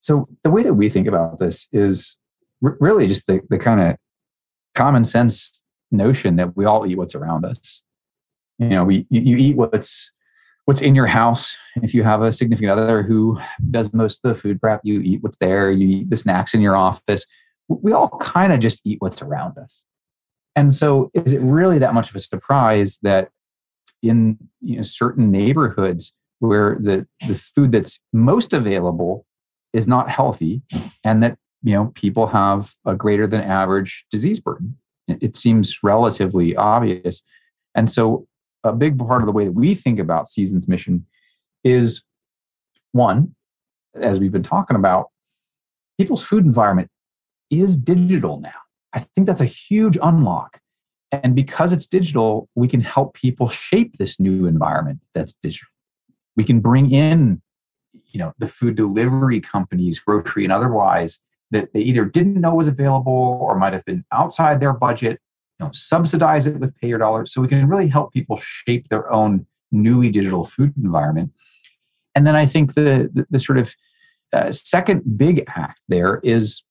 so 0.00 0.28
the 0.42 0.50
way 0.50 0.62
that 0.62 0.74
we 0.74 0.88
think 0.88 1.06
about 1.06 1.38
this 1.38 1.68
is 1.72 2.16
r- 2.64 2.76
really 2.80 3.06
just 3.06 3.26
the, 3.26 3.40
the 3.50 3.58
kind 3.58 3.80
of 3.80 3.96
common 4.74 5.04
sense 5.04 5.62
notion 5.90 6.36
that 6.36 6.56
we 6.56 6.64
all 6.64 6.86
eat 6.86 6.96
what's 6.96 7.14
around 7.14 7.44
us. 7.44 7.82
You 8.58 8.68
know, 8.68 8.84
we 8.84 9.06
you, 9.10 9.20
you 9.20 9.36
eat 9.36 9.56
what's 9.56 10.10
what's 10.64 10.80
in 10.80 10.94
your 10.94 11.06
house. 11.06 11.56
If 11.76 11.94
you 11.94 12.02
have 12.02 12.22
a 12.22 12.32
significant 12.32 12.72
other 12.72 13.02
who 13.02 13.38
does 13.70 13.92
most 13.92 14.20
of 14.24 14.34
the 14.34 14.40
food 14.40 14.60
prep, 14.60 14.80
you 14.84 15.00
eat 15.00 15.22
what's 15.22 15.38
there. 15.38 15.70
You 15.70 15.88
eat 15.88 16.10
the 16.10 16.16
snacks 16.16 16.54
in 16.54 16.60
your 16.60 16.76
office. 16.76 17.26
We 17.68 17.92
all 17.92 18.08
kind 18.20 18.52
of 18.52 18.60
just 18.60 18.80
eat 18.84 18.98
what's 19.00 19.22
around 19.22 19.58
us. 19.58 19.84
And 20.56 20.74
so, 20.74 21.10
is 21.14 21.32
it 21.32 21.40
really 21.40 21.78
that 21.78 21.94
much 21.94 22.10
of 22.10 22.16
a 22.16 22.20
surprise 22.20 22.98
that 23.02 23.30
in 24.02 24.38
you 24.60 24.76
know, 24.76 24.82
certain 24.82 25.30
neighborhoods 25.30 26.12
where 26.40 26.78
the, 26.80 27.06
the 27.28 27.34
food 27.34 27.72
that's 27.72 28.00
most 28.12 28.52
available 28.52 29.26
is 29.72 29.86
not 29.86 30.10
healthy 30.10 30.62
and 31.04 31.22
that 31.22 31.38
you 31.62 31.74
know 31.74 31.92
people 31.94 32.26
have 32.26 32.74
a 32.84 32.94
greater 32.94 33.26
than 33.26 33.40
average 33.40 34.04
disease 34.10 34.40
burden. 34.40 34.76
It 35.08 35.36
seems 35.36 35.78
relatively 35.82 36.54
obvious. 36.56 37.22
And 37.74 37.90
so 37.90 38.26
a 38.62 38.72
big 38.72 38.98
part 38.98 39.22
of 39.22 39.26
the 39.26 39.32
way 39.32 39.44
that 39.44 39.52
we 39.52 39.74
think 39.74 39.98
about 39.98 40.28
season's 40.28 40.68
mission 40.68 41.06
is 41.64 42.02
one 42.92 43.34
as 43.94 44.20
we've 44.20 44.32
been 44.32 44.42
talking 44.42 44.76
about 44.76 45.08
people's 45.98 46.24
food 46.24 46.44
environment 46.44 46.88
is 47.50 47.76
digital 47.76 48.40
now. 48.40 48.54
I 48.92 49.00
think 49.00 49.26
that's 49.26 49.40
a 49.40 49.46
huge 49.46 49.98
unlock. 50.02 50.60
And 51.12 51.34
because 51.34 51.72
it's 51.72 51.86
digital 51.86 52.48
we 52.54 52.68
can 52.68 52.80
help 52.80 53.14
people 53.14 53.48
shape 53.48 53.96
this 53.96 54.20
new 54.20 54.46
environment 54.46 55.00
that's 55.14 55.34
digital. 55.34 55.68
We 56.36 56.44
can 56.44 56.60
bring 56.60 56.92
in 56.92 57.42
you 58.12 58.18
know 58.18 58.32
the 58.38 58.46
food 58.46 58.74
delivery 58.74 59.40
companies 59.40 59.98
grocery 59.98 60.44
and 60.44 60.52
otherwise 60.52 61.18
that 61.50 61.72
they 61.72 61.80
either 61.80 62.04
didn't 62.04 62.40
know 62.40 62.54
was 62.54 62.68
available 62.68 63.38
or 63.40 63.56
might 63.56 63.72
have 63.72 63.84
been 63.84 64.04
outside 64.12 64.60
their 64.60 64.72
budget 64.72 65.20
you 65.58 65.66
know 65.66 65.70
subsidize 65.72 66.46
it 66.46 66.58
with 66.58 66.76
payer 66.76 66.98
dollars 66.98 67.32
so 67.32 67.40
we 67.40 67.48
can 67.48 67.68
really 67.68 67.88
help 67.88 68.12
people 68.12 68.36
shape 68.36 68.88
their 68.88 69.10
own 69.12 69.46
newly 69.72 70.10
digital 70.10 70.44
food 70.44 70.72
environment. 70.76 71.32
And 72.14 72.26
then 72.26 72.36
i 72.36 72.46
think 72.46 72.74
the 72.74 73.10
the, 73.12 73.26
the 73.30 73.38
sort 73.38 73.58
of 73.58 73.74
uh, 74.32 74.52
second 74.52 75.18
big 75.18 75.44
act 75.48 75.80
there 75.88 76.20
is 76.22 76.62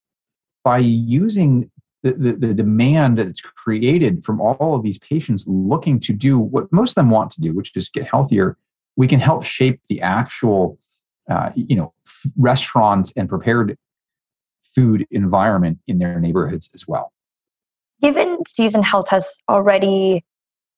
by 0.63 0.77
using 0.77 1.69
the, 2.03 2.13
the, 2.13 2.33
the, 2.33 2.53
demand 2.53 3.17
that's 3.17 3.41
created 3.41 4.23
from 4.23 4.39
all 4.39 4.75
of 4.75 4.83
these 4.83 4.97
patients 4.97 5.45
looking 5.47 5.99
to 5.99 6.13
do 6.13 6.39
what 6.39 6.71
most 6.71 6.91
of 6.91 6.95
them 6.95 7.09
want 7.09 7.31
to 7.31 7.41
do, 7.41 7.53
which 7.53 7.75
is 7.75 7.89
get 7.89 8.07
healthier, 8.07 8.57
we 8.95 9.07
can 9.07 9.19
help 9.19 9.43
shape 9.43 9.81
the 9.89 10.01
actual 10.01 10.77
uh, 11.29 11.51
you 11.55 11.75
know 11.75 11.93
f- 12.05 12.31
restaurants 12.37 13.11
and 13.15 13.29
prepared 13.29 13.77
food 14.61 15.05
environment 15.11 15.79
in 15.87 15.99
their 15.99 16.19
neighborhoods 16.19 16.69
as 16.73 16.87
well. 16.87 17.11
Given 18.01 18.39
Season 18.47 18.83
Health 18.83 19.09
has 19.09 19.39
already 19.49 20.23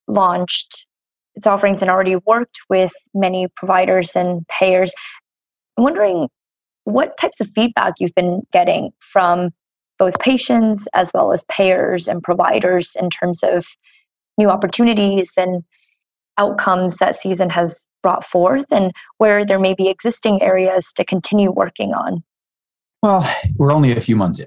launched 0.08 0.86
its 1.34 1.46
offerings 1.46 1.82
and 1.82 1.90
already 1.90 2.16
worked 2.26 2.60
with 2.68 2.92
many 3.14 3.46
providers 3.56 4.16
and 4.16 4.46
payers, 4.48 4.92
I'm 5.76 5.84
wondering 5.84 6.28
what 6.84 7.16
types 7.16 7.40
of 7.40 7.48
feedback 7.54 7.94
you've 8.00 8.14
been 8.14 8.42
getting 8.52 8.90
from 8.98 9.50
both 9.98 10.18
patients 10.18 10.88
as 10.94 11.10
well 11.14 11.32
as 11.32 11.44
payers 11.44 12.08
and 12.08 12.22
providers 12.22 12.96
in 12.98 13.08
terms 13.08 13.40
of 13.42 13.66
new 14.36 14.50
opportunities 14.50 15.34
and 15.36 15.62
outcomes 16.38 16.96
that 16.96 17.14
season 17.14 17.50
has 17.50 17.86
brought 18.02 18.24
forth 18.24 18.66
and 18.70 18.92
where 19.18 19.44
there 19.44 19.58
may 19.58 19.74
be 19.74 19.88
existing 19.88 20.42
areas 20.42 20.92
to 20.94 21.04
continue 21.04 21.50
working 21.50 21.94
on? 21.94 22.22
Well, 23.02 23.28
we're 23.56 23.72
only 23.72 23.92
a 23.92 24.00
few 24.00 24.16
months 24.16 24.38
in. 24.38 24.46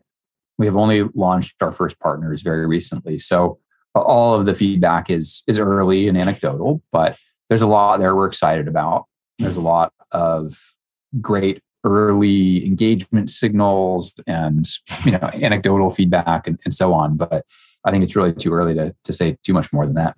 We 0.58 0.66
have 0.66 0.78
only 0.78 1.04
launched 1.14 1.62
our 1.62 1.72
first 1.72 2.00
partners 2.00 2.42
very 2.42 2.66
recently. 2.66 3.20
So 3.20 3.60
all 3.94 4.34
of 4.34 4.46
the 4.46 4.54
feedback 4.54 5.10
is 5.10 5.44
is 5.48 5.60
early 5.60 6.08
and 6.08 6.18
anecdotal, 6.18 6.82
but 6.92 7.18
there's 7.50 7.62
a 7.62 7.68
lot 7.68 8.00
there 8.00 8.16
we're 8.16 8.28
excited 8.28 8.68
about. 8.68 9.06
There's 9.40 9.58
a 9.58 9.62
lot 9.62 9.94
of 10.12 10.76
great 11.22 11.62
early 11.84 12.66
engagement 12.66 13.30
signals 13.30 14.14
and 14.26 14.68
you 15.06 15.12
know 15.12 15.30
anecdotal 15.34 15.90
feedback 15.90 16.48
and, 16.48 16.60
and 16.66 16.74
so 16.74 16.94
on. 16.94 17.18
But 17.18 17.46
I 17.84 17.92
think 17.92 18.04
it's 18.04 18.16
really 18.16 18.34
too 18.34 18.52
early 18.52 18.74
to, 18.76 18.96
to 19.04 19.14
say 19.14 19.38
too 19.44 19.54
much 19.54 19.72
more 19.72 19.86
than 19.86 19.96
that. 19.96 20.16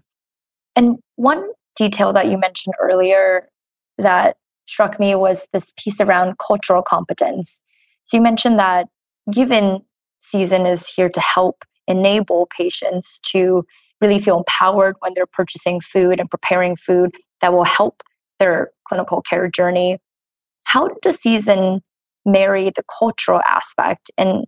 And 0.76 0.98
one 1.16 1.48
detail 1.78 2.12
that 2.14 2.28
you 2.28 2.38
mentioned 2.38 2.76
earlier 2.82 3.48
that 3.98 4.38
struck 4.68 5.00
me 5.00 5.16
was 5.16 5.48
this 5.54 5.74
piece 5.78 6.02
around 6.02 6.38
cultural 6.40 6.82
competence. 6.82 7.62
So 8.04 8.18
you 8.18 8.24
mentioned 8.24 8.60
that 8.60 8.88
given 9.32 9.82
season 10.22 10.66
is 10.66 10.88
here 10.88 11.10
to 11.10 11.22
help 11.22 11.64
enable 11.88 12.50
patients 12.56 13.20
to 13.32 13.66
really 14.02 14.22
feel 14.22 14.38
empowered 14.38 14.96
when 15.00 15.14
they're 15.16 15.26
purchasing 15.26 15.80
food 15.80 16.20
and 16.20 16.30
preparing 16.30 16.76
food 16.76 17.12
that 17.42 17.54
will 17.54 17.64
help 17.64 18.02
their 18.40 18.72
clinical 18.88 19.22
care 19.22 19.50
journey. 19.50 20.00
How 20.66 20.90
does 21.02 21.20
season 21.20 21.82
marry 22.26 22.70
the 22.70 22.84
cultural 23.00 23.42
aspect 23.48 24.12
and 24.18 24.46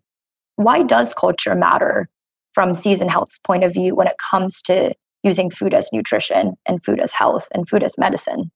why 0.57 0.83
does 0.83 1.13
culture 1.13 1.55
matter 1.55 2.09
from 2.53 2.75
season 2.75 3.07
health's 3.07 3.39
point 3.39 3.63
of 3.63 3.71
view 3.71 3.95
when 3.95 4.07
it 4.07 4.17
comes 4.29 4.61
to 4.63 4.93
using 5.23 5.49
food 5.49 5.73
as 5.73 5.89
nutrition 5.91 6.53
and 6.65 6.83
food 6.83 6.99
as 6.99 7.13
health 7.13 7.47
and 7.53 7.67
food 7.67 7.83
as 7.83 7.97
medicine? 7.97 8.51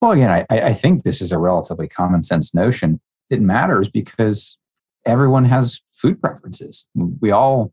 Well, 0.00 0.12
again, 0.12 0.44
I, 0.50 0.60
I 0.60 0.74
think 0.74 1.02
this 1.02 1.20
is 1.20 1.32
a 1.32 1.38
relatively 1.38 1.88
common 1.88 2.22
sense 2.22 2.54
notion. 2.54 3.00
It 3.30 3.40
matters 3.40 3.88
because 3.88 4.56
everyone 5.04 5.44
has 5.46 5.80
food 5.92 6.20
preferences. 6.20 6.86
We 6.94 7.30
all 7.30 7.72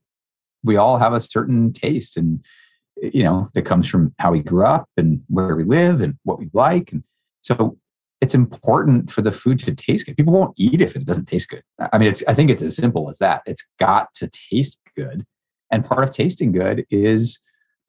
we 0.63 0.77
all 0.77 0.97
have 0.97 1.13
a 1.13 1.19
certain 1.19 1.71
taste, 1.73 2.17
and 2.17 2.43
you 3.01 3.23
know, 3.23 3.49
that 3.53 3.63
comes 3.63 3.87
from 3.87 4.13
how 4.19 4.31
we 4.31 4.41
grew 4.41 4.65
up 4.65 4.89
and 4.97 5.21
where 5.27 5.55
we 5.55 5.63
live 5.63 6.01
and 6.01 6.15
what 6.23 6.39
we 6.39 6.49
like. 6.53 6.91
And 6.91 7.03
so 7.41 7.77
it's 8.21 8.33
important 8.33 9.11
for 9.11 9.21
the 9.21 9.31
food 9.31 9.59
to 9.59 9.75
taste 9.75 10.05
good. 10.05 10.17
People 10.17 10.33
won't 10.33 10.55
eat 10.57 10.81
if 10.81 10.95
it 10.95 11.05
doesn't 11.05 11.25
taste 11.25 11.49
good. 11.49 11.61
I 11.93 11.97
mean, 11.97 12.07
it's, 12.07 12.23
I 12.27 12.33
think 12.33 12.49
it's 12.49 12.61
as 12.61 12.75
simple 12.75 13.09
as 13.09 13.17
that. 13.19 13.43
It's 13.45 13.65
got 13.79 14.13
to 14.15 14.29
taste 14.49 14.79
good. 14.95 15.25
And 15.71 15.85
part 15.85 16.03
of 16.03 16.11
tasting 16.11 16.51
good 16.51 16.85
is, 16.89 17.37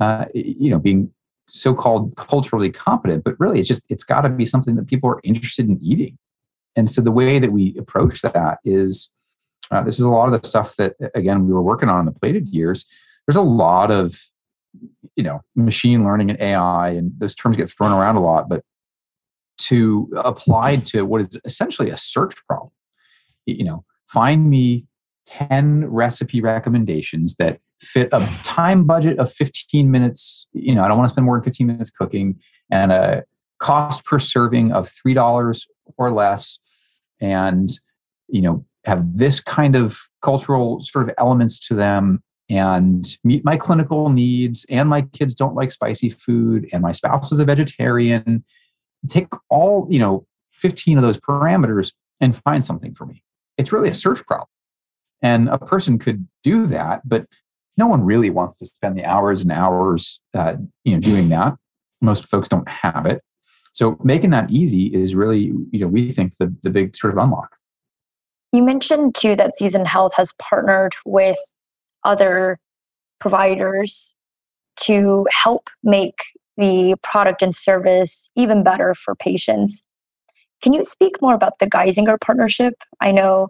uh, 0.00 0.26
you 0.34 0.70
know, 0.70 0.78
being 0.78 1.12
so-called 1.48 2.14
culturally 2.16 2.70
competent, 2.70 3.24
but 3.24 3.38
really 3.38 3.58
it's 3.58 3.68
just, 3.68 3.84
it's 3.88 4.04
got 4.04 4.22
to 4.22 4.28
be 4.28 4.44
something 4.44 4.76
that 4.76 4.86
people 4.86 5.08
are 5.08 5.20
interested 5.22 5.68
in 5.68 5.78
eating. 5.82 6.18
And 6.74 6.90
so 6.90 7.00
the 7.00 7.12
way 7.12 7.38
that 7.38 7.52
we 7.52 7.76
approach 7.78 8.22
that 8.22 8.58
is, 8.64 9.08
uh, 9.70 9.82
this 9.82 9.98
is 9.98 10.04
a 10.04 10.10
lot 10.10 10.32
of 10.32 10.40
the 10.40 10.46
stuff 10.46 10.76
that, 10.76 10.94
again, 11.14 11.46
we 11.46 11.52
were 11.52 11.62
working 11.62 11.88
on 11.88 12.00
in 12.00 12.06
the 12.06 12.12
plated 12.18 12.48
years. 12.48 12.84
There's 13.26 13.36
a 13.36 13.42
lot 13.42 13.90
of 13.90 14.20
you 15.16 15.22
know 15.22 15.42
machine 15.54 16.04
learning 16.04 16.30
and 16.30 16.40
ai 16.40 16.90
and 16.90 17.12
those 17.18 17.34
terms 17.34 17.56
get 17.56 17.70
thrown 17.70 17.92
around 17.92 18.16
a 18.16 18.20
lot 18.20 18.48
but 18.48 18.62
to 19.58 20.10
apply 20.16 20.76
to 20.76 21.02
what 21.02 21.20
is 21.20 21.40
essentially 21.44 21.90
a 21.90 21.96
search 21.96 22.34
problem 22.46 22.70
you 23.46 23.64
know 23.64 23.84
find 24.06 24.48
me 24.50 24.86
10 25.26 25.86
recipe 25.86 26.40
recommendations 26.40 27.36
that 27.36 27.60
fit 27.80 28.08
a 28.12 28.26
time 28.42 28.84
budget 28.84 29.18
of 29.18 29.32
15 29.32 29.90
minutes 29.90 30.46
you 30.52 30.74
know 30.74 30.82
i 30.82 30.88
don't 30.88 30.96
want 30.96 31.08
to 31.08 31.12
spend 31.12 31.24
more 31.24 31.36
than 31.36 31.44
15 31.44 31.66
minutes 31.66 31.90
cooking 31.90 32.38
and 32.70 32.92
a 32.92 33.24
cost 33.58 34.04
per 34.04 34.18
serving 34.18 34.72
of 34.72 34.90
$3 35.06 35.66
or 35.96 36.10
less 36.10 36.58
and 37.20 37.78
you 38.28 38.40
know 38.40 38.64
have 38.84 39.04
this 39.18 39.40
kind 39.40 39.74
of 39.74 39.98
cultural 40.22 40.80
sort 40.80 41.08
of 41.08 41.14
elements 41.18 41.58
to 41.68 41.74
them 41.74 42.22
and 42.48 43.16
meet 43.24 43.44
my 43.44 43.56
clinical 43.56 44.08
needs 44.10 44.64
and 44.68 44.88
my 44.88 45.02
kids 45.02 45.34
don't 45.34 45.56
like 45.56 45.72
spicy 45.72 46.08
food 46.08 46.68
and 46.72 46.82
my 46.82 46.92
spouse 46.92 47.32
is 47.32 47.40
a 47.40 47.44
vegetarian. 47.44 48.44
Take 49.08 49.28
all 49.50 49.88
you 49.90 49.98
know 49.98 50.26
15 50.52 50.98
of 50.98 51.02
those 51.02 51.18
parameters 51.18 51.92
and 52.20 52.40
find 52.44 52.62
something 52.62 52.94
for 52.94 53.06
me. 53.06 53.22
It's 53.58 53.72
really 53.72 53.88
a 53.88 53.94
search 53.94 54.24
problem 54.24 54.48
and 55.22 55.48
a 55.48 55.58
person 55.58 55.98
could 55.98 56.26
do 56.42 56.66
that 56.66 57.00
but 57.08 57.26
no 57.76 57.86
one 57.86 58.02
really 58.02 58.30
wants 58.30 58.58
to 58.58 58.66
spend 58.66 58.96
the 58.96 59.04
hours 59.04 59.42
and 59.42 59.52
hours 59.52 60.20
uh, 60.34 60.56
you 60.84 60.94
know 60.94 61.00
doing 61.00 61.28
that 61.28 61.54
most 62.00 62.26
folks 62.26 62.48
don't 62.48 62.68
have 62.68 63.06
it 63.06 63.22
so 63.72 63.98
making 64.02 64.30
that 64.30 64.50
easy 64.50 64.86
is 64.94 65.14
really 65.14 65.52
you 65.70 65.80
know 65.80 65.88
we 65.88 66.10
think 66.10 66.36
the, 66.38 66.54
the 66.62 66.70
big 66.70 66.96
sort 66.96 67.12
of 67.12 67.18
unlock 67.18 67.56
you 68.52 68.62
mentioned 68.62 69.14
too 69.14 69.36
that 69.36 69.56
season 69.56 69.84
health 69.84 70.12
has 70.14 70.32
partnered 70.38 70.94
with 71.04 71.38
other 72.04 72.58
providers 73.18 74.14
to 74.76 75.26
help 75.30 75.68
make 75.82 76.18
the 76.56 76.94
product 77.02 77.42
and 77.42 77.54
service 77.54 78.30
even 78.34 78.62
better 78.62 78.94
for 78.94 79.14
patients. 79.14 79.84
Can 80.62 80.72
you 80.72 80.84
speak 80.84 81.20
more 81.20 81.34
about 81.34 81.58
the 81.58 81.66
Geisinger 81.66 82.18
partnership? 82.20 82.74
I 83.00 83.12
know 83.12 83.48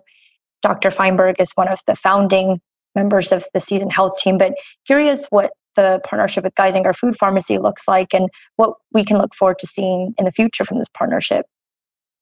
Dr. 0.62 0.90
Feinberg 0.90 1.36
is 1.38 1.52
one 1.52 1.68
of 1.68 1.80
the 1.86 1.94
founding 1.94 2.60
members 2.96 3.30
of 3.30 3.44
the 3.54 3.60
season 3.60 3.90
Health 3.90 4.18
team, 4.18 4.38
but 4.38 4.54
curious 4.86 5.26
what 5.30 5.52
the 5.76 6.00
partnership 6.04 6.42
with 6.42 6.54
Geisinger 6.54 6.96
Food 6.96 7.16
Pharmacy 7.16 7.58
looks 7.58 7.86
like 7.86 8.14
and 8.14 8.28
what 8.56 8.74
we 8.92 9.04
can 9.04 9.18
look 9.18 9.34
forward 9.34 9.58
to 9.60 9.66
seeing 9.66 10.14
in 10.18 10.24
the 10.24 10.32
future 10.32 10.64
from 10.64 10.78
this 10.78 10.88
partnership. 10.96 11.46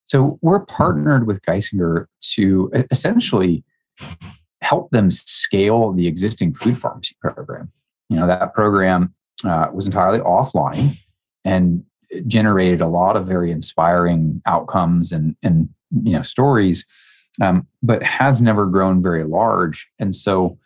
So, 0.06 0.38
we're 0.42 0.66
partnered 0.66 1.26
with 1.26 1.40
Geisinger 1.42 2.06
to 2.34 2.70
essentially 2.90 3.64
help 4.60 4.90
them 4.90 5.10
scale 5.10 5.92
the 5.92 6.06
existing 6.06 6.54
food 6.54 6.78
pharmacy 6.78 7.14
program. 7.20 7.70
You 8.08 8.16
know, 8.16 8.26
that 8.26 8.54
program 8.54 9.14
uh, 9.44 9.68
was 9.72 9.86
entirely 9.86 10.18
offline 10.18 10.98
and 11.44 11.84
generated 12.26 12.80
a 12.80 12.86
lot 12.86 13.16
of 13.16 13.26
very 13.26 13.50
inspiring 13.50 14.40
outcomes 14.46 15.12
and, 15.12 15.36
and 15.42 15.68
you 16.02 16.12
know, 16.12 16.22
stories, 16.22 16.86
um, 17.40 17.66
but 17.82 18.02
has 18.02 18.40
never 18.40 18.66
grown 18.66 19.02
very 19.02 19.24
large. 19.24 19.88
And 19.98 20.14
so 20.14 20.58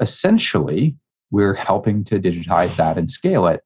essentially, 0.00 0.96
we're 1.30 1.54
helping 1.54 2.04
to 2.04 2.18
digitize 2.18 2.76
that 2.76 2.98
and 2.98 3.10
scale 3.10 3.46
it. 3.46 3.62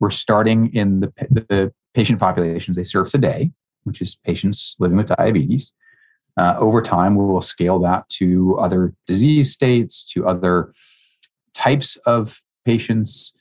We're 0.00 0.10
starting 0.10 0.74
in 0.74 1.00
the, 1.00 1.12
the 1.30 1.72
patient 1.94 2.20
populations 2.20 2.76
they 2.76 2.84
serve 2.84 3.10
today, 3.10 3.50
which 3.84 4.00
is 4.00 4.16
patients 4.24 4.76
living 4.78 4.96
with 4.96 5.08
diabetes. 5.08 5.72
Uh, 6.38 6.54
over 6.58 6.80
time, 6.80 7.16
we 7.16 7.24
will 7.24 7.42
scale 7.42 7.80
that 7.80 8.08
to 8.10 8.56
other 8.60 8.94
disease 9.06 9.52
states, 9.52 10.04
to 10.04 10.26
other 10.28 10.72
types 11.54 11.96
of 12.06 12.40
patients, 12.64 13.32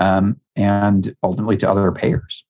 um, 0.00 0.40
and 0.54 1.14
ultimately 1.22 1.56
to 1.58 1.70
other 1.70 1.92
payers. 1.92 2.44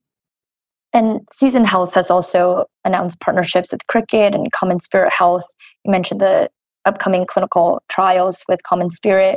And 0.92 1.20
Season 1.32 1.64
Health 1.64 1.94
has 1.94 2.11
also 2.11 2.66
announced 2.85 3.20
partnerships 3.20 3.72
with 3.72 3.87
Cricket 3.88 4.35
and 4.35 4.50
CommonSpirit 4.52 5.11
Health. 5.11 5.44
You 5.85 5.90
mentioned 5.90 6.20
the 6.20 6.48
upcoming 6.87 7.27
clinical 7.27 7.83
trials 7.88 8.44
with 8.49 8.61
CommonSpirit. 8.62 9.37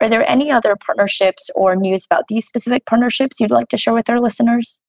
Are 0.00 0.08
there 0.08 0.28
any 0.28 0.50
other 0.50 0.76
partnerships 0.76 1.50
or 1.54 1.76
news 1.76 2.04
about 2.04 2.24
these 2.28 2.46
specific 2.46 2.84
partnerships 2.86 3.38
you'd 3.38 3.50
like 3.50 3.68
to 3.68 3.76
share 3.76 3.94
with 3.94 4.10
our 4.10 4.20
listeners? 4.20 4.80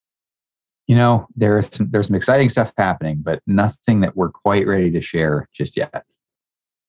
you 0.87 0.95
know 0.95 1.27
there's 1.35 1.73
some 1.73 1.89
there's 1.91 2.07
some 2.07 2.15
exciting 2.15 2.49
stuff 2.49 2.71
happening 2.77 3.19
but 3.23 3.41
nothing 3.47 4.01
that 4.01 4.15
we're 4.15 4.29
quite 4.29 4.67
ready 4.67 4.91
to 4.91 5.01
share 5.01 5.47
just 5.53 5.75
yet 5.75 6.05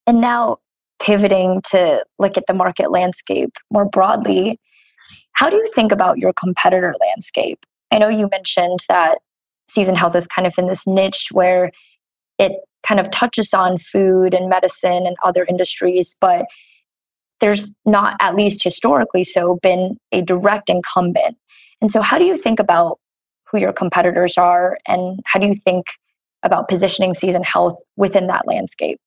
and 0.06 0.20
now 0.20 0.58
pivoting 1.00 1.62
to 1.62 2.04
look 2.18 2.36
at 2.36 2.44
the 2.46 2.54
market 2.54 2.90
landscape 2.90 3.54
more 3.70 3.84
broadly 3.84 4.60
how 5.32 5.48
do 5.48 5.56
you 5.56 5.66
think 5.74 5.92
about 5.92 6.18
your 6.18 6.32
competitor 6.32 6.94
landscape 7.00 7.64
i 7.90 7.98
know 7.98 8.08
you 8.08 8.28
mentioned 8.30 8.80
that 8.88 9.18
Season 9.68 9.96
health 9.96 10.14
is 10.14 10.28
kind 10.28 10.46
of 10.46 10.54
in 10.58 10.68
this 10.68 10.86
niche 10.86 11.28
where 11.32 11.72
it 12.38 12.52
kind 12.86 13.00
of 13.00 13.10
touches 13.10 13.52
on 13.52 13.78
food 13.78 14.34
and 14.34 14.48
medicine 14.48 15.06
and 15.06 15.16
other 15.22 15.44
industries 15.44 16.16
but 16.20 16.46
there's 17.40 17.74
not 17.84 18.16
at 18.20 18.34
least 18.34 18.62
historically 18.62 19.24
so 19.24 19.58
been 19.62 19.98
a 20.12 20.22
direct 20.22 20.70
incumbent. 20.70 21.36
And 21.80 21.92
so 21.92 22.00
how 22.00 22.18
do 22.18 22.24
you 22.24 22.36
think 22.36 22.58
about 22.58 22.98
who 23.50 23.58
your 23.58 23.72
competitors 23.72 24.38
are 24.38 24.78
and 24.86 25.20
how 25.26 25.38
do 25.38 25.46
you 25.46 25.54
think 25.54 25.86
about 26.42 26.68
positioning 26.68 27.14
season 27.14 27.42
health 27.42 27.78
within 27.96 28.26
that 28.28 28.46
landscape? 28.46 28.98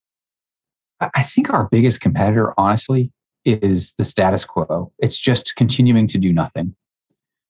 I 1.02 1.24
think 1.24 1.52
our 1.52 1.68
biggest 1.70 2.02
competitor 2.02 2.54
honestly 2.58 3.12
is 3.46 3.94
the 3.94 4.04
status 4.04 4.44
quo. 4.44 4.92
It's 5.00 5.18
just 5.18 5.56
continuing 5.56 6.08
to 6.08 6.18
do 6.18 6.34
nothing. 6.34 6.76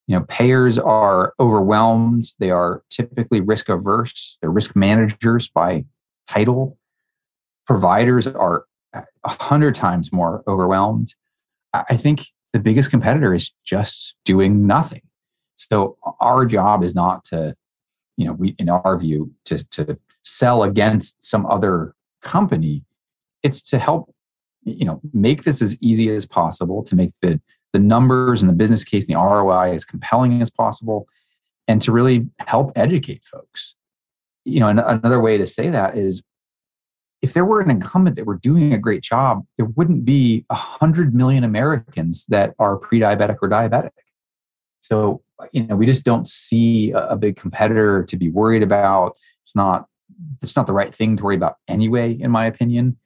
You 0.08 0.18
know 0.18 0.26
payers 0.28 0.80
are 0.80 1.34
overwhelmed. 1.40 2.34
They 2.40 2.50
are 2.50 2.84
typically 2.90 3.42
risk 3.42 3.70
averse 3.70 4.38
they're 4.42 4.50
risk 4.50 4.76
managers 4.76 5.50
by 5.50 5.86
title 6.30 6.78
providers 7.66 8.28
are 8.28 8.66
a 8.94 9.04
hundred 9.26 9.76
times 9.76 10.12
more 10.12 10.44
overwhelmed 10.48 11.14
i 11.74 11.96
think 11.96 12.28
the 12.54 12.60
biggest 12.60 12.90
competitor 12.90 13.34
is 13.34 13.54
just 13.64 14.16
doing 14.26 14.66
nothing 14.66 15.02
so 15.60 15.98
our 16.22 16.46
job 16.46 16.84
is 16.84 16.96
not 16.96 17.26
to, 17.26 17.56
you 18.18 18.26
know, 18.26 18.34
we 18.34 18.56
in 18.58 18.70
our 18.70 18.98
view 18.98 19.32
to 19.46 19.64
to 19.72 19.98
sell 20.24 20.64
against 20.64 21.22
some 21.24 21.46
other 21.46 21.94
company. 22.22 22.84
It's 23.44 23.62
to 23.64 23.80
help, 23.80 24.14
you 24.64 24.86
know, 24.86 25.02
make 25.14 25.44
this 25.44 25.62
as 25.62 25.78
easy 25.82 26.10
as 26.10 26.26
possible 26.26 26.84
to 26.84 26.96
make 26.96 27.12
the 27.22 27.42
the 27.74 27.80
numbers 27.80 28.42
and 28.42 28.50
the 28.50 28.56
business 28.56 28.84
case 28.84 29.08
and 29.08 29.16
the 29.16 29.22
ROI 29.22 29.74
as 29.74 29.86
compelling 29.86 30.42
as 30.42 30.50
possible, 30.50 31.08
and 31.68 31.82
to 31.82 31.92
really 31.92 32.26
help 32.40 32.72
educate 32.76 33.24
folks. 33.26 33.76
You 34.46 34.60
know, 34.62 34.68
another 34.68 35.20
way 35.20 35.38
to 35.38 35.46
say 35.46 35.70
that 35.70 35.98
is 35.98 36.22
if 37.22 37.34
there 37.34 37.46
were 37.46 37.62
an 37.62 37.70
incumbent 37.70 38.16
that 38.16 38.26
were 38.26 38.38
doing 38.38 38.74
a 38.74 38.78
great 38.78 39.04
job, 39.04 39.46
there 39.58 39.66
wouldn't 39.66 40.06
be 40.06 40.46
a 40.50 40.56
hundred 40.56 41.14
million 41.14 41.44
Americans 41.44 42.26
that 42.30 42.54
are 42.60 42.78
pre-diabetic 42.78 43.38
or 43.42 43.50
diabetic. 43.50 43.92
So 44.80 45.22
you 45.52 45.66
know 45.66 45.76
we 45.76 45.86
just 45.86 46.04
don't 46.04 46.28
see 46.28 46.92
a, 46.92 47.10
a 47.10 47.18
big 47.18 47.38
competitor 47.38 48.04
to 48.04 48.18
be 48.18 48.30
worried 48.30 48.64
about. 48.64 49.18
It's 49.42 49.56
not 49.56 49.86
it's 50.42 50.56
not 50.56 50.68
the 50.68 50.74
right 50.74 50.94
thing 50.94 51.18
to 51.18 51.24
worry 51.24 51.36
about 51.36 51.56
anyway 51.68 52.18
in 52.20 52.32
my 52.32 52.46
opinion. 52.46 52.98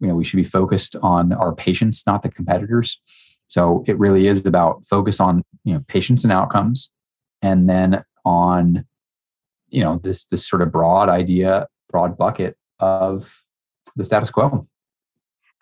You 0.00 0.08
know 0.08 0.14
we 0.14 0.24
should 0.24 0.36
be 0.36 0.42
focused 0.42 0.96
on 1.02 1.32
our 1.32 1.54
patients 1.54 2.04
not 2.06 2.22
the 2.22 2.30
competitors. 2.30 3.00
So 3.46 3.84
it 3.86 3.98
really 3.98 4.26
is 4.26 4.44
about 4.46 4.84
focus 4.86 5.20
on 5.20 5.44
you 5.64 5.74
know 5.74 5.84
patients 5.88 6.24
and 6.24 6.32
outcomes 6.32 6.90
and 7.42 7.68
then 7.68 8.02
on 8.24 8.84
you 9.74 9.82
know 9.82 10.00
this 10.02 10.24
this 10.26 10.46
sort 10.48 10.62
of 10.62 10.70
broad 10.70 11.08
idea 11.08 11.66
broad 11.90 12.16
bucket 12.16 12.56
of 12.78 13.44
the 13.96 14.04
status 14.04 14.30
quo 14.30 14.66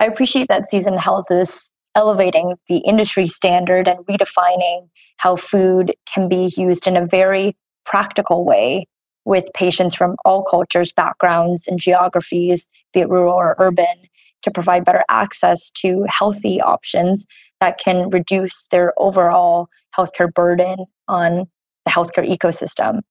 i 0.00 0.04
appreciate 0.04 0.48
that 0.48 0.68
season 0.68 0.98
health 0.98 1.30
is 1.30 1.72
elevating 1.94 2.56
the 2.68 2.78
industry 2.78 3.26
standard 3.26 3.88
and 3.88 4.04
redefining 4.06 4.88
how 5.18 5.36
food 5.36 5.94
can 6.12 6.28
be 6.28 6.52
used 6.56 6.86
in 6.86 6.96
a 6.96 7.06
very 7.06 7.56
practical 7.84 8.44
way 8.44 8.86
with 9.24 9.44
patients 9.54 9.94
from 9.94 10.16
all 10.24 10.42
cultures, 10.42 10.92
backgrounds, 10.92 11.66
and 11.68 11.78
geographies, 11.78 12.68
be 12.92 13.00
it 13.00 13.08
rural 13.08 13.34
or 13.34 13.54
urban, 13.58 14.08
to 14.42 14.50
provide 14.50 14.84
better 14.84 15.04
access 15.08 15.70
to 15.70 16.04
healthy 16.08 16.60
options 16.60 17.26
that 17.60 17.78
can 17.78 18.10
reduce 18.10 18.66
their 18.70 18.92
overall 18.96 19.68
healthcare 19.96 20.32
burden 20.32 20.86
on 21.06 21.46
the 21.84 21.90
healthcare 21.90 22.28
ecosystem. 22.28 23.02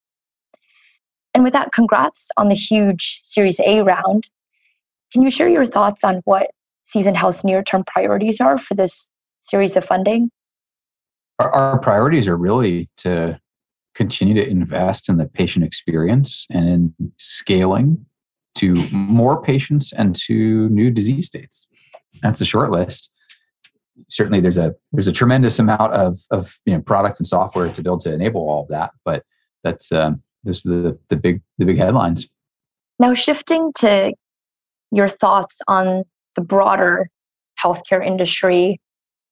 And 1.34 1.44
with 1.44 1.54
that, 1.54 1.72
congrats 1.72 2.30
on 2.38 2.48
the 2.48 2.54
huge 2.54 3.22
Series 3.24 3.60
A 3.62 3.82
round. 3.82 4.30
Can 5.12 5.22
you 5.22 5.32
share 5.32 5.50
your 5.50 5.66
thoughts 5.66 6.04
on 6.04 6.22
what 6.26 6.52
Season 6.84 7.16
Health's 7.16 7.44
near 7.44 7.64
term 7.64 7.84
priorities 7.86 8.42
are 8.42 8.58
for 8.58 8.76
this 8.76 9.10
series 9.42 9.76
of 9.76 9.86
funding? 9.86 10.32
Our, 11.40 11.52
our, 11.52 11.80
priorities 11.80 12.28
are 12.28 12.38
really 12.38 12.90
to 12.98 13.40
continue 13.96 14.34
to 14.36 14.48
invest 14.48 15.10
in 15.10 15.18
the 15.18 15.26
patient 15.26 15.66
experience 15.66 16.46
and 16.50 16.94
in 17.00 17.12
scaling 17.18 18.06
to 18.56 18.76
more 18.92 19.42
patients 19.42 19.92
and 19.94 20.16
to 20.16 20.70
new 20.70 20.92
disease 20.92 21.26
states. 21.28 21.68
That's 22.22 22.42
a 22.42 22.46
short 22.46 22.72
list. 22.72 23.10
Certainly, 24.10 24.42
there's 24.42 24.58
a 24.58 24.76
there's 24.92 25.08
a 25.08 25.12
tremendous 25.12 25.60
amount 25.60 25.94
of 25.94 26.20
of 26.32 26.60
you 26.66 26.74
know 26.74 26.82
product 26.82 27.20
and 27.20 27.28
software 27.28 27.70
to 27.70 27.82
build 27.82 28.02
to 28.02 28.14
enable 28.14 28.42
all 28.42 28.64
of 28.64 28.70
that. 28.70 28.92
But 29.06 29.24
that's 29.64 29.92
um, 29.92 30.22
those 30.44 30.66
are 30.66 30.70
the 30.70 31.00
the 31.10 31.16
big 31.16 31.42
the 31.58 31.66
big 31.66 31.78
headlines. 31.78 32.28
Now, 33.00 33.14
shifting 33.14 33.72
to 33.80 34.14
your 34.92 35.10
thoughts 35.10 35.60
on 35.68 36.04
the 36.36 36.42
broader 36.42 37.10
healthcare 37.64 38.06
industry, 38.06 38.80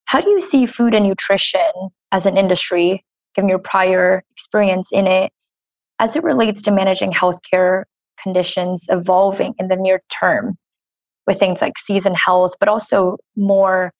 how 0.05 0.22
do 0.22 0.30
you 0.30 0.41
see 0.41 0.66
food 0.66 0.93
and 0.93 1.05
nutrition 1.05 1.72
as 2.12 2.26
an 2.26 2.38
industry, 2.38 3.05
given 3.36 3.49
your 3.49 3.60
prior 3.60 4.24
experience 4.32 4.89
in 4.91 5.07
it, 5.07 5.32
as 5.99 6.16
it 6.16 6.24
relates 6.24 6.62
to 6.64 6.72
managing 6.72 7.12
healthcare 7.12 7.84
conditions 8.22 8.86
evolving 8.89 9.53
in 9.60 9.68
the 9.68 9.76
near 9.76 10.01
term 10.20 10.57
with 11.28 11.39
things 11.39 11.62
like 11.62 11.78
season 11.78 12.16
health, 12.16 12.55
but 12.60 12.68
also 12.68 13.18
more 13.36 13.93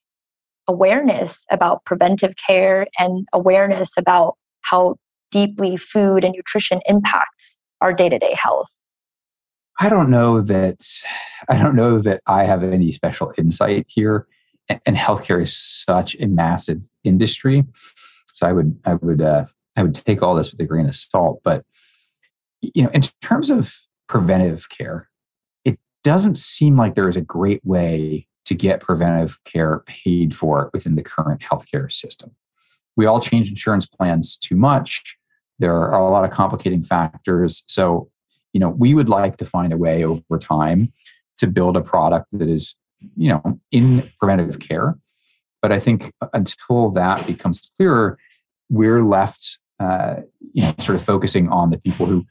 awareness 0.68 1.46
about 1.52 1.84
preventive 1.86 2.34
care 2.36 2.88
and 2.98 3.28
awareness 3.34 3.98
about 3.98 4.36
how 4.62 4.96
deeply 5.32 5.78
food 5.78 6.24
and 6.24 6.34
nutrition 6.36 6.82
impacts 6.86 7.60
our 7.82 7.94
day-to-day 7.94 8.36
health? 8.42 8.70
I 9.82 9.88
don't 9.88 10.10
know 10.10 10.42
that 10.42 10.86
i 11.48 11.58
don't 11.58 11.74
know 11.76 12.00
that 12.00 12.22
i 12.28 12.44
have 12.44 12.64
any 12.64 12.92
special 12.92 13.32
insight 13.38 13.86
here 13.88 14.28
and 14.86 14.98
healthcare 14.98 15.42
is 15.42 15.56
such 15.56 16.18
a 16.20 16.28
massive 16.28 16.86
industry 17.06 17.64
so 18.34 18.46
i 18.46 18.52
would 18.52 18.78
i 18.84 18.96
would 18.96 19.22
uh, 19.22 19.46
i 19.78 19.84
would 19.84 19.96
take 19.96 20.22
all 20.22 20.36
this 20.36 20.52
with 20.52 20.60
a 20.60 20.66
grain 20.66 20.86
of 20.86 20.96
salt 20.96 21.40
but 21.46 21.64
you 22.60 22.84
know 22.84 22.90
in 22.90 23.04
terms 23.22 23.50
of 23.50 23.78
preventive 24.08 24.68
care 24.68 25.10
it 25.64 25.80
doesn't 26.04 26.38
seem 26.38 26.76
like 26.76 26.96
there 26.96 27.08
is 27.08 27.16
a 27.16 27.22
great 27.22 27.64
way 27.64 28.28
to 28.50 28.56
get 28.56 28.82
preventive 28.82 29.38
care 29.44 29.84
paid 29.86 30.36
for 30.36 30.72
within 30.74 30.96
the 30.96 31.04
current 31.04 31.40
healthcare 31.40 31.92
system. 31.92 32.32
We 32.98 33.06
all 33.06 33.22
change 33.22 33.48
insurance 33.48 33.86
plans 33.86 34.38
too 34.38 34.56
much 34.56 35.19
there 35.60 35.76
are 35.76 36.00
a 36.00 36.10
lot 36.10 36.24
of 36.24 36.32
complicating 36.32 36.84
factors. 36.84 37.64
So, 37.68 38.10
you 38.54 38.60
know, 38.60 38.70
we 38.70 38.94
would 38.94 39.10
like 39.10 39.38
to 39.38 39.46
find 39.46 39.72
a 39.72 39.78
way 39.78 40.04
over 40.04 40.40
time 40.40 40.92
to 41.38 41.48
build 41.48 41.78
a 41.78 41.82
product 41.82 42.28
that 42.34 42.50
is, 42.50 42.76
you 43.16 43.30
know, 43.30 43.60
in 43.72 44.10
preventive 44.20 44.60
care. 44.60 44.98
But 45.62 45.72
I 45.72 45.80
think 45.80 46.12
until 46.34 46.90
that 46.92 47.28
becomes 47.28 47.70
clearer, 47.76 48.18
we're 48.70 49.04
left, 49.04 49.60
uh, 49.80 50.18
you 50.54 50.64
know, 50.64 50.74
sort 50.80 50.96
of 50.96 51.04
focusing 51.04 51.50
on 51.50 51.70
the 51.70 51.78
people 51.78 52.06
who, 52.06 52.26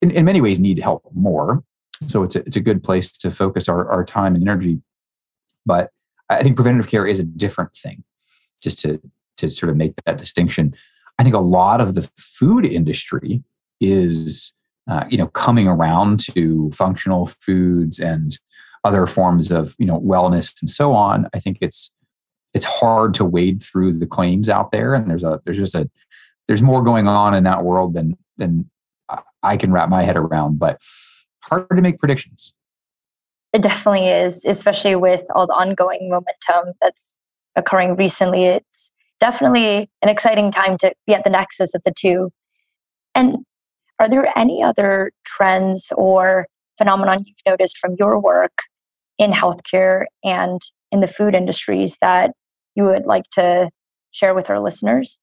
in, 0.00 0.10
in 0.10 0.24
many 0.24 0.40
ways, 0.40 0.60
need 0.60 0.78
help 0.78 1.04
more. 1.12 1.62
So 2.06 2.22
it's 2.22 2.36
a, 2.36 2.40
it's 2.40 2.56
a 2.56 2.60
good 2.60 2.82
place 2.82 3.12
to 3.18 3.30
focus 3.30 3.68
our, 3.68 3.90
our 3.90 4.04
time 4.04 4.34
and 4.34 4.48
energy. 4.48 4.80
But 5.66 5.90
I 6.28 6.42
think 6.42 6.56
preventative 6.56 6.90
care 6.90 7.06
is 7.06 7.20
a 7.20 7.24
different 7.24 7.74
thing, 7.74 8.04
just 8.62 8.78
to 8.80 9.00
to 9.36 9.50
sort 9.50 9.70
of 9.70 9.76
make 9.76 9.92
that 10.04 10.18
distinction. 10.18 10.74
I 11.20 11.22
think 11.22 11.34
a 11.34 11.40
lot 11.40 11.82
of 11.82 11.94
the 11.94 12.10
food 12.16 12.64
industry 12.64 13.44
is, 13.78 14.54
uh, 14.90 15.04
you 15.10 15.18
know, 15.18 15.26
coming 15.26 15.68
around 15.68 16.20
to 16.20 16.70
functional 16.72 17.26
foods 17.26 18.00
and 18.00 18.38
other 18.84 19.04
forms 19.04 19.50
of, 19.50 19.76
you 19.78 19.84
know, 19.84 20.00
wellness 20.00 20.58
and 20.62 20.70
so 20.70 20.94
on. 20.94 21.28
I 21.34 21.38
think 21.38 21.58
it's 21.60 21.90
it's 22.54 22.64
hard 22.64 23.12
to 23.14 23.26
wade 23.26 23.62
through 23.62 23.98
the 23.98 24.06
claims 24.06 24.48
out 24.48 24.72
there, 24.72 24.94
and 24.94 25.10
there's 25.10 25.22
a 25.22 25.42
there's 25.44 25.58
just 25.58 25.74
a 25.74 25.90
there's 26.48 26.62
more 26.62 26.82
going 26.82 27.06
on 27.06 27.34
in 27.34 27.44
that 27.44 27.64
world 27.64 27.92
than 27.92 28.16
than 28.38 28.70
I 29.42 29.58
can 29.58 29.72
wrap 29.72 29.90
my 29.90 30.04
head 30.04 30.16
around, 30.16 30.58
but 30.58 30.80
hard 31.42 31.68
to 31.68 31.82
make 31.82 31.98
predictions. 31.98 32.54
It 33.52 33.60
definitely 33.60 34.08
is, 34.08 34.46
especially 34.46 34.96
with 34.96 35.26
all 35.34 35.46
the 35.46 35.52
ongoing 35.52 36.08
momentum 36.08 36.74
that's 36.80 37.18
occurring 37.56 37.96
recently. 37.96 38.44
It's 38.44 38.94
definitely 39.20 39.88
an 40.02 40.08
exciting 40.08 40.50
time 40.50 40.78
to 40.78 40.92
be 41.06 41.14
at 41.14 41.24
the 41.24 41.30
nexus 41.30 41.74
of 41.74 41.82
the 41.84 41.92
two. 41.96 42.30
And 43.14 43.38
are 43.98 44.08
there 44.08 44.36
any 44.36 44.62
other 44.62 45.12
trends 45.24 45.92
or 45.96 46.46
phenomenon 46.78 47.24
you've 47.26 47.36
noticed 47.46 47.78
from 47.78 47.96
your 47.98 48.18
work 48.18 48.62
in 49.18 49.32
healthcare 49.32 50.04
and 50.24 50.60
in 50.90 51.00
the 51.00 51.08
food 51.08 51.34
industries 51.34 51.98
that 52.00 52.32
you 52.74 52.84
would 52.84 53.04
like 53.04 53.24
to 53.34 53.70
share 54.10 54.34
with 54.34 54.48
our 54.48 54.60
listeners? 54.60 55.20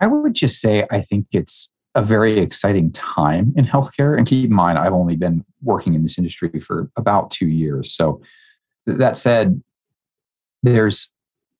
I 0.00 0.06
would 0.06 0.34
just 0.34 0.60
say 0.60 0.86
I 0.90 1.00
think 1.00 1.26
it's 1.32 1.70
a 1.94 2.02
very 2.02 2.38
exciting 2.38 2.92
time 2.92 3.54
in 3.56 3.64
healthcare. 3.64 4.16
And 4.16 4.26
keep 4.26 4.50
in 4.50 4.54
mind, 4.54 4.78
I've 4.78 4.92
only 4.92 5.16
been 5.16 5.42
working 5.62 5.94
in 5.94 6.02
this 6.02 6.18
industry 6.18 6.50
for 6.60 6.90
about 6.96 7.30
two 7.30 7.48
years. 7.48 7.90
So, 7.90 8.20
that 8.86 9.16
said, 9.16 9.60
there's 10.62 11.08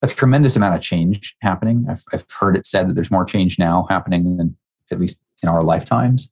a 0.03 0.09
tremendous 0.09 0.57
amount 0.57 0.75
of 0.75 0.81
change 0.81 1.35
happening. 1.41 1.87
I've, 1.89 2.03
I've 2.13 2.27
heard 2.31 2.57
it 2.57 2.67
said 2.67 2.89
that 2.89 2.95
there's 2.95 3.11
more 3.11 3.25
change 3.25 3.59
now 3.59 3.87
happening 3.89 4.37
than 4.37 4.57
at 4.91 5.01
least 5.01 5.19
in 5.43 5.49
our 5.49 5.63
lifetimes. 5.63 6.29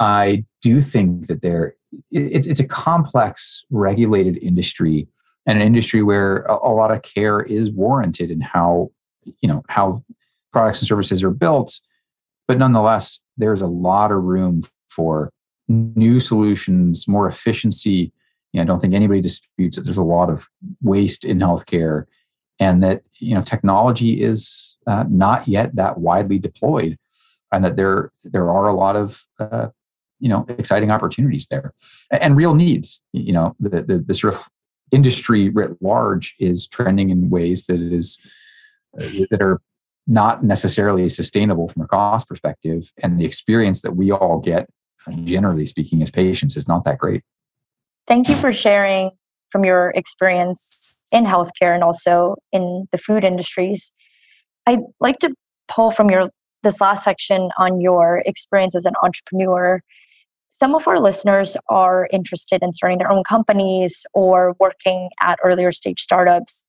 I 0.00 0.44
do 0.62 0.80
think 0.80 1.26
that 1.26 1.42
there 1.42 1.74
it's 2.10 2.46
it's 2.46 2.60
a 2.60 2.66
complex 2.66 3.64
regulated 3.70 4.36
industry 4.38 5.08
and 5.46 5.58
an 5.58 5.66
industry 5.66 6.02
where 6.02 6.42
a, 6.42 6.54
a, 6.54 6.72
lot 6.74 6.90
of 6.90 7.02
care 7.02 7.40
is 7.40 7.70
warranted 7.70 8.30
in 8.30 8.40
how 8.40 8.90
you 9.40 9.48
know 9.48 9.62
how 9.68 10.02
products 10.52 10.80
and 10.80 10.88
services 10.88 11.22
are 11.22 11.30
built 11.30 11.80
but 12.46 12.58
nonetheless 12.58 13.20
there's 13.36 13.62
a 13.62 13.66
lot 13.66 14.12
of 14.12 14.22
room 14.22 14.62
for 14.90 15.30
new 15.68 16.20
solutions 16.20 17.08
more 17.08 17.26
efficiency 17.26 18.12
you 18.52 18.58
know, 18.58 18.62
i 18.62 18.64
don't 18.64 18.80
think 18.80 18.94
anybody 18.94 19.20
disputes 19.20 19.76
that 19.76 19.82
there's 19.82 19.96
a 19.96 20.02
lot 20.02 20.28
of 20.28 20.46
waste 20.82 21.24
in 21.24 21.38
healthcare 21.38 22.04
and 22.58 22.82
that 22.82 23.02
you 23.18 23.34
know 23.34 23.42
technology 23.42 24.22
is 24.22 24.76
uh, 24.86 25.04
not 25.08 25.46
yet 25.46 25.74
that 25.76 25.98
widely 25.98 26.38
deployed, 26.38 26.98
and 27.52 27.64
that 27.64 27.76
there 27.76 28.12
there 28.24 28.50
are 28.50 28.68
a 28.68 28.74
lot 28.74 28.96
of 28.96 29.24
uh, 29.38 29.68
you 30.18 30.28
know 30.28 30.44
exciting 30.48 30.90
opportunities 30.90 31.46
there 31.50 31.72
and 32.10 32.36
real 32.36 32.54
needs. 32.54 33.00
You 33.12 33.32
know 33.32 33.56
the, 33.60 33.82
the, 33.82 34.04
the 34.06 34.14
sort 34.14 34.34
of 34.34 34.42
industry 34.90 35.50
writ 35.50 35.76
large 35.80 36.34
is 36.38 36.66
trending 36.66 37.10
in 37.10 37.30
ways 37.30 37.66
that 37.66 37.80
is 37.80 38.18
uh, 39.00 39.24
that 39.30 39.42
are 39.42 39.60
not 40.06 40.42
necessarily 40.42 41.08
sustainable 41.08 41.68
from 41.68 41.82
a 41.82 41.86
cost 41.86 42.28
perspective, 42.28 42.92
and 43.02 43.20
the 43.20 43.24
experience 43.24 43.82
that 43.82 43.94
we 43.94 44.10
all 44.10 44.38
get, 44.38 44.68
generally 45.24 45.66
speaking, 45.66 46.02
as 46.02 46.10
patients, 46.10 46.56
is 46.56 46.66
not 46.66 46.84
that 46.84 46.98
great. 46.98 47.22
Thank 48.06 48.30
you 48.30 48.36
for 48.36 48.52
sharing 48.52 49.10
from 49.50 49.64
your 49.66 49.90
experience 49.90 50.86
in 51.12 51.24
healthcare 51.24 51.74
and 51.74 51.82
also 51.82 52.36
in 52.52 52.86
the 52.92 52.98
food 52.98 53.24
industries. 53.24 53.92
I'd 54.66 54.80
like 55.00 55.18
to 55.20 55.34
pull 55.68 55.90
from 55.90 56.10
your 56.10 56.30
this 56.62 56.80
last 56.80 57.04
section 57.04 57.50
on 57.58 57.80
your 57.80 58.22
experience 58.26 58.74
as 58.74 58.84
an 58.84 58.94
entrepreneur. 59.02 59.80
Some 60.50 60.74
of 60.74 60.88
our 60.88 60.98
listeners 60.98 61.56
are 61.68 62.08
interested 62.12 62.62
in 62.62 62.72
starting 62.72 62.98
their 62.98 63.10
own 63.10 63.22
companies 63.22 64.04
or 64.12 64.56
working 64.58 65.10
at 65.20 65.38
earlier 65.44 65.72
stage 65.72 66.00
startups. 66.00 66.66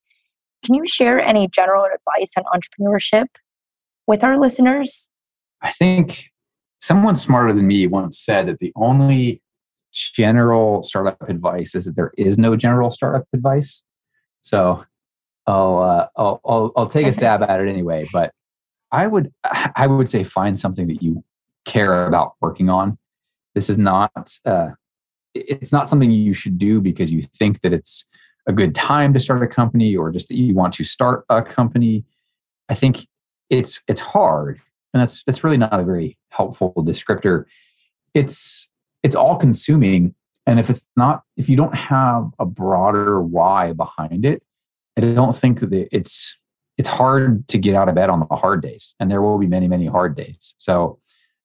Can 0.63 0.75
you 0.75 0.85
share 0.85 1.19
any 1.19 1.47
general 1.47 1.85
advice 1.85 2.33
on 2.37 2.43
entrepreneurship 2.53 3.27
with 4.05 4.23
our 4.23 4.37
listeners? 4.37 5.09
I 5.61 5.71
think 5.71 6.25
someone 6.81 7.15
smarter 7.15 7.53
than 7.53 7.67
me 7.67 7.87
once 7.87 8.19
said 8.19 8.47
that 8.47 8.59
the 8.59 8.71
only 8.75 9.41
general 9.91 10.83
startup 10.83 11.21
advice 11.27 11.75
is 11.75 11.85
that 11.85 11.95
there 11.95 12.11
is 12.17 12.37
no 12.37 12.55
general 12.55 12.91
startup 12.91 13.25
advice. 13.33 13.81
So 14.41 14.83
I'll, 15.47 15.79
uh, 15.79 16.07
I'll, 16.15 16.41
I'll, 16.45 16.71
I'll 16.75 16.87
take 16.87 17.07
a 17.07 17.13
stab 17.13 17.41
at 17.43 17.59
it 17.59 17.67
anyway. 17.67 18.07
But 18.11 18.31
I 18.91 19.07
would, 19.07 19.31
I 19.75 19.87
would 19.87 20.09
say 20.09 20.23
find 20.23 20.59
something 20.59 20.87
that 20.87 21.01
you 21.01 21.23
care 21.65 22.07
about 22.07 22.33
working 22.41 22.69
on. 22.69 22.97
This 23.55 23.69
is 23.69 23.77
not, 23.77 24.37
uh, 24.45 24.69
it's 25.33 25.71
not 25.71 25.89
something 25.89 26.11
you 26.11 26.33
should 26.33 26.57
do 26.57 26.81
because 26.81 27.11
you 27.11 27.21
think 27.21 27.61
that 27.61 27.73
it's 27.73 28.05
a 28.47 28.53
good 28.53 28.73
time 28.73 29.13
to 29.13 29.19
start 29.19 29.43
a 29.43 29.47
company 29.47 29.95
or 29.95 30.11
just 30.11 30.27
that 30.29 30.35
you 30.35 30.55
want 30.55 30.73
to 30.73 30.83
start 30.83 31.25
a 31.29 31.41
company. 31.41 32.03
I 32.67 32.73
think 32.73 33.07
it's 33.49 33.81
it's 33.87 34.01
hard, 34.01 34.59
and 34.93 35.01
that's 35.01 35.23
that's 35.23 35.43
really 35.43 35.57
not 35.57 35.79
a 35.79 35.83
very 35.83 36.17
helpful 36.29 36.73
descriptor. 36.77 37.45
It's 38.13 38.67
it's 39.03 39.15
all 39.15 39.35
consuming 39.35 40.15
and 40.49 40.59
if 40.59 40.71
it's 40.71 40.83
not, 40.97 41.21
if 41.37 41.47
you 41.47 41.55
don't 41.55 41.75
have 41.75 42.31
a 42.39 42.45
broader 42.45 43.21
why 43.21 43.71
behind 43.73 44.25
it, 44.25 44.41
I 44.97 45.01
don't 45.01 45.35
think 45.35 45.59
that 45.59 45.87
it's 45.91 46.39
it's 46.79 46.89
hard 46.89 47.47
to 47.49 47.59
get 47.59 47.75
out 47.75 47.87
of 47.87 47.93
bed 47.93 48.09
on 48.09 48.25
the 48.27 48.35
hard 48.35 48.63
days, 48.63 48.95
and 48.99 49.11
there 49.11 49.21
will 49.21 49.37
be 49.37 49.45
many, 49.45 49.67
many 49.67 49.85
hard 49.85 50.15
days. 50.15 50.55
So 50.57 50.97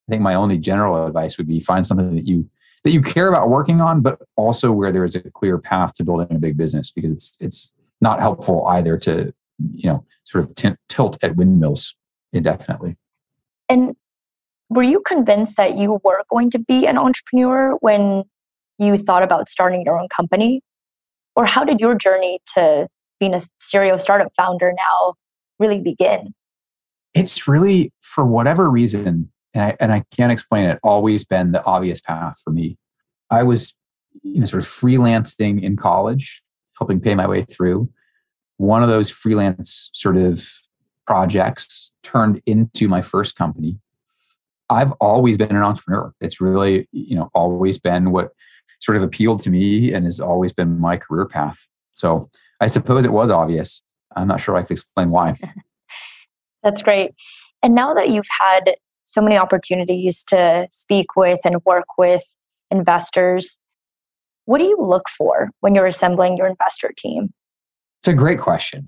I 0.07 0.11
think 0.11 0.23
my 0.23 0.33
only 0.33 0.57
general 0.57 1.05
advice 1.05 1.37
would 1.37 1.47
be 1.47 1.59
find 1.59 1.85
something 1.85 2.15
that 2.15 2.25
you 2.25 2.49
that 2.83 2.93
you 2.93 3.01
care 3.03 3.27
about 3.27 3.49
working 3.49 3.79
on, 3.79 4.01
but 4.01 4.19
also 4.37 4.71
where 4.71 4.91
there 4.91 5.05
is 5.05 5.15
a 5.15 5.21
clear 5.21 5.59
path 5.59 5.93
to 5.95 6.03
building 6.03 6.35
a 6.35 6.39
big 6.39 6.57
business 6.57 6.89
because 6.89 7.11
it's 7.11 7.37
it's 7.39 7.73
not 8.01 8.19
helpful 8.19 8.65
either 8.69 8.97
to 8.97 9.31
you 9.75 9.87
know 9.87 10.03
sort 10.23 10.45
of 10.45 10.55
t- 10.55 10.75
tilt 10.89 11.23
at 11.23 11.35
windmills 11.35 11.93
indefinitely. 12.33 12.97
And 13.69 13.95
were 14.69 14.81
you 14.81 15.03
convinced 15.05 15.57
that 15.57 15.77
you 15.77 16.01
were 16.03 16.23
going 16.31 16.49
to 16.49 16.59
be 16.59 16.87
an 16.87 16.97
entrepreneur 16.97 17.75
when 17.81 18.23
you 18.77 18.97
thought 18.97 19.23
about 19.23 19.49
starting 19.49 19.83
your 19.85 19.99
own 19.99 20.07
company? 20.09 20.61
Or 21.35 21.45
how 21.45 21.63
did 21.63 21.79
your 21.79 21.95
journey 21.95 22.39
to 22.53 22.87
being 23.19 23.33
a 23.33 23.41
serial 23.59 23.99
startup 23.99 24.31
founder 24.35 24.73
now 24.75 25.15
really 25.59 25.81
begin? 25.81 26.33
It's 27.13 27.47
really, 27.47 27.91
for 28.01 28.25
whatever 28.25 28.69
reason, 28.69 29.31
and 29.53 29.63
I, 29.63 29.77
and 29.79 29.91
I 29.93 30.03
can't 30.11 30.31
explain 30.31 30.65
it, 30.65 30.79
always 30.83 31.23
been 31.25 31.51
the 31.51 31.63
obvious 31.63 32.01
path 32.01 32.39
for 32.43 32.51
me. 32.51 32.77
I 33.29 33.43
was 33.43 33.73
you 34.23 34.39
know, 34.39 34.45
sort 34.45 34.63
of 34.63 34.69
freelancing 34.69 35.61
in 35.61 35.75
college, 35.77 36.41
helping 36.77 36.99
pay 36.99 37.15
my 37.15 37.27
way 37.27 37.43
through. 37.43 37.89
One 38.57 38.83
of 38.83 38.89
those 38.89 39.09
freelance 39.09 39.89
sort 39.93 40.17
of 40.17 40.47
projects 41.05 41.91
turned 42.03 42.41
into 42.45 42.87
my 42.87 43.01
first 43.01 43.35
company. 43.35 43.79
I've 44.69 44.91
always 44.93 45.37
been 45.37 45.55
an 45.55 45.61
entrepreneur. 45.61 46.13
It's 46.21 46.41
really, 46.41 46.87
you 46.91 47.15
know, 47.15 47.29
always 47.35 47.77
been 47.77 48.11
what 48.11 48.31
sort 48.85 48.97
of 48.97 49.03
appealed 49.03 49.39
to 49.41 49.49
me 49.49 49.91
and 49.91 50.05
has 50.05 50.19
always 50.19 50.53
been 50.53 50.79
my 50.79 50.95
career 50.95 51.25
path. 51.25 51.67
So 51.93 52.29
I 52.61 52.67
suppose 52.67 53.03
it 53.03 53.11
was 53.11 53.31
obvious. 53.31 53.81
I'm 54.15 54.27
not 54.27 54.39
sure 54.39 54.55
I 54.55 54.61
could 54.61 54.73
explain 54.73 55.09
why. 55.09 55.35
That's 56.63 56.83
great. 56.83 57.11
And 57.63 57.73
now 57.73 57.95
that 57.95 58.09
you've 58.09 58.27
had 58.39 58.75
so 59.05 59.21
many 59.21 59.37
opportunities 59.37 60.23
to 60.25 60.67
speak 60.69 61.15
with 61.15 61.39
and 61.43 61.63
work 61.65 61.85
with 61.97 62.23
investors, 62.69 63.59
what 64.45 64.59
do 64.59 64.65
you 64.65 64.77
look 64.79 65.09
for 65.09 65.49
when 65.61 65.73
you're 65.73 65.87
assembling 65.87 66.37
your 66.37 66.47
investor 66.47 66.91
team? 66.95 67.33
It's 68.01 68.07
a 68.07 68.13
great 68.13 68.39
question. 68.39 68.87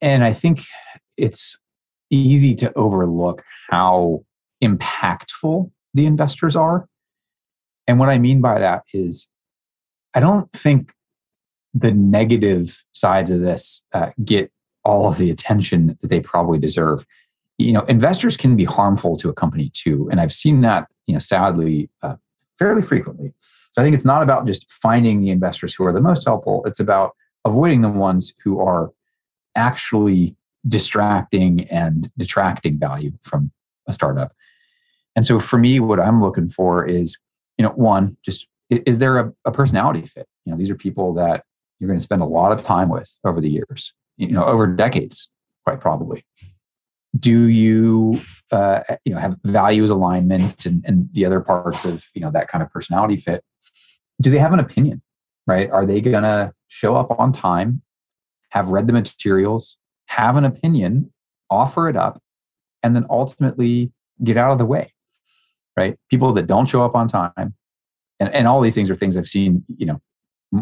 And 0.00 0.22
I 0.22 0.32
think 0.32 0.62
it's 1.16 1.56
easy 2.10 2.54
to 2.54 2.72
overlook 2.78 3.42
how 3.68 4.24
impactful 4.62 5.70
the 5.94 6.06
investors 6.06 6.54
are. 6.54 6.88
And 7.88 7.98
what 7.98 8.10
I 8.10 8.18
mean 8.18 8.40
by 8.40 8.60
that 8.60 8.84
is, 8.92 9.26
I 10.14 10.20
don't 10.20 10.50
think 10.52 10.92
the 11.74 11.90
negative 11.90 12.84
sides 12.92 13.30
of 13.30 13.40
this 13.40 13.82
uh, 13.92 14.10
get 14.24 14.52
all 14.84 15.08
of 15.08 15.18
the 15.18 15.30
attention 15.30 15.98
that 16.00 16.08
they 16.08 16.20
probably 16.20 16.58
deserve. 16.58 17.04
You 17.56 17.72
know, 17.72 17.82
investors 17.82 18.36
can 18.36 18.56
be 18.56 18.64
harmful 18.64 19.16
to 19.16 19.28
a 19.28 19.34
company 19.34 19.70
too, 19.74 20.08
and 20.10 20.20
I've 20.20 20.32
seen 20.32 20.60
that 20.60 20.86
you 21.06 21.14
know 21.14 21.18
sadly 21.18 21.90
uh, 22.02 22.16
fairly 22.58 22.82
frequently. 22.82 23.32
So 23.72 23.82
I 23.82 23.84
think 23.84 23.94
it's 23.94 24.04
not 24.04 24.22
about 24.22 24.46
just 24.46 24.70
finding 24.70 25.20
the 25.20 25.30
investors 25.30 25.74
who 25.74 25.84
are 25.84 25.92
the 25.92 26.00
most 26.00 26.24
helpful. 26.24 26.62
It's 26.66 26.80
about 26.80 27.16
avoiding 27.44 27.80
the 27.80 27.88
ones 27.88 28.32
who 28.42 28.60
are 28.60 28.90
actually 29.56 30.36
distracting 30.66 31.66
and 31.68 32.10
detracting 32.16 32.78
value 32.78 33.12
from 33.22 33.50
a 33.86 33.92
startup. 33.92 34.32
And 35.16 35.26
so 35.26 35.38
for 35.38 35.58
me, 35.58 35.80
what 35.80 36.00
I'm 36.00 36.22
looking 36.22 36.48
for 36.48 36.84
is, 36.84 37.16
you 37.58 37.64
know, 37.64 37.72
one, 37.72 38.16
just 38.24 38.46
is 38.70 38.98
there 38.98 39.18
a, 39.18 39.32
a 39.44 39.52
personality 39.52 40.06
fit? 40.06 40.26
You 40.44 40.52
know, 40.52 40.58
these 40.58 40.70
are 40.70 40.74
people 40.74 41.14
that 41.14 41.44
you're 41.78 41.88
going 41.88 41.98
to 41.98 42.02
spend 42.02 42.22
a 42.22 42.26
lot 42.26 42.52
of 42.52 42.62
time 42.62 42.88
with 42.88 43.10
over 43.24 43.40
the 43.40 43.50
years, 43.50 43.92
you 44.16 44.28
know, 44.28 44.44
over 44.44 44.66
decades, 44.66 45.28
quite 45.64 45.80
probably. 45.80 46.24
Do 47.18 47.46
you, 47.46 48.20
uh, 48.52 48.80
you 49.04 49.14
know, 49.14 49.20
have 49.20 49.36
values 49.44 49.90
alignment 49.90 50.66
and, 50.66 50.84
and 50.86 51.08
the 51.12 51.24
other 51.24 51.40
parts 51.40 51.84
of, 51.84 52.06
you 52.14 52.20
know, 52.20 52.30
that 52.30 52.48
kind 52.48 52.62
of 52.62 52.70
personality 52.70 53.16
fit? 53.16 53.42
Do 54.20 54.30
they 54.30 54.38
have 54.38 54.52
an 54.52 54.60
opinion, 54.60 55.02
right? 55.46 55.70
Are 55.70 55.86
they 55.86 56.00
going 56.00 56.24
to 56.24 56.52
show 56.68 56.94
up 56.94 57.18
on 57.18 57.32
time, 57.32 57.82
have 58.50 58.68
read 58.68 58.86
the 58.86 58.92
materials, 58.92 59.76
have 60.06 60.36
an 60.36 60.44
opinion, 60.44 61.12
offer 61.50 61.88
it 61.88 61.96
up, 61.96 62.20
and 62.82 62.94
then 62.94 63.06
ultimately 63.08 63.92
get 64.22 64.36
out 64.36 64.52
of 64.52 64.58
the 64.58 64.66
way, 64.66 64.92
right? 65.78 65.96
People 66.10 66.32
that 66.32 66.46
don't 66.46 66.66
show 66.66 66.82
up 66.82 66.94
on 66.96 67.06
time, 67.06 67.54
and, 68.18 68.28
and 68.34 68.48
all 68.48 68.60
these 68.60 68.74
things 68.74 68.90
are 68.90 68.96
things 68.96 69.16
I've 69.16 69.28
seen, 69.28 69.64
you 69.76 69.86
know, 69.86 70.00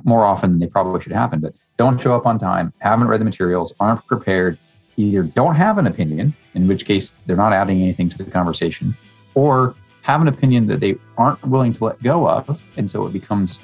more 0.04 0.24
often 0.24 0.50
than 0.50 0.60
they 0.60 0.66
probably 0.66 1.00
should 1.00 1.12
happen, 1.12 1.40
but 1.40 1.54
don't 1.78 1.98
show 1.98 2.14
up 2.14 2.26
on 2.26 2.38
time, 2.38 2.72
haven't 2.78 3.08
read 3.08 3.20
the 3.20 3.24
materials, 3.24 3.72
aren't 3.80 4.04
prepared, 4.06 4.58
either 4.96 5.22
don't 5.22 5.54
have 5.54 5.78
an 5.78 5.86
opinion, 5.86 6.34
in 6.54 6.68
which 6.68 6.84
case 6.84 7.14
they're 7.24 7.36
not 7.36 7.52
adding 7.52 7.80
anything 7.80 8.08
to 8.10 8.18
the 8.18 8.30
conversation, 8.30 8.92
or 9.34 9.74
have 10.02 10.20
an 10.20 10.28
opinion 10.28 10.66
that 10.66 10.80
they 10.80 10.96
aren't 11.16 11.42
willing 11.46 11.72
to 11.72 11.84
let 11.84 12.02
go 12.02 12.28
of. 12.28 12.60
And 12.76 12.90
so 12.90 13.06
it 13.06 13.12
becomes 13.12 13.58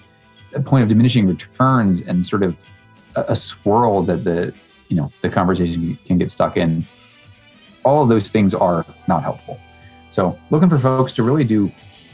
a 0.54 0.60
point 0.60 0.82
of 0.82 0.88
diminishing 0.88 1.26
returns 1.26 2.00
and 2.00 2.24
sort 2.24 2.42
of 2.42 2.58
a, 3.16 3.24
a 3.28 3.36
swirl 3.36 4.02
that 4.02 4.24
the 4.24 4.54
you 4.88 4.96
know 4.96 5.10
the 5.22 5.28
conversation 5.28 5.98
can 6.04 6.18
get 6.18 6.30
stuck 6.30 6.56
in 6.56 6.84
all 7.84 8.02
of 8.02 8.08
those 8.08 8.30
things 8.30 8.54
are 8.54 8.84
not 9.08 9.22
helpful 9.22 9.58
so 10.12 10.38
looking 10.50 10.68
for 10.68 10.78
folks 10.78 11.12
to 11.12 11.22
really 11.22 11.44
do 11.44 11.72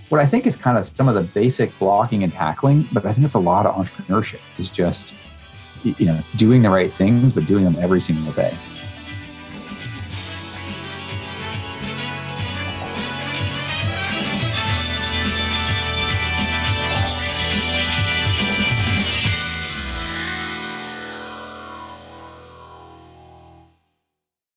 what 0.09 0.20
i 0.20 0.26
think 0.26 0.46
is 0.46 0.57
kind 0.57 0.78
of 0.78 0.86
some 0.86 1.09
of 1.09 1.14
the 1.14 1.22
basic 1.38 1.76
blocking 1.78 2.22
and 2.22 2.32
tackling 2.32 2.86
but 2.92 3.05
i 3.05 3.12
think 3.12 3.24
it's 3.24 3.34
a 3.34 3.38
lot 3.38 3.66
of 3.66 3.74
entrepreneurship 3.74 4.40
is 4.59 4.70
just 4.70 5.14
you 5.84 6.07
know 6.07 6.18
doing 6.36 6.62
the 6.62 6.70
right 6.70 6.92
things 6.92 7.32
but 7.32 7.46
doing 7.46 7.64
them 7.64 7.74
every 7.80 8.01
single 8.01 8.32
day 8.32 8.53